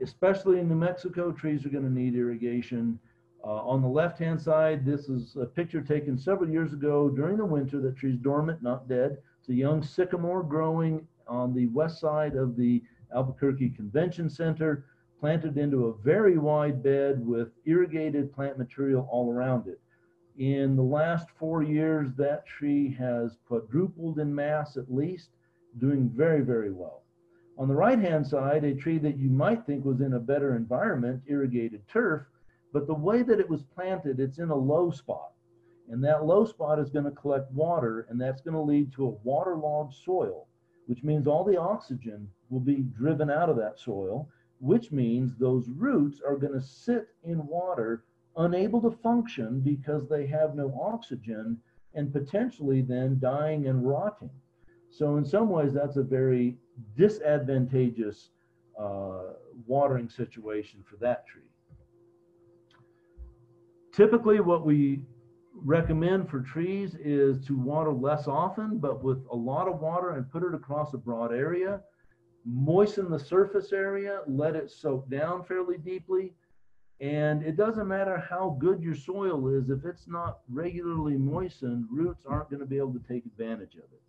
Especially 0.00 0.60
in 0.60 0.68
New 0.68 0.76
Mexico, 0.76 1.32
trees 1.32 1.64
are 1.64 1.70
going 1.70 1.84
to 1.84 1.90
need 1.90 2.14
irrigation. 2.14 2.98
Uh, 3.44 3.48
on 3.48 3.80
the 3.82 3.88
left-hand 3.88 4.40
side, 4.40 4.84
this 4.84 5.08
is 5.08 5.36
a 5.36 5.46
picture 5.46 5.80
taken 5.80 6.18
several 6.18 6.50
years 6.50 6.72
ago 6.72 7.08
during 7.08 7.36
the 7.36 7.44
winter. 7.44 7.80
that 7.80 7.96
tree's 7.96 8.18
dormant, 8.18 8.62
not 8.62 8.88
dead. 8.88 9.18
It's 9.40 9.48
a 9.48 9.54
young 9.54 9.82
sycamore 9.82 10.42
growing 10.42 11.06
on 11.26 11.54
the 11.54 11.66
west 11.68 12.00
side 12.00 12.36
of 12.36 12.56
the 12.56 12.82
Albuquerque 13.14 13.70
Convention 13.70 14.28
Center, 14.28 14.84
planted 15.20 15.56
into 15.56 15.86
a 15.86 15.94
very 15.94 16.38
wide 16.38 16.82
bed 16.82 17.24
with 17.26 17.48
irrigated 17.64 18.32
plant 18.32 18.58
material 18.58 19.08
all 19.10 19.32
around 19.32 19.66
it. 19.66 19.80
In 20.38 20.76
the 20.76 20.82
last 20.84 21.28
four 21.30 21.64
years, 21.64 22.14
that 22.14 22.46
tree 22.46 22.94
has 22.94 23.38
quadrupled 23.48 24.20
in 24.20 24.32
mass 24.32 24.76
at 24.76 24.94
least, 24.94 25.30
doing 25.78 26.08
very, 26.08 26.42
very 26.42 26.70
well. 26.70 27.02
On 27.58 27.66
the 27.66 27.74
right-hand 27.74 28.24
side, 28.24 28.62
a 28.62 28.72
tree 28.72 28.98
that 28.98 29.18
you 29.18 29.30
might 29.30 29.66
think 29.66 29.84
was 29.84 30.00
in 30.00 30.12
a 30.12 30.20
better 30.20 30.54
environment, 30.54 31.24
irrigated 31.26 31.82
turf, 31.88 32.22
but 32.72 32.86
the 32.86 32.94
way 32.94 33.24
that 33.24 33.40
it 33.40 33.50
was 33.50 33.64
planted, 33.64 34.20
it's 34.20 34.38
in 34.38 34.50
a 34.50 34.54
low 34.54 34.92
spot. 34.92 35.32
And 35.88 36.04
that 36.04 36.24
low 36.24 36.44
spot 36.44 36.78
is 36.78 36.90
going 36.90 37.06
to 37.06 37.10
collect 37.10 37.50
water, 37.50 38.06
and 38.08 38.20
that's 38.20 38.40
going 38.40 38.54
to 38.54 38.60
lead 38.60 38.92
to 38.92 39.06
a 39.06 39.16
waterlogged 39.24 39.94
soil, 39.94 40.46
which 40.86 41.02
means 41.02 41.26
all 41.26 41.42
the 41.42 41.56
oxygen 41.56 42.30
will 42.48 42.60
be 42.60 42.84
driven 42.96 43.28
out 43.28 43.50
of 43.50 43.56
that 43.56 43.80
soil, 43.80 44.28
which 44.60 44.92
means 44.92 45.34
those 45.34 45.68
roots 45.68 46.20
are 46.20 46.36
going 46.36 46.52
to 46.52 46.62
sit 46.62 47.08
in 47.24 47.44
water 47.44 48.04
unable 48.36 48.80
to 48.82 48.90
function 48.90 49.60
because 49.60 50.08
they 50.08 50.26
have 50.26 50.54
no 50.54 50.78
oxygen 50.80 51.58
and 51.94 52.12
potentially 52.12 52.82
then 52.82 53.18
dying 53.20 53.66
and 53.66 53.86
rotting. 53.86 54.30
So 54.90 55.16
in 55.16 55.24
some 55.24 55.48
ways, 55.48 55.72
that's 55.74 55.96
a 55.96 56.02
very 56.02 56.56
disadvantageous 56.96 58.30
uh, 58.78 59.32
watering 59.66 60.08
situation 60.08 60.84
for 60.88 60.96
that 60.96 61.26
tree. 61.26 61.42
Typically, 63.92 64.40
what 64.40 64.64
we 64.64 65.02
recommend 65.52 66.30
for 66.30 66.40
trees 66.40 66.94
is 67.00 67.44
to 67.46 67.58
water 67.58 67.92
less 67.92 68.28
often, 68.28 68.78
but 68.78 69.02
with 69.02 69.26
a 69.32 69.36
lot 69.36 69.66
of 69.66 69.80
water 69.80 70.10
and 70.10 70.30
put 70.30 70.44
it 70.44 70.54
across 70.54 70.94
a 70.94 70.98
broad 70.98 71.32
area. 71.32 71.80
Moisten 72.44 73.10
the 73.10 73.18
surface 73.18 73.72
area, 73.72 74.20
let 74.26 74.54
it 74.54 74.70
soak 74.70 75.10
down 75.10 75.44
fairly 75.44 75.76
deeply, 75.76 76.32
and 77.00 77.42
it 77.44 77.56
doesn't 77.56 77.86
matter 77.86 78.18
how 78.28 78.56
good 78.58 78.82
your 78.82 78.94
soil 78.94 79.48
is, 79.48 79.70
if 79.70 79.84
it's 79.84 80.08
not 80.08 80.40
regularly 80.48 81.16
moistened, 81.16 81.86
roots 81.90 82.24
aren't 82.26 82.50
going 82.50 82.60
to 82.60 82.66
be 82.66 82.78
able 82.78 82.92
to 82.92 83.04
take 83.08 83.24
advantage 83.24 83.74
of 83.74 83.84
it. 83.92 84.02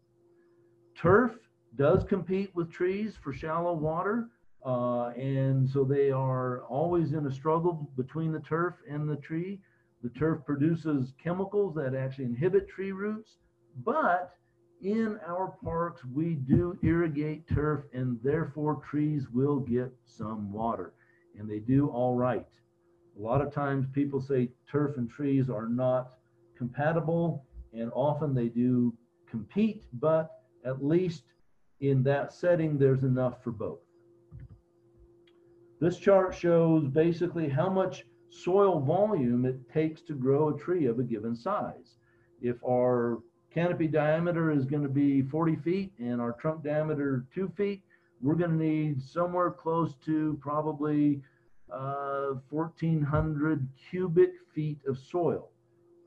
Turf 0.96 1.34
does 1.76 2.04
compete 2.04 2.50
with 2.56 2.72
trees 2.72 3.16
for 3.22 3.32
shallow 3.32 3.74
water. 3.74 4.30
Uh, 4.66 5.10
and 5.10 5.70
so 5.70 5.86
they 5.86 6.12
are 6.12 6.64
always 6.64 7.14
in 7.14 7.26
a 7.28 7.32
struggle 7.32 7.90
between 7.96 8.32
the 8.32 8.42
turf 8.42 8.74
and 8.90 9.08
the 9.08 9.16
tree. 9.18 9.62
The 10.04 10.10
turf 10.10 10.40
produces 10.46 11.14
chemicals 11.22 11.76
that 11.76 11.96
actually 11.96 12.26
inhibit 12.26 12.68
tree 12.68 12.92
roots, 12.92 13.38
but 13.86 14.34
in 14.82 15.20
our 15.28 15.56
parks, 15.64 16.04
we 16.06 16.36
do 16.36 16.78
irrigate 16.82 17.48
turf 17.48 17.84
and 17.94 18.18
therefore 18.24 18.82
trees 18.90 19.30
will 19.30 19.60
get 19.60 19.92
some 20.06 20.52
water 20.52 20.94
and 21.38 21.50
they 21.50 21.60
do 21.60 21.88
all 21.88 22.16
right. 22.16 22.46
A 23.20 23.22
lot 23.22 23.42
of 23.42 23.54
times 23.54 23.86
people 23.92 24.22
say 24.22 24.50
turf 24.72 24.96
and 24.98 25.10
trees 25.10 25.50
are 25.50 25.68
not 25.68 26.14
compatible, 26.58 27.46
and 27.74 27.92
often 27.94 28.34
they 28.34 28.48
do 28.48 28.94
compete, 29.30 29.84
but 29.94 30.42
at 30.64 30.84
least 30.84 31.24
in 31.82 32.02
that 32.04 32.32
setting, 32.32 32.78
there's 32.78 33.04
enough 33.04 33.44
for 33.44 33.52
both. 33.52 33.80
This 35.82 35.98
chart 35.98 36.34
shows 36.34 36.88
basically 36.88 37.50
how 37.50 37.70
much 37.70 38.06
soil 38.30 38.80
volume 38.80 39.46
it 39.46 39.70
takes 39.70 40.02
to 40.04 40.14
grow 40.14 40.50
a 40.50 40.58
tree 40.58 40.86
of 40.86 41.00
a 41.00 41.04
given 41.04 41.36
size. 41.36 41.96
If 42.42 42.58
our 42.64 43.20
canopy 43.54 43.88
diameter 43.88 44.52
is 44.52 44.66
going 44.66 44.84
to 44.84 44.90
be 44.90 45.22
40 45.24 45.56
feet 45.58 45.94
and 46.00 46.22
our 46.22 46.34
trunk 46.34 46.64
diameter 46.64 47.26
two 47.34 47.50
feet, 47.56 47.82
we're 48.22 48.36
going 48.36 48.52
to 48.52 48.64
need 48.64 49.02
somewhere 49.02 49.52
close 49.52 49.96
to 50.06 50.38
probably 50.42 51.22
uh, 51.72 52.34
1,400 52.50 53.68
cubic 53.90 54.32
feet 54.54 54.80
of 54.88 54.98
soil. 54.98 55.50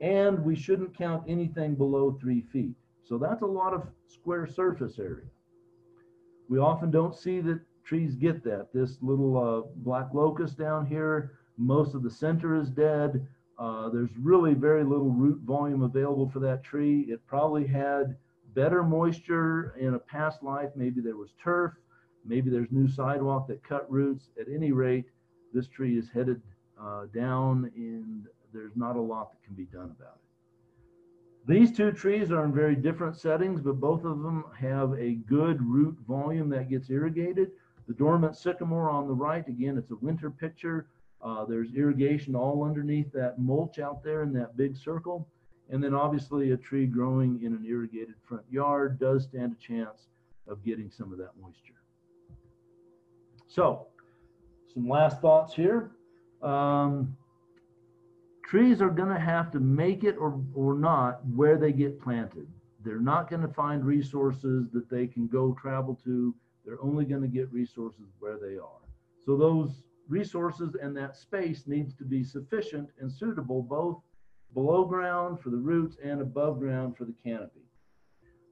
And 0.01 0.43
we 0.43 0.55
shouldn't 0.55 0.97
count 0.97 1.23
anything 1.27 1.75
below 1.75 2.17
three 2.19 2.41
feet. 2.41 2.75
So 3.03 3.17
that's 3.17 3.41
a 3.41 3.47
lot 3.47 3.73
of 3.73 3.83
square 4.07 4.47
surface 4.47 4.99
area. 4.99 5.25
We 6.49 6.59
often 6.59 6.91
don't 6.91 7.15
see 7.15 7.39
that 7.41 7.59
trees 7.83 8.15
get 8.15 8.43
that. 8.43 8.67
This 8.73 8.97
little 9.01 9.37
uh, 9.37 9.67
black 9.77 10.13
locust 10.13 10.57
down 10.57 10.85
here, 10.85 11.39
most 11.57 11.95
of 11.95 12.03
the 12.03 12.11
center 12.11 12.55
is 12.55 12.69
dead. 12.69 13.25
Uh, 13.57 13.89
there's 13.89 14.17
really 14.19 14.53
very 14.53 14.83
little 14.83 15.09
root 15.09 15.39
volume 15.45 15.83
available 15.83 16.29
for 16.29 16.39
that 16.39 16.63
tree. 16.63 17.01
It 17.01 17.25
probably 17.27 17.67
had 17.67 18.15
better 18.55 18.83
moisture 18.83 19.75
in 19.79 19.93
a 19.93 19.99
past 19.99 20.43
life. 20.43 20.69
Maybe 20.75 21.01
there 21.01 21.17
was 21.17 21.33
turf. 21.41 21.73
Maybe 22.25 22.49
there's 22.49 22.71
new 22.71 22.87
sidewalk 22.87 23.47
that 23.47 23.63
cut 23.63 23.89
roots. 23.91 24.29
At 24.39 24.47
any 24.53 24.71
rate, 24.71 25.05
this 25.53 25.67
tree 25.67 25.97
is 25.97 26.09
headed 26.13 26.41
uh, 26.81 27.05
down 27.13 27.71
and 27.75 28.25
there's 28.53 28.75
not 28.75 28.95
a 28.95 29.01
lot 29.01 29.31
that 29.31 29.43
can 29.43 29.55
be 29.55 29.65
done 29.65 29.95
about 29.99 30.15
it. 30.15 30.23
These 31.45 31.75
two 31.75 31.91
trees 31.91 32.31
are 32.31 32.45
in 32.45 32.53
very 32.53 32.75
different 32.75 33.17
settings, 33.17 33.59
but 33.59 33.79
both 33.79 34.05
of 34.05 34.21
them 34.21 34.45
have 34.57 34.93
a 34.93 35.15
good 35.15 35.61
root 35.61 35.97
volume 36.07 36.49
that 36.49 36.69
gets 36.69 36.89
irrigated. 36.89 37.51
The 37.87 37.93
dormant 37.93 38.37
sycamore 38.37 38.89
on 38.89 39.07
the 39.07 39.13
right, 39.13 39.45
again, 39.47 39.77
it's 39.77 39.91
a 39.91 39.95
winter 39.97 40.29
picture. 40.29 40.87
Uh, 41.21 41.43
there's 41.45 41.73
irrigation 41.73 42.35
all 42.35 42.63
underneath 42.63 43.11
that 43.11 43.39
mulch 43.39 43.79
out 43.79 44.03
there 44.03 44.23
in 44.23 44.31
that 44.33 44.55
big 44.55 44.77
circle. 44.77 45.27
And 45.69 45.83
then 45.83 45.93
obviously 45.93 46.51
a 46.51 46.57
tree 46.57 46.85
growing 46.85 47.41
in 47.43 47.53
an 47.53 47.65
irrigated 47.67 48.15
front 48.23 48.43
yard 48.49 48.99
does 48.99 49.23
stand 49.23 49.53
a 49.53 49.61
chance 49.61 50.07
of 50.47 50.63
getting 50.63 50.91
some 50.91 51.11
of 51.11 51.17
that 51.17 51.31
moisture. 51.41 51.81
So 53.47 53.87
some 54.73 54.87
last 54.87 55.21
thoughts 55.21 55.53
here. 55.53 55.91
Um, 56.41 57.15
trees 58.45 58.81
are 58.81 58.89
going 58.89 59.09
to 59.09 59.19
have 59.19 59.51
to 59.51 59.59
make 59.59 60.03
it 60.03 60.15
or, 60.17 60.41
or 60.55 60.75
not 60.75 61.25
where 61.27 61.57
they 61.57 61.71
get 61.71 62.01
planted. 62.01 62.47
They're 62.83 62.99
not 62.99 63.29
going 63.29 63.41
to 63.41 63.53
find 63.53 63.85
resources 63.85 64.67
that 64.73 64.89
they 64.89 65.07
can 65.07 65.27
go 65.27 65.53
travel 65.59 65.99
to. 66.03 66.35
They're 66.65 66.81
only 66.81 67.05
going 67.05 67.21
to 67.21 67.27
get 67.27 67.51
resources 67.51 68.05
where 68.19 68.37
they 68.37 68.57
are. 68.57 68.81
So 69.25 69.37
those 69.37 69.83
resources 70.09 70.75
and 70.81 70.95
that 70.97 71.15
space 71.15 71.63
needs 71.65 71.93
to 71.95 72.03
be 72.03 72.23
sufficient 72.23 72.89
and 72.99 73.11
suitable 73.11 73.61
both 73.61 74.01
below 74.53 74.85
ground 74.85 75.39
for 75.39 75.49
the 75.49 75.57
roots 75.57 75.97
and 76.03 76.21
above 76.21 76.59
ground 76.59 76.97
for 76.97 77.05
the 77.05 77.15
canopy. 77.23 77.61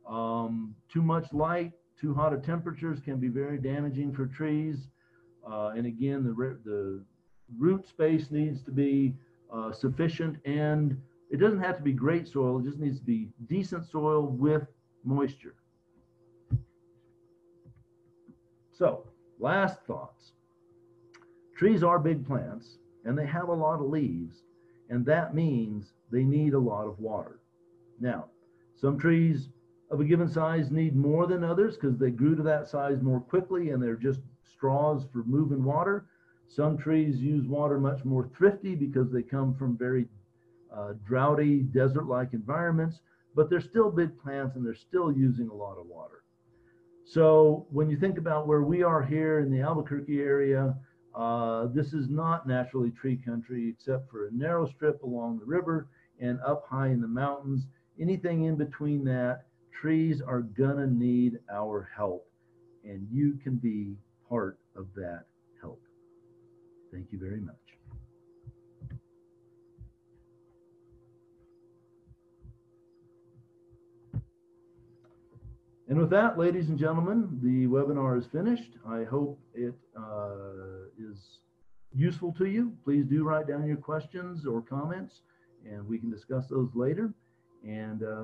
Um, 0.07 0.76
too 0.91 1.01
much 1.01 1.32
light, 1.34 1.74
too 1.99 2.13
hot 2.13 2.34
of 2.34 2.43
temperatures 2.43 2.99
can 2.99 3.17
be 3.17 3.28
very 3.28 3.57
damaging 3.57 4.13
for 4.13 4.26
trees. 4.26 4.88
Uh, 5.49 5.73
and 5.75 5.85
again, 5.85 6.23
the, 6.23 6.57
the 6.63 7.03
root 7.57 7.87
space 7.87 8.31
needs 8.31 8.61
to 8.63 8.71
be 8.71 9.13
uh, 9.53 9.71
sufficient 9.71 10.37
and 10.45 10.97
it 11.29 11.39
doesn't 11.39 11.61
have 11.61 11.77
to 11.77 11.83
be 11.83 11.93
great 11.93 12.27
soil, 12.27 12.59
it 12.59 12.65
just 12.65 12.79
needs 12.79 12.99
to 12.99 13.05
be 13.05 13.29
decent 13.47 13.89
soil 13.89 14.27
with 14.27 14.63
moisture. 15.05 15.55
So, 18.73 19.07
last 19.39 19.79
thoughts. 19.87 20.33
Trees 21.55 21.83
are 21.83 21.99
big 21.99 22.25
plants 22.27 22.79
and 23.05 23.17
they 23.17 23.25
have 23.25 23.47
a 23.47 23.53
lot 23.53 23.79
of 23.79 23.87
leaves, 23.87 24.43
and 24.89 25.05
that 25.05 25.33
means 25.33 25.93
they 26.11 26.23
need 26.23 26.53
a 26.53 26.59
lot 26.59 26.85
of 26.85 26.99
water. 26.99 27.39
Now, 27.99 28.25
some 28.75 28.97
trees 28.99 29.49
of 29.89 29.99
a 29.99 30.03
given 30.05 30.27
size 30.27 30.71
need 30.71 30.95
more 30.95 31.27
than 31.27 31.43
others 31.43 31.75
because 31.75 31.97
they 31.97 32.11
grew 32.11 32.35
to 32.35 32.43
that 32.43 32.67
size 32.67 33.01
more 33.01 33.19
quickly 33.19 33.69
and 33.69 33.81
they're 33.81 33.95
just 33.95 34.21
straws 34.55 35.05
for 35.11 35.23
moving 35.25 35.63
water. 35.63 36.05
Some 36.47 36.77
trees 36.77 37.17
use 37.17 37.47
water 37.47 37.79
much 37.79 38.03
more 38.03 38.29
thrifty 38.37 38.75
because 38.75 39.11
they 39.11 39.23
come 39.23 39.55
from 39.55 39.77
very 39.77 40.07
uh, 40.75 40.93
droughty, 41.05 41.59
desert-like 41.59 42.33
environments, 42.33 42.99
but 43.35 43.49
they're 43.49 43.61
still 43.61 43.89
big 43.89 44.17
plants 44.21 44.55
and 44.55 44.65
they're 44.65 44.75
still 44.75 45.11
using 45.11 45.49
a 45.49 45.53
lot 45.53 45.77
of 45.77 45.85
water. 45.87 46.23
So 47.05 47.67
when 47.71 47.89
you 47.89 47.97
think 47.97 48.17
about 48.17 48.47
where 48.47 48.61
we 48.61 48.83
are 48.83 49.01
here 49.01 49.39
in 49.39 49.51
the 49.51 49.61
Albuquerque 49.61 50.21
area, 50.21 50.75
uh, 51.13 51.67
this 51.67 51.93
is 51.93 52.09
not 52.09 52.47
naturally 52.47 52.91
tree 52.91 53.17
country 53.17 53.69
except 53.69 54.09
for 54.09 54.27
a 54.27 54.31
narrow 54.31 54.65
strip 54.65 55.01
along 55.03 55.39
the 55.39 55.45
river 55.45 55.89
and 56.19 56.39
up 56.45 56.65
high 56.69 56.87
in 56.87 57.01
the 57.01 57.07
mountains. 57.07 57.67
Anything 57.99 58.45
in 58.45 58.55
between 58.55 59.03
that, 59.05 59.45
trees 59.73 60.21
are 60.21 60.41
gonna 60.41 60.87
need 60.87 61.39
our 61.51 61.89
help 61.95 62.27
and 62.83 63.07
you 63.11 63.39
can 63.43 63.55
be 63.55 63.95
part 64.32 64.57
of 64.77 64.88
that 64.95 65.25
help. 65.59 65.82
Thank 66.93 67.07
you 67.11 67.19
very 67.19 67.41
much. 67.41 67.55
And 75.89 75.99
with 75.99 76.09
that, 76.11 76.39
ladies 76.39 76.69
and 76.69 76.79
gentlemen, 76.79 77.27
the 77.43 77.67
webinar 77.67 78.17
is 78.17 78.25
finished. 78.25 78.71
I 78.88 79.03
hope 79.03 79.38
it 79.53 79.73
uh, 79.97 80.88
is 80.97 81.39
useful 81.93 82.32
to 82.38 82.45
you. 82.45 82.71
Please 82.86 83.03
do 83.03 83.25
write 83.25 83.49
down 83.49 83.67
your 83.67 83.75
questions 83.75 84.45
or 84.45 84.61
comments 84.61 85.19
and 85.69 85.86
we 85.86 85.99
can 85.99 86.09
discuss 86.09 86.47
those 86.47 86.69
later. 86.73 87.13
And 87.67 88.03
uh, 88.03 88.23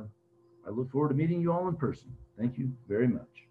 I 0.65 0.69
look 0.69 0.89
forward 0.89 1.09
to 1.09 1.15
meeting 1.15 1.41
you 1.41 1.51
all 1.51 1.67
in 1.67 1.75
person. 1.75 2.15
Thank 2.39 2.57
you 2.57 2.71
very 2.87 3.09
much. 3.09 3.46